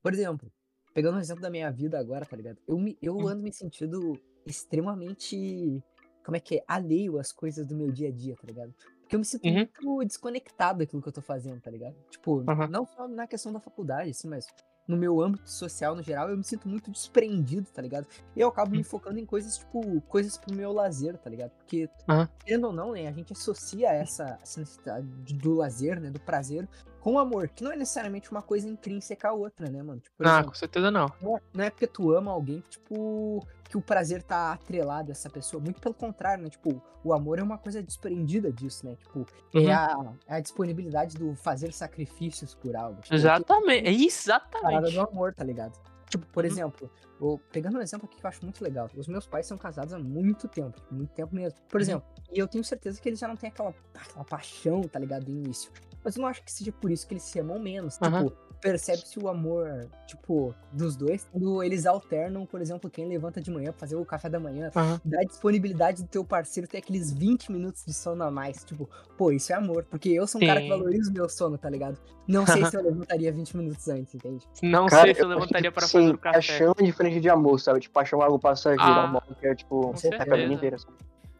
Por 0.03 0.13
exemplo, 0.13 0.51
pegando 0.93 1.17
um 1.17 1.19
exemplo 1.21 1.41
da 1.41 1.49
minha 1.49 1.71
vida 1.71 1.97
agora, 1.99 2.25
tá 2.25 2.35
ligado? 2.35 2.59
Eu, 2.67 2.77
me, 2.77 2.97
eu 3.01 3.19
Hum. 3.19 3.27
ando 3.27 3.41
me 3.43 3.51
sentindo 3.51 4.21
extremamente, 4.45 5.81
como 6.25 6.37
é 6.37 6.39
que 6.39 6.57
é, 6.57 6.63
alheio 6.67 7.19
às 7.19 7.31
coisas 7.31 7.65
do 7.67 7.75
meu 7.75 7.91
dia 7.91 8.09
a 8.09 8.11
dia, 8.11 8.35
tá 8.35 8.47
ligado? 8.47 8.73
Porque 9.01 9.15
eu 9.15 9.19
me 9.19 9.25
sinto 9.25 9.43
Uhum. 9.43 9.69
muito 9.79 10.05
desconectado 10.05 10.79
daquilo 10.79 11.01
que 11.01 11.07
eu 11.07 11.13
tô 11.13 11.21
fazendo, 11.21 11.61
tá 11.61 11.69
ligado? 11.69 11.95
Tipo, 12.09 12.41
Aham. 12.47 12.69
não 12.69 12.85
só 12.85 13.07
na 13.07 13.27
questão 13.27 13.53
da 13.53 13.59
faculdade, 13.59 14.09
assim, 14.09 14.27
mas 14.27 14.47
no 14.87 14.97
meu 14.97 15.21
âmbito 15.21 15.49
social 15.49 15.95
no 15.95 16.01
geral, 16.03 16.29
eu 16.29 16.37
me 16.37 16.43
sinto 16.43 16.67
muito 16.67 16.91
desprendido, 16.91 17.69
tá 17.71 17.81
ligado? 17.81 18.07
E 18.35 18.39
eu 18.41 18.47
acabo 18.47 18.75
me 18.75 18.83
Hum. 18.83 18.83
focando 18.83 19.19
em 19.19 19.25
coisas, 19.25 19.57
tipo, 19.57 20.01
coisas 20.01 20.37
pro 20.37 20.53
meu 20.55 20.71
lazer, 20.71 21.17
tá 21.17 21.29
ligado? 21.29 21.51
Porque, 21.51 21.89
Aham. 22.07 22.29
querendo 22.39 22.67
ou 22.67 22.73
não, 22.73 22.91
né, 22.93 23.07
a 23.07 23.11
gente 23.11 23.33
associa 23.33 23.89
essa, 23.91 24.37
essa 24.41 24.59
necessidade 24.59 25.07
do 25.35 25.53
lazer, 25.55 25.99
né, 25.99 26.09
do 26.11 26.19
prazer, 26.19 26.67
com 27.05 27.19
amor, 27.19 27.47
que 27.49 27.63
não 27.63 27.71
é 27.71 27.75
necessariamente 27.75 28.31
uma 28.31 28.41
coisa 28.41 28.67
intrínseca 28.67 29.29
à 29.29 29.31
outra, 29.31 29.69
né, 29.69 29.83
mano? 29.83 29.99
Tipo, 30.01 30.15
Ah, 30.21 30.27
exemplo, 30.27 30.47
com 30.49 30.55
certeza 30.55 30.89
não. 30.89 31.07
não 31.21 31.37
é, 31.37 31.41
não 31.53 31.63
é 31.63 31.69
porque 31.69 31.85
tu 31.85 32.11
ama 32.11 32.31
alguém 32.31 32.61
que, 32.61 32.69
tipo, 32.71 33.45
que 33.69 33.77
o 33.77 33.81
prazer 33.81 34.23
tá 34.23 34.51
atrelado 34.53 35.09
a 35.09 35.13
essa 35.13 35.29
pessoa. 35.29 35.61
Muito 35.61 35.79
pelo 35.79 35.93
contrário, 35.93 36.43
né? 36.43 36.49
Tipo, 36.49 36.81
o 37.03 37.13
amor 37.13 37.37
é 37.37 37.43
uma 37.43 37.59
coisa 37.59 37.83
desprendida 37.83 38.51
disso, 38.51 38.87
né? 38.87 38.95
Tipo, 38.95 39.19
Uhum. 39.53 39.69
é, 39.69 39.71
a, 39.71 40.13
é 40.27 40.35
a 40.37 40.39
disponibilidade 40.39 41.15
do 41.15 41.35
fazer 41.35 41.71
sacrifícios 41.73 42.55
por 42.55 42.75
algo. 42.75 42.99
Tipo, 43.01 43.13
Exatamente. 43.13 43.87
É 43.87 44.39
parada 44.39 44.87
exatamente. 44.87 44.93
do 44.95 45.01
amor, 45.01 45.31
tá 45.35 45.43
ligado? 45.43 45.79
Tipo, 46.09 46.25
por 46.27 46.43
Uhum. 46.43 46.49
exemplo, 46.51 46.91
vou- 47.19 47.39
pegando 47.51 47.77
um 47.77 47.81
exemplo 47.81 48.05
aqui 48.07 48.17
que 48.19 48.25
eu 48.25 48.29
acho 48.29 48.43
muito 48.43 48.63
legal. 48.63 48.87
Os 48.95 49.07
meus 49.07 49.25
pais 49.27 49.45
são 49.47 49.57
casados 49.57 49.93
há 49.93 49.99
muito 49.99 50.47
tempo, 50.47 50.79
tipo, 50.79 50.93
muito 50.93 51.13
tempo 51.13 51.33
mesmo. 51.33 51.59
Por 51.69 51.77
Uhum. 51.77 51.81
exemplo, 51.81 52.07
e 52.31 52.39
eu 52.39 52.47
tenho 52.47 52.63
certeza 52.63 53.01
que 53.01 53.09
eles 53.09 53.19
já 53.19 53.27
não 53.27 53.35
têm 53.35 53.49
aquela, 53.49 53.73
aquela 53.93 54.23
paixão, 54.25 54.81
tá 54.81 54.99
ligado, 54.99 55.25
do 55.25 55.31
início. 55.31 55.71
Mas 56.03 56.15
eu 56.15 56.21
não 56.21 56.29
acho 56.29 56.43
que 56.43 56.51
seja 56.51 56.71
por 56.71 56.91
isso 56.91 57.07
que 57.07 57.13
eles 57.15 57.23
se 57.23 57.39
amam 57.39 57.57
menos. 57.59 57.97
Aham. 58.01 58.25
Tipo, 58.25 58.37
percebe-se 58.65 59.19
o 59.19 59.27
amor, 59.29 59.87
tipo, 60.07 60.55
dos 60.71 60.95
dois, 60.95 61.27
quando 61.31 61.61
eles 61.61 61.85
alternam, 61.85 62.47
por 62.47 62.59
exemplo, 62.61 62.89
quem 62.89 63.07
levanta 63.07 63.39
de 63.39 63.51
manhã 63.51 63.69
pra 63.71 63.79
fazer 63.79 63.95
o 63.95 64.03
café 64.03 64.27
da 64.27 64.39
manhã, 64.39 64.71
Aham. 64.75 64.99
dá 65.05 65.19
disponibilidade 65.21 66.01
do 66.01 66.09
teu 66.09 66.25
parceiro 66.25 66.67
ter 66.67 66.79
aqueles 66.79 67.11
20 67.13 67.51
minutos 67.51 67.85
de 67.85 67.93
sono 67.93 68.23
a 68.23 68.31
mais. 68.31 68.63
Tipo, 68.63 68.89
pô, 69.15 69.31
isso 69.31 69.51
é 69.53 69.55
amor. 69.55 69.85
Porque 69.87 70.09
eu 70.09 70.25
sou 70.25 70.41
um 70.41 70.45
cara 70.47 70.59
que 70.61 70.65
Sim. 70.65 70.71
valoriza 70.71 71.11
o 71.11 71.13
meu 71.13 71.29
sono, 71.29 71.59
tá 71.59 71.69
ligado? 71.69 71.99
Não 72.27 72.43
sei 72.47 72.65
se 72.65 72.75
eu 72.75 72.81
levantaria 72.81 73.31
20 73.31 73.55
minutos 73.55 73.87
antes, 73.87 74.15
entende? 74.15 74.47
Não 74.63 74.87
Cara, 74.87 75.03
sei 75.03 75.13
se 75.13 75.21
eu 75.21 75.25
eu 75.25 75.29
levantaria 75.37 75.71
para 75.71 75.85
tipo 75.85 75.91
fazer 75.93 76.05
assim, 76.05 76.15
o 76.15 76.17
café. 76.17 76.33
Paixão 76.37 76.73
é 76.79 76.83
diferente 76.83 77.19
de 77.19 77.29
amor, 77.29 77.59
sabe? 77.59 77.79
Tipo, 77.81 77.93
paixão 77.93 78.19
é 78.19 78.25
algo 78.25 78.39
passageiro, 78.39 78.99
Ah, 78.99 79.03
amor 79.03 79.21
que 79.39 79.45
é, 79.45 79.53
tipo, 79.53 79.93
é 80.03 80.25
pra 80.25 80.37
vida 80.37 80.53
inteira. 80.53 80.79
sabe? 80.79 80.93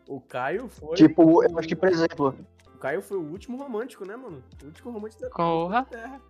O 0.08 0.22
Caio 0.22 0.68
foi. 0.68 0.96
Tipo, 0.96 1.44
eu 1.44 1.58
acho 1.58 1.68
que, 1.68 1.76
por 1.76 1.90
exemplo, 1.90 2.36
O 2.72 2.78
Caio 2.78 3.02
foi 3.02 3.18
o 3.18 3.24
último 3.32 3.58
romântico, 3.58 4.06
né, 4.06 4.16
mano? 4.16 4.44
O 4.62 4.66
último 4.68 4.92
romântico 4.92 5.24
da 5.24 5.30
Porra. 5.32 5.80
da 5.80 5.86
Terra. 5.86 6.22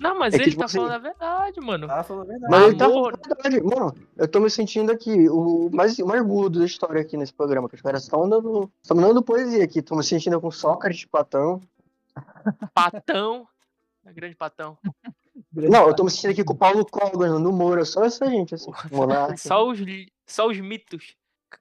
Não, 0.00 0.18
mas 0.18 0.34
É 0.34 0.36
que, 0.38 0.44
ele 0.44 0.50
tipo 0.50 0.60
tá 0.60 0.66
assim- 0.66 0.76
falando 0.78 0.92
a 0.92 0.98
verdade, 0.98 1.60
mano. 1.60 1.86
Tava 1.86 2.02
falando 2.04 2.22
a 2.24 2.26
verdade. 2.32 2.50
Mas 2.50 2.62
ele 2.68 2.76
tá 2.76 2.88
falando 2.88 3.14
a 3.14 3.28
verdade, 3.34 3.60
mano. 3.62 3.94
Eu 4.16 4.28
tô 4.28 4.40
me 4.40 4.50
sentindo 4.50 4.92
aqui, 4.92 5.28
o 5.28 5.70
mais, 5.72 5.98
o 5.98 6.06
mais 6.06 6.20
agudo 6.20 6.58
da 6.58 6.66
história 6.66 7.00
aqui 7.00 7.16
nesse 7.16 7.32
programa, 7.32 7.68
que 7.68 7.74
os 7.76 7.82
caras 7.82 8.02
estão 8.02 8.28
dando. 8.28 8.70
Estão 8.82 8.96
dando 8.96 9.22
poesia 9.22 9.64
aqui. 9.64 9.80
Tô 9.80 9.96
me 9.96 10.04
sentindo 10.04 10.40
com 10.40 10.50
Sócrates, 10.50 11.04
Platão. 11.06 11.60
Patão. 12.74 13.46
É 14.04 14.12
grande 14.12 14.36
patão. 14.36 14.78
Não, 15.52 15.88
eu 15.88 15.94
tô 15.94 16.04
me 16.04 16.10
sentindo 16.10 16.30
aqui 16.30 16.44
com 16.44 16.52
o 16.52 16.56
Paulo 16.56 16.84
Coglan, 16.86 17.38
no 17.38 17.52
Moura, 17.52 17.84
só 17.84 18.04
essa 18.04 18.26
gente, 18.28 18.54
assim. 18.54 18.70
Só 19.36 19.68
os, 19.68 19.78
só 20.26 20.46
os 20.48 20.60
mitos. 20.60 21.14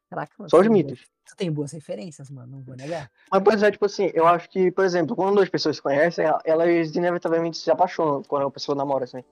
Caraca, 0.09 0.33
mano. 0.37 0.49
Só 0.49 0.59
os 0.59 0.67
mitos. 0.67 0.97
boas- 0.99 1.15
Tu 1.27 1.35
tem 1.35 1.51
boas 1.51 1.71
referências, 1.71 2.29
mano, 2.29 2.51
não 2.57 2.61
vou 2.61 2.75
negar. 2.75 3.09
Mas, 3.31 3.41
pois 3.43 3.63
é, 3.63 3.71
tipo 3.71 3.85
assim, 3.85 4.11
eu 4.13 4.27
acho 4.27 4.47
que, 4.49 4.71
por 4.71 4.85
exemplo, 4.85 5.15
quando 5.15 5.35
duas 5.35 5.49
pessoas 5.49 5.77
se 5.77 5.81
conhecem, 5.81 6.25
elas 6.45 6.95
inevitavelmente 6.95 7.57
se 7.57 7.71
apaixonam 7.71 8.21
quando 8.23 8.45
a 8.45 8.51
pessoa 8.51 8.75
namora, 8.75 9.05
assim. 9.05 9.23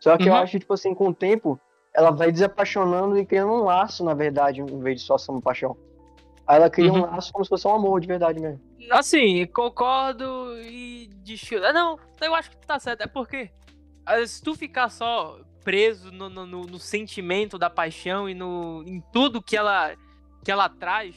Só 0.00 0.16
que 0.16 0.28
eu 0.28 0.32
Uhum. 0.32 0.38
acho 0.38 0.52
que, 0.52 0.60
tipo 0.60 0.72
assim, 0.72 0.94
com 0.94 1.08
o 1.08 1.14
tempo, 1.14 1.60
ela 1.94 2.10
vai 2.10 2.32
desapaixonando 2.32 3.18
e 3.18 3.26
criando 3.26 3.52
um 3.52 3.64
laço, 3.64 4.02
na 4.02 4.14
verdade, 4.14 4.60
em 4.62 4.80
vez 4.80 5.00
de 5.02 5.06
só 5.06 5.18
ser 5.18 5.32
uma 5.32 5.42
paixão. 5.42 5.76
Aí 6.46 6.56
ela 6.56 6.70
cria 6.70 6.90
um 6.92 6.96
Uhum. 6.96 7.10
laço 7.10 7.30
como 7.32 7.44
se 7.44 7.48
fosse 7.50 7.66
um 7.68 7.74
amor 7.74 8.00
de 8.00 8.06
verdade 8.06 8.40
mesmo. 8.40 8.60
Assim, 8.90 9.46
concordo 9.46 10.58
e 10.62 11.08
discuto. 11.22 11.64
Ah, 11.64 11.72
não, 11.72 11.98
eu 12.22 12.34
acho 12.34 12.50
que 12.50 12.56
tu 12.56 12.66
tá 12.66 12.78
certo. 12.78 13.02
É 13.02 13.06
porque 13.06 13.50
se 14.26 14.42
tu 14.42 14.54
ficar 14.54 14.88
só 14.90 15.38
preso 15.62 16.10
no, 16.12 16.28
no, 16.28 16.46
no- 16.46 16.66
no 16.66 16.78
sentimento 16.78 17.58
da 17.58 17.70
paixão 17.70 18.28
e 18.28 18.34
no, 18.34 18.82
em 18.86 19.00
tudo 19.12 19.42
que 19.42 19.56
ela, 19.56 19.94
que 20.44 20.52
ela 20.52 20.68
traz, 20.68 21.16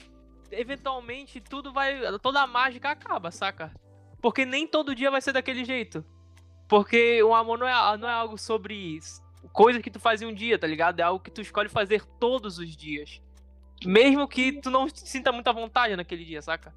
eventualmente 0.52 1.42
tudo 1.42 1.74
vai. 1.74 2.00
Toda 2.20 2.42
a 2.42 2.48
mágica 2.48 2.90
acaba, 2.90 3.30
saca? 3.32 3.72
Porque 4.22 4.46
nem 4.46 4.68
todo 4.68 4.96
dia 4.96 5.12
vai 5.12 5.22
ser 5.22 5.34
daquele 5.34 5.66
jeito. 5.66 6.04
Porque 6.68 7.22
o 7.24 7.34
amor 7.34 7.58
não 7.58 7.68
é, 7.68 7.98
não 7.98 8.10
é 8.10 8.14
algo 8.14 8.38
sobre 8.38 9.00
coisa 9.54 9.82
que 9.82 9.92
tu 9.92 10.00
faz 10.00 10.22
em 10.22 10.26
um 10.26 10.34
dia, 10.34 10.58
tá 10.58 10.68
ligado? 10.68 11.00
É 11.00 11.04
algo 11.04 11.24
que 11.24 11.32
tu 11.32 11.42
escolhe 11.42 11.70
fazer 11.70 12.04
todos 12.20 12.58
os 12.58 12.76
dias. 12.76 13.22
Mesmo 13.86 14.28
que 14.28 14.60
tu 14.62 14.70
não 14.72 14.90
sinta 14.90 15.32
muita 15.32 15.54
vontade 15.54 15.96
naquele 15.96 16.26
dia, 16.26 16.42
saca? 16.42 16.74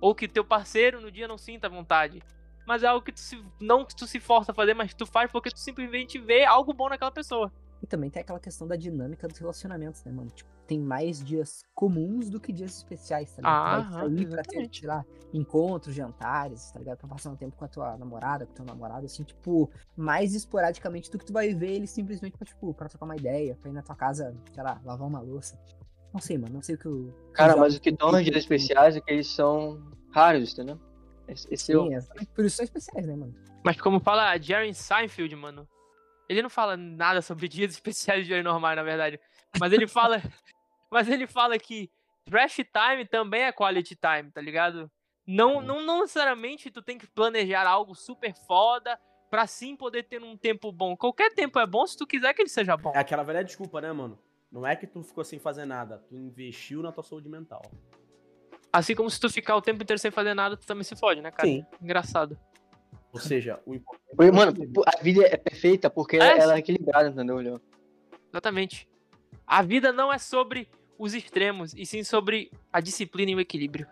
Ou 0.00 0.14
que 0.14 0.28
teu 0.28 0.44
parceiro 0.44 1.00
no 1.00 1.10
dia 1.10 1.26
não 1.26 1.38
sinta 1.38 1.68
vontade. 1.68 2.22
Mas 2.66 2.82
é 2.82 2.86
algo 2.86 3.04
que 3.04 3.12
tu 3.12 3.20
se, 3.20 3.42
não 3.60 3.84
que 3.84 3.94
tu 3.94 4.06
se 4.06 4.20
força 4.20 4.52
a 4.52 4.54
fazer, 4.54 4.74
mas 4.74 4.94
tu 4.94 5.06
faz 5.06 5.30
porque 5.30 5.50
tu 5.50 5.58
simplesmente 5.58 6.18
vê 6.18 6.44
algo 6.44 6.72
bom 6.72 6.88
naquela 6.88 7.10
pessoa. 7.10 7.52
E 7.82 7.86
também 7.86 8.08
tem 8.10 8.22
aquela 8.22 8.40
questão 8.40 8.66
da 8.66 8.76
dinâmica 8.76 9.28
dos 9.28 9.38
relacionamentos, 9.38 10.02
né, 10.04 10.12
mano? 10.12 10.30
Tipo, 10.30 10.48
tem 10.66 10.78
mais 10.80 11.22
dias 11.22 11.62
comuns 11.74 12.30
do 12.30 12.40
que 12.40 12.50
dias 12.52 12.76
especiais, 12.78 13.30
tá 13.32 13.42
ligado? 13.42 13.54
Aham, 13.54 13.80
vai 14.00 14.08
sair 14.08 14.26
pra 14.26 14.42
ter, 14.42 14.70
sei 14.72 14.88
lá, 14.88 15.04
encontros, 15.34 15.94
jantares, 15.94 16.70
tá 16.70 16.78
ligado? 16.78 16.96
Pra 16.98 17.08
passar 17.08 17.30
um 17.30 17.36
tempo 17.36 17.54
com 17.56 17.64
a 17.64 17.68
tua 17.68 17.96
namorada, 17.98 18.46
com 18.46 18.52
o 18.52 18.54
teu 18.54 18.64
namorado, 18.64 19.04
assim, 19.04 19.22
tipo, 19.22 19.70
mais 19.94 20.34
esporadicamente 20.34 21.10
do 21.10 21.18
que 21.18 21.26
tu 21.26 21.32
vai 21.34 21.52
ver 21.52 21.72
ele 21.72 21.86
simplesmente 21.86 22.38
pra, 22.38 22.46
tipo, 22.46 22.72
pra 22.72 22.88
trocar 22.88 23.04
uma 23.04 23.16
ideia, 23.16 23.56
pra 23.60 23.68
ir 23.70 23.74
na 23.74 23.82
tua 23.82 23.94
casa, 23.94 24.34
sei 24.54 24.62
lá, 24.62 24.80
lavar 24.84 25.06
uma 25.06 25.20
louça. 25.20 25.58
Não 26.12 26.20
sei, 26.20 26.38
mano, 26.38 26.54
não 26.54 26.62
sei 26.62 26.76
o 26.76 26.78
que 26.78 26.88
o. 26.88 27.12
Cara, 27.34 27.54
mas 27.56 27.76
o 27.76 27.80
que 27.80 27.92
torna 27.94 28.22
dias 28.22 28.36
especiais 28.36 28.96
é 28.96 29.00
que 29.00 29.12
eles 29.12 29.26
são 29.26 29.82
raros, 30.12 30.52
entendeu? 30.54 30.80
Esse, 31.28 31.46
esse 31.52 31.72
é 31.72 31.76
o- 31.76 31.82
Sim, 31.88 31.94
exatamente, 31.94 32.30
por 32.32 32.44
isso 32.44 32.56
são 32.56 32.64
especiais, 32.64 33.06
né, 33.06 33.14
mano? 33.16 33.34
Mas 33.64 33.78
como 33.80 33.98
fala 34.00 34.38
Jerry 34.38 34.72
Seinfeld, 34.72 35.34
mano. 35.36 35.68
Ele 36.28 36.42
não 36.42 36.50
fala 36.50 36.76
nada 36.76 37.20
sobre 37.22 37.48
dias 37.48 37.70
especiais 37.74 38.24
e 38.24 38.28
dias 38.28 38.44
normais, 38.44 38.76
na 38.76 38.82
verdade. 38.82 39.20
Mas 39.58 39.72
ele 39.72 39.86
fala. 39.86 40.20
mas 40.90 41.08
ele 41.08 41.26
fala 41.26 41.58
que 41.58 41.90
trash 42.24 42.56
time 42.56 43.06
também 43.06 43.42
é 43.42 43.52
quality 43.52 43.96
time, 43.96 44.30
tá 44.30 44.40
ligado? 44.40 44.90
Não, 45.26 45.60
não, 45.60 45.82
não 45.82 46.00
necessariamente 46.00 46.70
tu 46.70 46.82
tem 46.82 46.98
que 46.98 47.06
planejar 47.06 47.66
algo 47.66 47.94
super 47.94 48.34
foda 48.46 48.98
pra 49.30 49.46
sim 49.46 49.74
poder 49.74 50.04
ter 50.04 50.22
um 50.22 50.36
tempo 50.36 50.70
bom. 50.70 50.96
Qualquer 50.96 51.32
tempo 51.32 51.58
é 51.58 51.66
bom 51.66 51.86
se 51.86 51.96
tu 51.96 52.06
quiser 52.06 52.34
que 52.34 52.42
ele 52.42 52.48
seja 52.48 52.76
bom. 52.76 52.92
É 52.94 52.98
aquela 52.98 53.22
velha 53.22 53.42
desculpa, 53.42 53.80
né, 53.80 53.90
mano? 53.92 54.18
Não 54.52 54.66
é 54.66 54.76
que 54.76 54.86
tu 54.86 55.02
ficou 55.02 55.24
sem 55.24 55.38
fazer 55.38 55.64
nada, 55.64 55.98
tu 55.98 56.14
investiu 56.14 56.82
na 56.82 56.92
tua 56.92 57.02
saúde 57.02 57.28
mental. 57.28 57.62
Assim 58.72 58.94
como 58.94 59.10
se 59.10 59.18
tu 59.18 59.28
ficar 59.28 59.56
o 59.56 59.62
tempo 59.62 59.82
inteiro 59.82 59.98
sem 59.98 60.10
fazer 60.10 60.34
nada, 60.34 60.56
tu 60.56 60.66
também 60.66 60.84
se 60.84 60.94
fode, 60.94 61.20
né, 61.20 61.30
cara? 61.30 61.48
Sim. 61.48 61.66
Engraçado. 61.82 62.38
Ou 63.14 63.20
seja, 63.20 63.60
o 63.64 63.74
importante 63.74 64.02
é 64.18 64.32
Mano, 64.32 64.52
a 64.84 65.00
vida 65.00 65.24
é 65.24 65.36
perfeita 65.36 65.88
porque 65.88 66.16
É, 66.16 66.36
ela 66.36 66.56
é 66.56 66.58
equilibrada, 66.58 67.08
entendeu, 67.08 67.36
Léo? 67.36 67.60
Exatamente. 68.28 68.88
A 69.46 69.62
vida 69.62 69.92
não 69.92 70.12
é 70.12 70.18
sobre 70.18 70.68
os 70.98 71.14
extremos, 71.14 71.72
e 71.74 71.86
sim 71.86 72.02
sobre 72.02 72.50
a 72.72 72.80
disciplina 72.80 73.30
e 73.30 73.34
o 73.36 73.40
equilíbrio. 73.40 73.86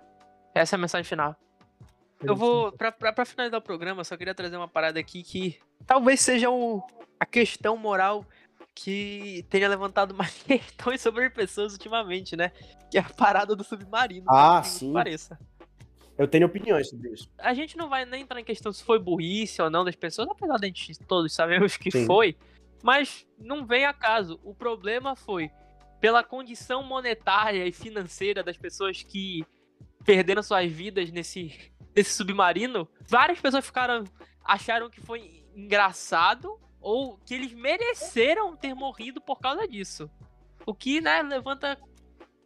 Essa 0.52 0.74
é 0.74 0.76
a 0.76 0.80
mensagem 0.80 1.04
final. 1.04 1.36
Eu 2.20 2.34
vou, 2.34 2.72
pra, 2.72 2.90
pra, 2.90 3.12
pra 3.12 3.24
finalizar 3.24 3.60
o 3.60 3.62
programa, 3.62 4.00
eu 4.00 4.04
só 4.04 4.16
queria 4.16 4.34
trazer 4.34 4.56
uma 4.56 4.68
parada 4.68 4.98
aqui 4.98 5.22
que 5.22 5.58
talvez 5.86 6.20
seja 6.20 6.50
o, 6.50 6.82
a 7.18 7.26
questão 7.26 7.76
moral 7.76 8.26
que 8.74 9.46
tenha 9.48 9.68
levantado 9.68 10.14
mais 10.18 10.42
questões 10.42 11.00
sobre 11.00 11.30
pessoas 11.30 11.74
ultimamente, 11.74 12.36
né? 12.36 12.50
Que 12.90 12.98
é 12.98 13.00
a 13.00 13.08
parada 13.08 13.54
do 13.54 13.62
submarino. 13.62 14.26
Ah, 14.28 14.62
sim. 14.64 14.92
Pareça. 14.92 15.38
Eu 16.22 16.28
tenho 16.28 16.46
opiniões 16.46 16.88
sobre 16.88 17.10
isso. 17.10 17.28
A 17.36 17.52
gente 17.52 17.76
não 17.76 17.88
vai 17.88 18.04
nem 18.04 18.22
entrar 18.22 18.40
em 18.40 18.44
questão 18.44 18.72
se 18.72 18.84
foi 18.84 18.98
burrice 18.98 19.60
ou 19.60 19.68
não 19.68 19.84
das 19.84 19.96
pessoas, 19.96 20.28
apesar 20.28 20.56
de 20.56 20.64
a 20.64 20.68
gente 20.68 20.98
todos 21.00 21.32
sabemos 21.32 21.76
que 21.76 21.90
Sim. 21.90 22.06
foi, 22.06 22.36
mas 22.82 23.26
não 23.38 23.66
vem 23.66 23.84
a 23.84 23.92
caso. 23.92 24.38
O 24.44 24.54
problema 24.54 25.16
foi 25.16 25.50
pela 26.00 26.22
condição 26.22 26.82
monetária 26.82 27.66
e 27.66 27.72
financeira 27.72 28.42
das 28.42 28.56
pessoas 28.56 29.02
que 29.02 29.44
perderam 30.04 30.42
suas 30.42 30.70
vidas 30.70 31.10
nesse, 31.10 31.72
nesse 31.94 32.10
submarino. 32.10 32.88
Várias 33.08 33.40
pessoas 33.40 33.64
ficaram 33.64 34.04
acharam 34.44 34.90
que 34.90 35.00
foi 35.00 35.44
engraçado 35.54 36.58
ou 36.80 37.16
que 37.18 37.34
eles 37.34 37.52
mereceram 37.52 38.56
ter 38.56 38.74
morrido 38.74 39.20
por 39.20 39.40
causa 39.40 39.66
disso. 39.66 40.10
O 40.66 40.74
que, 40.74 41.00
né, 41.00 41.22
levanta 41.22 41.78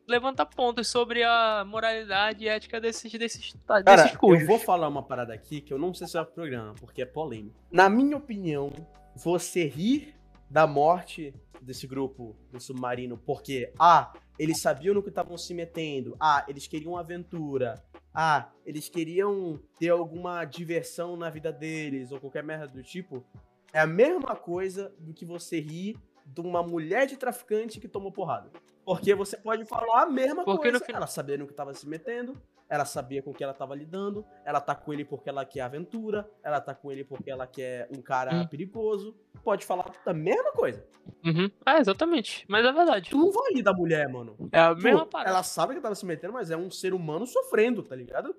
levanta 0.06 0.46
pontos 0.46 0.88
sobre 0.88 1.22
a 1.22 1.64
moralidade 1.66 2.44
e 2.44 2.48
ética 2.48 2.80
desses 2.80 3.12
desses 3.12 3.54
Cara, 3.66 3.82
desses 3.82 4.16
cujos. 4.16 4.42
eu 4.42 4.46
vou 4.46 4.58
falar 4.58 4.88
uma 4.88 5.02
parada 5.02 5.34
aqui 5.34 5.60
que 5.60 5.72
eu 5.72 5.78
não 5.78 5.92
sei 5.92 6.06
se 6.06 6.16
é 6.16 6.20
o 6.20 6.26
programa, 6.26 6.74
porque 6.74 7.02
é 7.02 7.06
polêmico. 7.06 7.56
Na 7.70 7.88
minha 7.88 8.16
opinião, 8.16 8.70
você 9.14 9.66
rir 9.66 10.14
da 10.48 10.66
morte 10.66 11.34
desse 11.60 11.86
grupo 11.86 12.36
do 12.52 12.60
submarino 12.60 13.18
porque, 13.18 13.72
ah, 13.78 14.12
eles 14.38 14.60
sabiam 14.60 14.94
no 14.94 15.02
que 15.02 15.08
estavam 15.08 15.36
se 15.36 15.52
metendo, 15.54 16.16
ah, 16.20 16.44
eles 16.46 16.66
queriam 16.66 16.96
aventura, 16.96 17.82
ah, 18.14 18.50
eles 18.64 18.88
queriam 18.88 19.58
ter 19.78 19.88
alguma 19.88 20.44
diversão 20.44 21.16
na 21.16 21.28
vida 21.30 21.52
deles, 21.52 22.12
ou 22.12 22.20
qualquer 22.20 22.44
merda 22.44 22.68
do 22.68 22.82
tipo, 22.82 23.24
é 23.72 23.80
a 23.80 23.86
mesma 23.86 24.36
coisa 24.36 24.94
do 24.98 25.12
que 25.12 25.24
você 25.24 25.58
rir 25.60 25.98
de 26.24 26.40
uma 26.40 26.62
mulher 26.62 27.06
de 27.06 27.16
traficante 27.16 27.80
que 27.80 27.88
tomou 27.88 28.12
porrada. 28.12 28.50
Porque 28.86 29.14
você 29.16 29.36
pode 29.36 29.64
falar 29.64 30.04
a 30.04 30.06
mesma 30.06 30.44
Porque 30.44 30.70
coisa. 30.70 30.78
final- 30.84 31.00
Ela 31.00 31.06
sabia 31.08 31.36
no 31.36 31.46
que 31.46 31.52
tava 31.52 31.74
se 31.74 31.86
metendo, 31.88 32.40
ela 32.68 32.84
sabia 32.84 33.20
com 33.20 33.34
que 33.34 33.42
ela 33.42 33.52
tava 33.52 33.74
lidando, 33.74 34.24
ela 34.44 34.60
tá 34.60 34.76
com 34.76 34.92
ele 34.92 35.04
porque 35.04 35.28
ela 35.28 35.44
quer 35.44 35.62
aventura, 35.62 36.30
ela 36.40 36.60
tá 36.60 36.72
com 36.72 36.92
ele 36.92 37.02
porque 37.04 37.28
ela 37.28 37.48
quer 37.48 37.88
um 37.90 38.00
cara 38.00 38.32
Hum. 38.32 38.46
perigoso. 38.46 39.16
Pode 39.42 39.66
falar 39.66 39.90
a 40.06 40.14
mesma 40.14 40.52
coisa. 40.52 40.86
Uhum. 41.24 41.50
É, 41.66 41.78
exatamente. 41.80 42.44
Mas 42.48 42.64
é 42.64 42.72
verdade. 42.72 43.10
Tu 43.10 43.18
não 43.18 43.32
vai 43.32 43.60
da 43.60 43.72
mulher, 43.74 44.08
mano. 44.08 44.36
É 44.52 44.60
a 44.60 44.74
Pô, 44.74 44.80
mesma 44.80 45.04
parada. 45.04 45.30
ela 45.30 45.42
sabe 45.42 45.74
que 45.74 45.80
tava 45.80 45.94
se 45.96 46.06
metendo, 46.06 46.32
mas 46.32 46.52
é 46.52 46.56
um 46.56 46.70
ser 46.70 46.94
humano 46.94 47.26
sofrendo, 47.26 47.82
tá 47.82 47.96
ligado? 47.96 48.36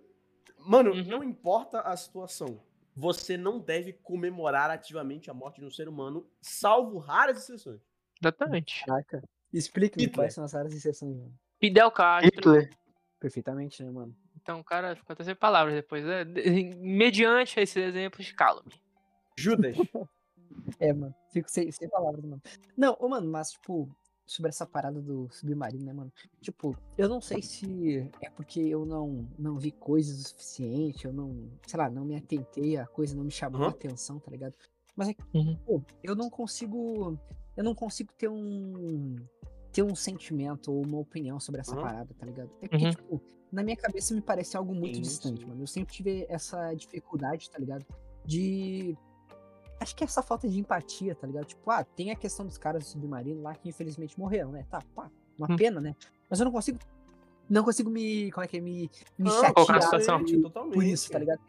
Mano, 0.59 0.91
Uhum. 0.91 1.03
não 1.03 1.23
importa 1.23 1.81
a 1.81 1.95
situação. 1.97 2.59
Você 2.95 3.35
não 3.37 3.59
deve 3.59 3.91
comemorar 3.93 4.69
ativamente 4.71 5.29
a 5.29 5.33
morte 5.33 5.59
de 5.59 5.67
um 5.67 5.71
ser 5.71 5.87
humano, 5.89 6.25
salvo 6.41 6.97
raras 6.99 7.37
exceções. 7.37 7.81
Exatamente. 8.21 8.83
Caraca. 8.85 9.21
Hitler. 9.53 10.11
quais 10.11 10.33
são 10.33 10.43
as 10.43 10.53
áreas 10.53 10.71
de 10.71 10.77
exceções, 10.77 11.15
mano. 11.15 11.33
Fidel 11.59 11.91
Castro. 11.91 12.35
Hitler. 12.35 12.69
Perfeitamente, 13.19 13.83
né, 13.83 13.89
mano? 13.89 14.15
Então 14.35 14.59
o 14.59 14.63
cara 14.63 14.95
ficou 14.95 15.13
até 15.13 15.23
sem 15.23 15.35
palavras 15.35 15.73
depois. 15.73 16.03
Né? 16.03 16.23
Mediante 16.75 17.59
esses 17.59 17.75
exemplos, 17.75 18.31
cala-me. 18.31 18.71
Judas. 19.37 19.75
É, 20.79 20.93
mano. 20.93 21.15
Fico 21.31 21.49
sem, 21.49 21.71
sem 21.71 21.89
palavras, 21.89 22.23
mano. 22.23 22.41
Não, 22.75 22.95
ô, 22.99 23.07
mano, 23.09 23.29
mas, 23.29 23.51
tipo, 23.51 23.89
sobre 24.25 24.49
essa 24.49 24.65
parada 24.65 25.01
do 25.01 25.27
submarino, 25.31 25.85
né, 25.85 25.93
mano? 25.93 26.11
Tipo, 26.41 26.77
eu 26.97 27.07
não 27.09 27.21
sei 27.21 27.41
se 27.41 28.11
é 28.21 28.29
porque 28.29 28.59
eu 28.59 28.85
não, 28.85 29.27
não 29.39 29.57
vi 29.57 29.71
coisas 29.71 30.19
o 30.19 30.27
suficiente, 30.27 31.05
eu 31.05 31.13
não, 31.13 31.49
sei 31.65 31.79
lá, 31.79 31.89
não 31.89 32.05
me 32.05 32.15
atentei, 32.15 32.77
a 32.77 32.85
coisa 32.85 33.15
não 33.15 33.23
me 33.23 33.31
chamou 33.31 33.61
a 33.61 33.65
Aham. 33.65 33.71
atenção, 33.71 34.19
tá 34.19 34.29
ligado? 34.29 34.53
Mas 34.95 35.09
é 35.09 35.13
que, 35.13 35.21
Uhum. 35.33 35.57
pô, 35.65 35.81
eu 36.03 36.15
não 36.15 36.29
consigo, 36.29 37.17
eu 37.57 37.63
não 37.63 37.75
consigo 37.75 38.13
ter 38.17 38.29
um, 38.29 39.15
ter 39.73 39.83
um 39.83 39.95
sentimento 39.95 40.71
ou 40.71 40.85
uma 40.85 40.99
opinião 40.99 41.39
sobre 41.39 41.59
essa 41.61 41.73
Aham. 41.73 41.81
parada, 41.81 42.13
tá 42.17 42.25
ligado? 42.25 42.49
É 42.61 42.67
porque, 42.67 42.85
Uhum. 42.85 42.91
tipo, 42.91 43.21
na 43.51 43.63
minha 43.63 43.75
cabeça 43.75 44.13
me 44.13 44.21
parece 44.21 44.55
algo 44.55 44.73
muito 44.73 44.95
Sim, 44.95 45.01
distante, 45.01 45.41
sim. 45.41 45.47
mano. 45.47 45.63
Eu 45.63 45.67
sempre 45.67 45.93
tive 45.93 46.25
essa 46.29 46.73
dificuldade, 46.73 47.49
tá 47.49 47.57
ligado? 47.59 47.85
De 48.23 48.97
Acho 49.79 49.95
que 49.95 50.03
é 50.03 50.05
essa 50.05 50.23
falta 50.23 50.47
de 50.49 50.59
empatia, 50.59 51.13
tá 51.13 51.27
ligado? 51.27 51.45
Tipo, 51.45 51.69
ah, 51.69 51.83
tem 51.83 52.09
a 52.09 52.15
questão 52.15 52.43
dos 52.47 52.57
caras 52.57 52.83
do 52.83 52.87
submarino 52.89 53.43
lá 53.43 53.53
que 53.53 53.69
infelizmente 53.69 54.17
morreram, 54.19 54.51
né? 54.51 54.65
Tá, 54.71 54.81
pá, 54.95 55.11
uma 55.37 55.51
Hum. 55.51 55.55
pena, 55.55 55.79
né? 55.79 55.95
Mas 56.27 56.39
eu 56.39 56.45
não 56.45 56.51
consigo. 56.51 56.79
Não 57.47 57.63
consigo 57.63 57.87
me. 57.87 58.31
Como 58.31 58.43
é 58.43 58.47
que 58.47 58.57
é? 58.57 58.59
Me, 58.59 58.89
me 59.19 59.29
Não, 59.29 59.29
chatear 59.29 59.81
situação. 59.83 60.23
por- 60.71 60.83
isso, 60.83 61.11
tá 61.11 61.19
ligado? 61.19 61.39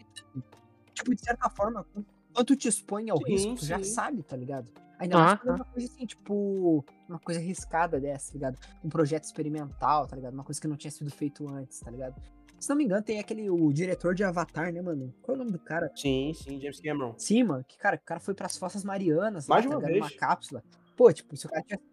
Tipo, 0.93 1.15
de 1.15 1.23
certa 1.25 1.49
forma, 1.49 1.87
quando 2.35 2.47
tu 2.47 2.55
te 2.55 2.69
expõe 2.69 3.09
ao 3.09 3.17
Sim, 3.17 3.25
risco, 3.33 3.55
tu 3.55 3.65
já 3.65 3.79
sim. 3.79 3.85
sabe, 3.85 4.23
tá 4.23 4.37
ligado? 4.37 4.71
Ainda 4.99 5.17
mais 5.17 5.39
quando 5.41 5.49
é 5.49 5.53
Aham. 5.53 5.59
uma 5.61 5.65
coisa 5.73 5.87
assim, 5.93 6.07
tipo, 6.07 6.85
uma 7.09 7.19
coisa 7.21 7.41
arriscada 7.41 8.01
dessa, 8.01 8.29
tá 8.29 8.35
ligado? 8.35 8.59
Um 8.85 8.89
projeto 8.89 9.25
experimental, 9.25 10.07
tá 10.07 10.17
ligado? 10.17 10.35
Uma 10.35 10.45
coisa 10.45 10.61
que 10.61 10.67
não 10.67 10.77
tinha 10.77 10.91
sido 10.91 11.11
feito 11.11 11.49
antes, 11.49 11.79
tá 11.81 11.91
ligado? 11.91 12.21
Se 12.59 12.69
não 12.69 12.77
me 12.77 12.85
engano, 12.85 13.03
tem 13.05 13.21
aquele, 13.21 13.49
o 13.49 13.73
diretor 13.73 14.15
de 14.17 14.25
Avatar, 14.25 14.73
né, 14.73 14.83
mano? 14.83 15.15
Qual 15.23 15.37
é 15.37 15.41
o 15.41 15.45
nome 15.45 15.53
do 15.53 15.61
cara? 15.61 15.93
Sim, 15.95 16.33
sim, 16.35 16.61
James 16.61 16.81
Cameron. 16.81 17.15
Sim, 17.17 17.45
mano, 17.45 17.65
que 17.65 17.79
cara, 17.79 17.95
o 17.97 18.01
cara 18.01 18.19
foi 18.19 18.35
pras 18.35 18.57
Fossas 18.57 18.83
Marianas, 18.83 19.47
Mais 19.47 19.65
lá, 19.65 19.71
tá 19.71 19.77
uma 19.77 19.87
ligado? 19.87 19.99
Numa 20.01 20.09
vez. 20.09 20.19
cápsula. 20.19 20.65
Pô, 20.97 21.13
tipo, 21.13 21.37
se 21.37 21.47
o 21.47 21.49
cara 21.49 21.63
tivesse. 21.63 21.85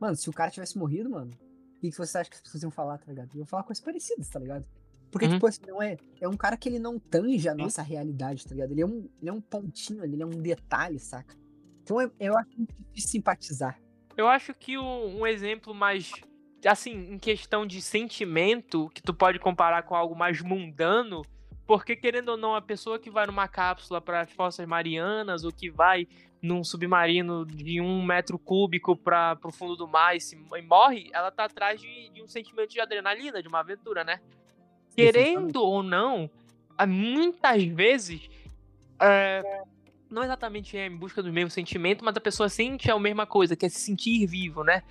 Mano, 0.00 0.16
se 0.16 0.30
o 0.30 0.32
cara 0.32 0.50
tivesse 0.50 0.78
morrido, 0.78 1.10
mano, 1.10 1.30
o 1.32 1.80
que, 1.80 1.90
que 1.90 1.98
você 1.98 2.16
acha 2.16 2.30
que 2.30 2.36
as 2.36 2.42
pessoas 2.42 2.62
iam 2.62 2.70
falar, 2.70 2.96
tá 2.96 3.04
ligado? 3.08 3.36
Iam 3.36 3.44
falar 3.44 3.62
coisas 3.64 3.84
parecidas, 3.84 4.30
tá 4.30 4.38
ligado? 4.38 4.64
Porque, 5.10 5.26
Uhum. 5.26 5.34
tipo, 5.34 5.46
assim, 5.46 5.60
não 5.66 5.82
é. 5.82 5.98
É 6.20 6.26
um 6.26 6.36
cara 6.36 6.56
que 6.56 6.68
ele 6.68 6.78
não 6.78 6.98
tange 6.98 7.46
a 7.48 7.54
nossa 7.54 7.82
realidade, 7.82 8.44
tá 8.46 8.54
ligado? 8.54 8.70
Ele 8.72 8.80
é 8.80 8.86
um, 8.86 9.08
ele 9.20 9.28
é 9.28 9.32
um 9.32 9.40
pontinho 9.40 10.02
ali, 10.02 10.14
ele 10.14 10.22
é 10.22 10.26
um 10.26 10.30
detalhe, 10.30 10.98
saca? 10.98 11.34
Então 11.86 12.00
eu, 12.00 12.10
eu 12.18 12.36
acho 12.36 12.50
muito 12.56 12.74
difícil 12.76 13.10
simpatizar. 13.10 13.80
Eu 14.16 14.26
acho 14.26 14.52
que 14.52 14.76
um, 14.76 15.20
um 15.20 15.26
exemplo 15.26 15.72
mais. 15.72 16.10
Assim, 16.66 17.12
em 17.12 17.18
questão 17.18 17.64
de 17.64 17.80
sentimento, 17.80 18.90
que 18.92 19.00
tu 19.00 19.14
pode 19.14 19.38
comparar 19.38 19.84
com 19.84 19.94
algo 19.94 20.16
mais 20.16 20.42
mundano, 20.42 21.22
porque 21.64 21.94
querendo 21.94 22.30
ou 22.30 22.36
não, 22.36 22.56
a 22.56 22.60
pessoa 22.60 22.98
que 22.98 23.08
vai 23.08 23.24
numa 23.24 23.46
cápsula 23.46 24.00
para 24.00 24.22
as 24.22 24.32
Forças 24.32 24.66
Marianas, 24.66 25.44
ou 25.44 25.52
que 25.52 25.70
vai 25.70 26.08
num 26.42 26.64
submarino 26.64 27.46
de 27.46 27.80
um 27.80 28.04
metro 28.04 28.36
cúbico 28.36 28.96
para 28.96 29.38
o 29.44 29.52
fundo 29.52 29.76
do 29.76 29.86
mar 29.86 30.16
e, 30.16 30.20
se, 30.20 30.36
e 30.36 30.62
morre, 30.62 31.08
ela 31.12 31.30
tá 31.30 31.44
atrás 31.44 31.80
de, 31.80 32.10
de 32.10 32.20
um 32.20 32.26
sentimento 32.26 32.70
de 32.70 32.80
adrenalina, 32.80 33.40
de 33.40 33.46
uma 33.46 33.60
aventura, 33.60 34.02
né? 34.02 34.20
Querendo 34.96 35.62
ou 35.62 35.84
não, 35.84 36.28
muitas 36.88 37.62
vezes. 37.62 38.28
é, 39.00 39.62
não 40.10 40.22
exatamente 40.22 40.76
é 40.76 40.86
em 40.86 40.96
busca 40.96 41.22
do 41.22 41.32
mesmo 41.32 41.50
sentimento, 41.50 42.04
mas 42.04 42.16
a 42.16 42.20
pessoa 42.20 42.48
sente 42.48 42.90
a 42.90 42.98
mesma 42.98 43.26
coisa, 43.26 43.56
que 43.56 43.66
é 43.66 43.68
se 43.68 43.80
sentir 43.80 44.26
vivo, 44.26 44.62
né? 44.64 44.82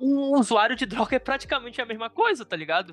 Um 0.00 0.36
usuário 0.38 0.74
de 0.76 0.84
droga 1.12 1.16
é 1.16 1.18
praticamente 1.18 1.80
a 1.80 1.86
mesma 1.86 2.10
coisa, 2.10 2.44
tá 2.44 2.56
ligado? 2.56 2.92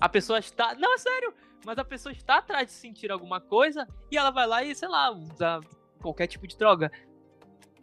A 0.00 0.08
pessoa 0.08 0.38
está. 0.38 0.74
Não, 0.74 0.94
é 0.94 0.98
sério! 0.98 1.34
Mas 1.64 1.78
a 1.78 1.84
pessoa 1.84 2.12
está 2.12 2.38
atrás 2.38 2.66
de 2.66 2.72
sentir 2.72 3.10
alguma 3.12 3.40
coisa 3.40 3.86
e 4.10 4.16
ela 4.16 4.30
vai 4.30 4.46
lá 4.46 4.64
e, 4.64 4.74
sei 4.74 4.88
lá, 4.88 5.10
usa 5.12 5.60
qualquer 6.00 6.26
tipo 6.26 6.46
de 6.46 6.56
droga. 6.56 6.90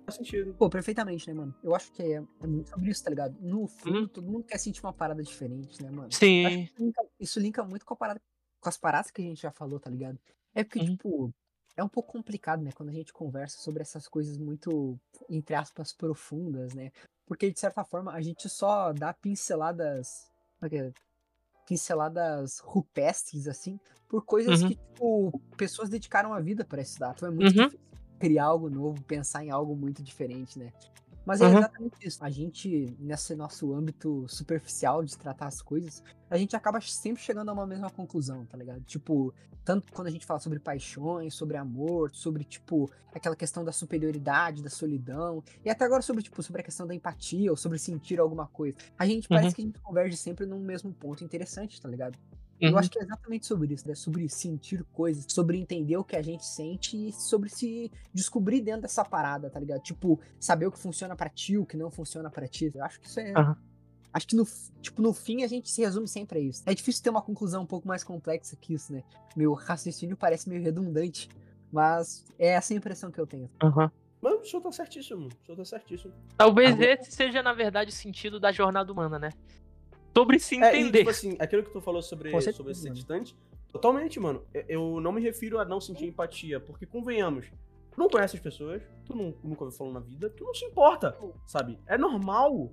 Faz 0.06 0.16
sentido. 0.18 0.54
Pô, 0.56 0.70
perfeitamente, 0.70 1.28
né, 1.28 1.34
mano? 1.34 1.56
Eu 1.64 1.74
acho 1.76 1.92
que 1.92 2.02
é, 2.02 2.16
é 2.42 2.48
muito 2.48 2.70
sobre 2.70 2.90
isso, 2.90 3.04
tá 3.04 3.10
ligado? 3.10 3.38
No 3.40 3.68
fundo, 3.68 4.00
Uhum. 4.00 4.08
todo 4.08 4.28
mundo 4.28 4.44
quer 4.44 4.58
sentir 4.58 4.84
uma 4.84 4.92
parada 4.92 5.22
diferente, 5.24 5.82
né, 5.84 5.90
mano? 5.92 6.08
Acho 6.08 6.18
Sim. 6.18 6.44
que 6.44 6.64
isso 6.64 6.74
linka, 6.84 7.02
isso 7.20 7.40
linka 7.40 7.64
muito 7.64 7.86
com, 7.86 7.94
a 7.94 7.98
parada, 7.98 8.22
com 8.60 8.70
as 8.70 8.78
paradas 8.78 9.12
que 9.12 9.22
a 9.22 9.26
gente 9.26 9.42
já 9.42 9.52
falou, 9.52 9.80
tá 9.80 9.90
ligado? 9.90 10.20
É 10.54 10.64
porque, 10.64 10.80
Uhum. 10.80 10.86
tipo, 10.88 11.34
é 11.80 11.84
um 11.84 11.90
pouco 11.90 12.12
complicado, 12.14 12.62
né? 12.64 12.72
Quando 12.76 12.90
a 12.90 12.94
gente 12.94 13.14
conversa 13.14 13.58
sobre 13.60 13.82
essas 13.82 14.08
coisas 14.08 14.38
muito, 14.38 15.00
entre 15.30 15.56
aspas, 15.56 15.94
profundas, 15.94 16.74
né? 16.74 16.92
Porque, 17.26 17.52
de 17.52 17.60
certa 17.60 17.84
forma, 17.84 18.12
a 18.14 18.22
gente 18.22 18.50
só 18.50 18.92
dá 18.94 19.14
pinceladas. 19.14 20.32
É 20.62 20.78
é? 20.78 20.94
Pinceladas 21.66 22.60
rupestres, 22.60 23.48
assim, 23.48 23.80
por 24.08 24.26
coisas 24.26 24.62
Uhum. 24.62 24.68
que, 24.68 24.76
tipo, 24.76 25.32
pessoas 25.56 25.90
dedicaram 25.90 26.34
a 26.34 26.40
vida 26.40 26.66
pra 26.66 26.82
estudar. 26.82 27.14
Então 27.16 27.30
é 27.30 27.32
muito 27.32 27.50
Uhum. 27.50 27.56
difícil 27.56 27.80
criar 28.20 28.46
algo 28.46 28.70
novo, 28.70 29.04
pensar 29.04 29.44
em 29.46 29.52
algo 29.52 29.76
muito 29.76 30.04
diferente, 30.04 30.60
né? 30.60 30.74
Mas 31.26 31.42
é 31.42 31.48
Uhum. 31.48 31.52
exatamente 31.52 31.96
isso. 32.08 32.24
A 32.24 32.30
gente, 32.30 32.96
nesse 33.00 33.36
nosso 33.36 33.74
âmbito 33.74 34.26
superficial 34.28 35.04
de 35.04 35.18
tratar 35.18 35.48
as 35.48 35.62
coisas, 35.62 36.02
a 36.30 36.38
gente 36.38 36.56
acaba 36.56 36.80
sempre 36.82 37.22
chegando 37.22 37.50
a 37.50 37.54
uma 37.54 37.68
mesma 37.68 37.90
conclusão, 37.92 38.46
tá 38.46 38.58
ligado? 38.58 38.84
Tipo, 38.84 39.34
tanto 39.64 39.92
quando 39.94 40.08
a 40.08 40.12
gente 40.12 40.26
fala 40.26 40.40
sobre 40.40 40.60
paixões, 40.60 41.36
sobre 41.36 41.58
amor, 41.58 42.12
sobre, 42.14 42.44
tipo, 42.44 42.90
aquela 43.14 43.36
questão 43.36 43.64
da 43.64 43.72
superioridade, 43.72 44.64
da 44.64 44.70
solidão, 44.70 45.44
e 45.64 45.70
até 45.70 45.86
agora 45.86 46.02
sobre, 46.02 46.24
tipo, 46.24 46.42
sobre 46.42 46.62
a 46.62 46.66
questão 46.66 46.88
da 46.88 46.96
empatia 46.96 47.52
ou 47.52 47.58
sobre 47.58 47.78
sentir 47.80 48.20
alguma 48.20 48.48
coisa. 48.48 48.78
A 48.98 49.06
gente 49.06 49.30
Uhum. 49.30 49.30
parece 49.30 49.56
que 49.56 49.62
a 49.62 49.66
gente 49.66 49.80
converge 49.82 50.18
sempre 50.18 50.46
num 50.46 50.60
mesmo 50.60 50.94
ponto 50.94 51.24
interessante, 51.24 51.80
tá 51.82 51.88
ligado? 51.90 52.18
Eu 52.60 52.72
Uhum. 52.72 52.78
acho 52.78 52.90
que 52.90 53.00
é 53.00 53.04
exatamente 53.04 53.46
sobre 53.46 53.74
isso, 53.74 53.88
né? 53.88 53.96
Sobre 53.96 54.28
sentir 54.28 54.84
coisas, 54.92 55.26
sobre 55.30 55.58
entender 55.58 55.96
o 55.98 56.04
que 56.04 56.16
a 56.16 56.22
gente 56.22 56.46
sente 56.46 56.98
e 57.08 57.14
sobre 57.14 57.48
se 57.50 57.92
descobrir 58.14 58.60
dentro 58.62 58.82
dessa 58.82 59.04
parada, 59.06 59.50
tá 59.50 59.60
ligado? 59.60 59.82
Tipo, 59.82 60.20
saber 60.40 60.68
o 60.68 60.72
que 60.72 60.78
funciona 60.80 61.16
pra 61.16 61.30
ti, 61.30 61.58
o 61.58 61.66
que 61.66 61.78
não 61.78 61.90
funciona 61.90 62.30
pra 62.30 62.48
ti. 62.48 62.70
Eu 62.76 62.84
acho 62.84 63.00
que 63.00 63.08
isso 63.08 63.20
é. 63.20 63.32
Aham. 63.38 63.56
Acho 64.12 64.28
que 64.28 64.36
no, 64.36 64.44
tipo, 64.82 65.02
no 65.04 65.14
fim 65.14 65.44
a 65.44 65.48
gente 65.48 65.70
se 65.70 65.82
resume 65.82 66.08
sempre 66.08 66.40
a 66.40 66.42
isso. 66.42 66.64
É 66.66 66.74
difícil 66.74 67.04
ter 67.04 67.12
uma 67.12 67.22
conclusão 67.22 67.62
um 67.62 67.66
pouco 67.66 67.88
mais 67.88 68.04
complexa 68.04 68.56
que 68.56 68.74
isso, 68.74 68.92
né? 68.92 69.04
Meu 69.36 69.54
raciocínio 69.54 70.18
parece 70.18 70.50
meio 70.50 70.62
redundante, 70.64 71.30
mas 71.72 72.26
é 72.40 72.48
essa 72.50 72.74
a 72.74 72.76
impressão 72.76 73.12
que 73.12 73.20
eu 73.22 73.28
tenho. 73.28 73.50
Uhum. 73.64 73.90
Mas 74.22 74.34
o 74.42 74.44
senhor 74.46 74.62
tá 74.64 74.72
certíssimo. 74.72 75.28
O 75.28 75.46
senhor 75.46 75.58
tá 75.58 75.64
certíssimo. 75.66 76.12
Talvez 76.36 76.72
Agora- 76.74 76.94
esse 76.94 77.12
seja, 77.12 77.42
na 77.44 77.54
verdade, 77.54 77.92
o 77.92 77.94
sentido 77.94 78.40
da 78.40 78.52
jornada 78.52 78.92
humana, 78.92 79.18
né? 79.20 79.30
Sobre 80.16 80.40
se 80.40 80.56
É, 80.62 80.76
e, 80.76 80.80
entender. 80.82 81.00
tipo 81.00 81.10
assim, 81.10 81.36
aquilo 81.40 81.64
que 81.64 81.72
tu 81.72 81.80
falou 81.82 82.02
sobre, 82.02 82.30
sobre 82.52 82.74
ser 82.76 82.92
distante, 82.92 83.36
totalmente, 83.72 84.20
mano. 84.20 84.44
Eu- 84.68 85.00
não 85.00 85.12
me 85.12 85.22
refiro 85.22 85.60
a 85.60 85.66
não 85.66 85.80
sentir 85.80 86.06
empatia, 86.06 86.60
porque 86.60 86.86
convenhamos, 86.86 87.46
tu 87.92 88.00
não 88.00 88.10
conhece 88.10 88.36
as 88.36 88.42
pessoas, 88.42 88.82
tu 89.06 89.16
não, 89.16 89.34
nunca 89.44 89.64
ouviu 89.64 89.78
falar 89.78 89.92
na 89.94 90.00
vida, 90.00 90.30
tu 90.30 90.44
não 90.44 90.54
se 90.54 90.66
importa, 90.66 91.18
sabe? 91.48 91.80
É 91.88 91.98
normal. 91.98 92.70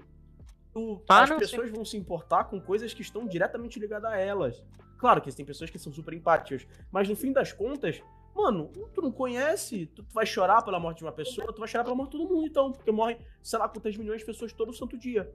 Tu- 0.72 1.02
Ah, 1.08 1.22
as 1.22 1.30
pessoas 1.30 1.70
vão 1.70 1.84
se 1.84 1.96
importar 1.96 2.44
com 2.44 2.60
coisas 2.60 2.92
que 2.92 3.02
estão 3.02 3.26
diretamente 3.26 3.78
ligadas 3.78 4.10
a 4.10 4.16
elas. 4.18 4.62
Claro 4.98 5.20
que 5.20 5.34
tem 5.34 5.44
pessoas 5.46 5.70
que 5.70 5.78
são 5.78 5.92
super 5.92 6.14
empáticas, 6.14 6.66
mas 6.90 7.08
no 7.08 7.14
fim 7.14 7.32
das 7.32 7.52
contas, 7.52 8.02
Mano, 8.34 8.70
tu 8.92 9.00
não 9.00 9.10
conhece, 9.10 9.86
tu, 9.86 10.02
tu 10.02 10.12
vai 10.12 10.26
chorar 10.26 10.60
pela 10.62 10.78
morte 10.78 10.98
de 10.98 11.04
uma 11.04 11.12
pessoa, 11.12 11.50
tu 11.54 11.58
vai 11.58 11.66
chorar 11.66 11.84
pela 11.84 11.96
morte 11.96 12.10
de 12.12 12.18
todo 12.18 12.28
mundo, 12.30 12.46
então. 12.46 12.70
Porque 12.70 12.90
morre, 12.92 13.16
sei 13.42 13.58
lá, 13.58 13.66
quantas 13.66 13.96
milhões 13.96 14.20
de 14.20 14.26
pessoas 14.26 14.52
todo 14.52 14.74
santo 14.74 14.98
dia. 14.98 15.32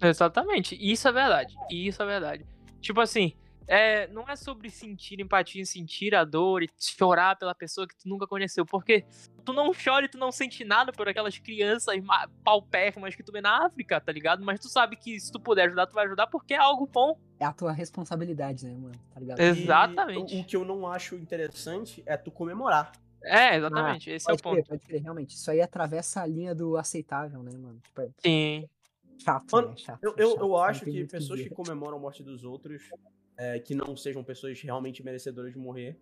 Exatamente. 0.00 0.76
Isso 0.80 1.08
é 1.08 1.12
verdade. 1.12 1.54
Isso 1.70 2.02
é 2.02 2.06
verdade. 2.06 2.46
Tipo 2.80 3.00
assim, 3.00 3.32
é, 3.66 4.06
não 4.08 4.28
é 4.28 4.36
sobre 4.36 4.70
sentir 4.70 5.20
empatia, 5.20 5.64
sentir 5.66 6.14
a 6.14 6.24
dor 6.24 6.62
e 6.62 6.70
chorar 6.78 7.36
pela 7.36 7.54
pessoa 7.54 7.86
que 7.86 7.96
tu 7.96 8.08
nunca 8.08 8.26
conheceu. 8.26 8.64
Porque 8.64 9.04
tu 9.44 9.52
não 9.52 9.72
chora 9.74 10.06
e 10.06 10.08
tu 10.08 10.16
não 10.16 10.30
sente 10.32 10.64
nada 10.64 10.92
por 10.92 11.08
aquelas 11.08 11.36
crianças 11.38 12.02
ma- 12.02 12.28
paupérrimas 12.44 13.14
que 13.14 13.22
tu 13.22 13.32
vê 13.32 13.40
na 13.40 13.66
África, 13.66 14.00
tá 14.00 14.12
ligado? 14.12 14.44
Mas 14.44 14.60
tu 14.60 14.68
sabe 14.68 14.96
que 14.96 15.18
se 15.20 15.30
tu 15.32 15.40
puder 15.40 15.66
ajudar, 15.66 15.86
tu 15.86 15.94
vai 15.94 16.06
ajudar 16.06 16.26
porque 16.28 16.54
é 16.54 16.58
algo 16.58 16.86
bom. 16.86 17.18
É 17.40 17.44
a 17.44 17.52
tua 17.52 17.72
responsabilidade, 17.72 18.64
né, 18.64 18.74
mano? 18.76 18.94
Tá 19.12 19.20
ligado? 19.20 19.40
E 19.40 19.42
Exatamente. 19.42 20.34
o, 20.36 20.40
o 20.40 20.44
que 20.44 20.56
eu 20.56 20.64
não 20.64 20.86
acho 20.86 21.16
interessante 21.16 22.02
é 22.06 22.16
tu 22.16 22.30
comemorar. 22.30 22.92
É, 23.22 23.56
exatamente. 23.56 24.10
Esse 24.10 24.30
é 24.30 24.32
o 24.32 24.36
Pode 24.38 24.42
crer, 24.42 24.64
ponto. 24.64 24.68
pode 24.68 24.86
crer, 24.86 25.02
realmente. 25.02 25.34
Isso 25.34 25.50
aí 25.50 25.60
atravessa 25.60 26.22
a 26.22 26.26
linha 26.26 26.54
do 26.54 26.76
aceitável, 26.76 27.42
né, 27.42 27.50
mano? 27.58 27.80
Tipo, 27.82 28.00
é 28.02 28.08
Sim. 28.18 28.68
Chato, 29.18 29.52
Mano, 29.52 29.68
né? 29.68 29.76
Chato. 29.76 30.02
Eu, 30.02 30.14
eu, 30.16 30.30
chato, 30.30 30.40
eu 30.40 30.56
acho 30.56 30.84
que 30.84 31.06
pessoas 31.06 31.40
que 31.40 31.44
dizer. 31.44 31.54
comemoram 31.54 31.96
a 31.96 32.00
morte 32.00 32.22
dos 32.22 32.44
outros, 32.44 32.82
é, 33.36 33.58
que 33.58 33.74
não 33.74 33.96
sejam 33.96 34.24
pessoas 34.24 34.60
realmente 34.60 35.02
merecedoras 35.04 35.52
de 35.52 35.58
morrer, 35.58 35.98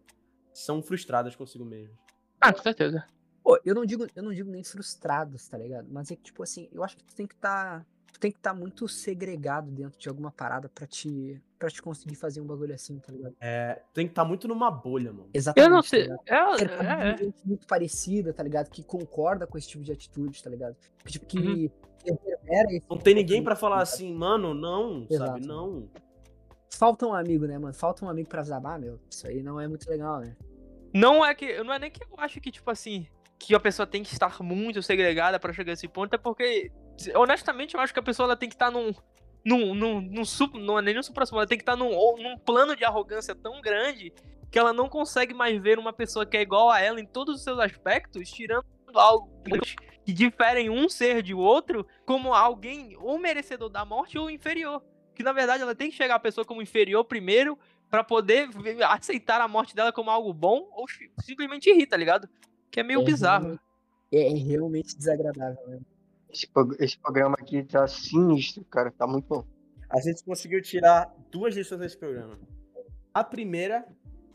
são 0.52 0.82
frustradas 0.82 1.34
consigo 1.36 1.64
mesmas. 1.64 1.96
Ah, 2.40 2.52
com 2.52 2.62
certeza. 2.62 3.06
Pô, 3.42 3.60
eu 3.64 3.74
não 3.74 3.84
digo, 3.86 4.06
eu 4.14 4.22
não 4.22 4.32
digo 4.32 4.50
nem 4.50 4.64
frustrados, 4.64 5.48
tá 5.48 5.56
ligado? 5.56 5.86
Mas 5.90 6.10
é 6.10 6.16
que, 6.16 6.22
tipo 6.22 6.42
assim, 6.42 6.68
eu 6.72 6.82
acho 6.82 6.96
que 6.96 7.04
tu 7.04 7.14
tem 7.14 7.26
que 7.26 7.34
estar. 7.34 7.86
Tu 8.16 8.20
tem 8.20 8.30
que 8.30 8.38
estar 8.38 8.54
muito 8.54 8.88
segregado 8.88 9.70
dentro 9.70 9.98
de 9.98 10.08
alguma 10.08 10.30
parada 10.30 10.70
pra 10.70 10.86
te. 10.86 11.40
para 11.58 11.68
te 11.68 11.82
conseguir 11.82 12.14
fazer 12.14 12.40
um 12.40 12.46
bagulho 12.46 12.74
assim, 12.74 12.98
tá 12.98 13.12
ligado? 13.12 13.36
É, 13.38 13.82
tem 13.92 14.06
que 14.06 14.12
estar 14.12 14.24
muito 14.24 14.48
numa 14.48 14.70
bolha, 14.70 15.12
mano. 15.12 15.28
Exatamente. 15.34 15.68
Eu 15.68 15.74
não 15.74 15.82
tá 15.82 15.88
sei. 15.88 16.02
É, 16.26 16.56
de 16.56 16.64
é, 16.64 17.10
é. 17.12 17.16
gente 17.18 17.36
muito 17.44 17.66
parecida, 17.66 18.32
tá 18.32 18.42
ligado? 18.42 18.70
Que 18.70 18.82
concorda 18.82 19.46
com 19.46 19.58
esse 19.58 19.68
tipo 19.68 19.84
de 19.84 19.92
atitude, 19.92 20.42
tá 20.42 20.48
ligado? 20.48 20.74
Que, 21.04 21.12
tipo, 21.12 21.26
que 21.26 21.70
Uhum. 22.08 22.18
Não 22.88 22.98
tem 22.98 23.14
tipo 23.14 23.14
ninguém 23.14 23.42
pra 23.42 23.56
falar 23.56 23.82
assim, 23.82 24.14
mano, 24.14 24.54
não, 24.54 25.00
sabe? 25.10 25.14
Exato. 25.14 25.48
Não. 25.48 25.90
Falta 26.72 27.04
um 27.04 27.12
amigo, 27.12 27.46
né, 27.46 27.58
mano? 27.58 27.74
Falta 27.74 28.04
um 28.04 28.08
amigo 28.08 28.28
pra 28.28 28.44
zabar, 28.44 28.78
meu. 28.78 29.00
Isso 29.10 29.26
aí 29.26 29.42
não 29.42 29.60
é 29.60 29.66
muito 29.66 29.90
legal, 29.90 30.20
né? 30.20 30.36
Não 30.94 31.26
é 31.26 31.34
que. 31.34 31.62
Não 31.64 31.74
é 31.74 31.78
nem 31.80 31.90
que 31.90 32.00
eu 32.04 32.08
acho 32.18 32.40
que, 32.40 32.52
tipo 32.52 32.70
assim, 32.70 33.08
que 33.38 33.54
a 33.54 33.60
pessoa 33.60 33.86
tem 33.86 34.04
que 34.04 34.12
estar 34.12 34.40
muito 34.40 34.82
segregada 34.82 35.40
pra 35.40 35.52
chegar 35.52 35.72
a 35.72 35.74
esse 35.74 35.88
ponto, 35.88 36.14
é 36.14 36.18
porque, 36.18 36.70
honestamente, 37.14 37.74
eu 37.74 37.80
acho 37.80 37.92
que 37.92 37.98
a 37.98 38.02
pessoa 38.02 38.26
ela 38.26 38.36
tem 38.36 38.48
que 38.48 38.54
estar 38.54 38.70
num. 38.70 38.92
Num, 39.44 39.76
num, 39.76 40.00
num 40.00 40.24
sup- 40.24 40.56
não 40.56 40.76
é 40.76 40.82
nem 40.82 40.92
no 40.92 41.04
supra 41.04 41.24
ela 41.30 41.46
tem 41.46 41.56
que 41.56 41.62
estar 41.62 41.76
num, 41.76 41.94
ou 41.94 42.20
num 42.20 42.36
plano 42.36 42.74
de 42.74 42.84
arrogância 42.84 43.32
tão 43.32 43.60
grande 43.60 44.12
que 44.50 44.58
ela 44.58 44.72
não 44.72 44.88
consegue 44.88 45.32
mais 45.32 45.60
ver 45.62 45.78
uma 45.78 45.92
pessoa 45.92 46.26
que 46.26 46.36
é 46.36 46.42
igual 46.42 46.68
a 46.68 46.80
ela 46.80 47.00
em 47.00 47.06
todos 47.06 47.36
os 47.36 47.44
seus 47.44 47.58
aspectos, 47.60 48.28
tirando 48.28 48.64
algo 48.92 49.30
que 50.04 50.12
diferem 50.12 50.68
um 50.68 50.88
ser 50.88 51.22
de 51.22 51.32
outro 51.32 51.86
como 52.04 52.34
alguém 52.34 52.96
ou 52.98 53.18
merecedor 53.20 53.68
da 53.68 53.84
morte 53.84 54.18
ou 54.18 54.28
inferior. 54.28 54.82
Que 55.14 55.22
na 55.22 55.32
verdade 55.32 55.62
ela 55.62 55.76
tem 55.76 55.90
que 55.90 55.96
chegar 55.96 56.16
a 56.16 56.20
pessoa 56.20 56.44
como 56.44 56.60
inferior 56.60 57.04
primeiro 57.04 57.56
pra 57.88 58.02
poder 58.02 58.48
aceitar 58.88 59.40
a 59.40 59.46
morte 59.46 59.76
dela 59.76 59.92
como 59.92 60.10
algo 60.10 60.32
bom 60.32 60.68
ou 60.72 60.86
simplesmente 61.20 61.72
rir, 61.72 61.86
tá 61.86 61.96
ligado? 61.96 62.28
Que 62.68 62.80
é 62.80 62.82
meio 62.82 63.00
É 63.00 63.04
bizarro. 63.04 63.60
É, 64.12 64.26
é 64.26 64.34
realmente 64.34 64.96
desagradável, 64.96 65.68
né? 65.68 65.78
Esse, 66.36 66.48
esse 66.78 66.98
programa 66.98 67.36
aqui 67.38 67.64
tá 67.64 67.86
sinistro, 67.86 68.64
cara. 68.66 68.90
Tá 68.90 69.06
muito 69.06 69.26
bom. 69.26 69.44
A 69.88 70.00
gente 70.00 70.22
conseguiu 70.22 70.60
tirar 70.60 71.10
duas 71.30 71.54
lições 71.54 71.80
desse 71.80 71.96
programa. 71.96 72.38
A 73.14 73.24
primeira 73.24 73.86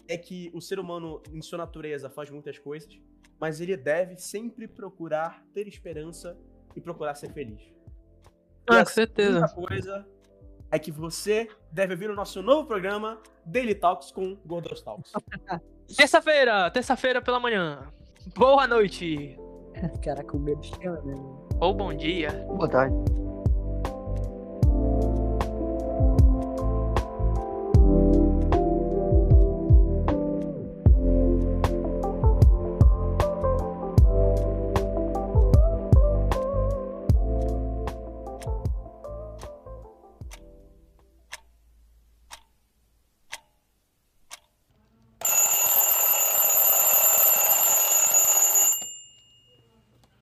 é 0.07 0.17
que 0.17 0.49
o 0.53 0.61
ser 0.61 0.79
humano, 0.79 1.21
em 1.31 1.41
sua 1.41 1.59
natureza, 1.59 2.09
faz 2.09 2.29
muitas 2.31 2.57
coisas, 2.57 2.99
mas 3.39 3.61
ele 3.61 3.77
deve 3.77 4.17
sempre 4.17 4.67
procurar 4.67 5.43
ter 5.53 5.67
esperança 5.67 6.37
e 6.75 6.81
procurar 6.81 7.13
ser 7.15 7.31
feliz. 7.31 7.61
Ah, 8.67 8.79
a 8.79 8.83
com 8.85 8.91
certeza. 8.91 9.47
segunda 9.47 9.67
coisa 9.67 10.07
é 10.71 10.79
que 10.79 10.91
você 10.91 11.49
deve 11.71 11.95
vir 11.95 12.09
no 12.09 12.15
nosso 12.15 12.41
novo 12.41 12.67
programa, 12.67 13.21
Daily 13.45 13.75
Talks 13.75 14.11
com 14.11 14.35
Gordos 14.45 14.81
Talks. 14.81 15.11
Terça-feira, 15.95 16.71
terça-feira 16.71 17.21
pela 17.21 17.39
manhã. 17.39 17.91
Boa 18.35 18.65
noite. 18.65 19.37
Caraca, 20.01 20.37
o 20.37 20.39
medo 20.39 20.63
chama, 20.63 21.01
né? 21.01 21.40
Ou 21.61 21.75
bom 21.75 21.93
dia. 21.93 22.31
Boa 22.47 22.67
tarde. 22.67 23.20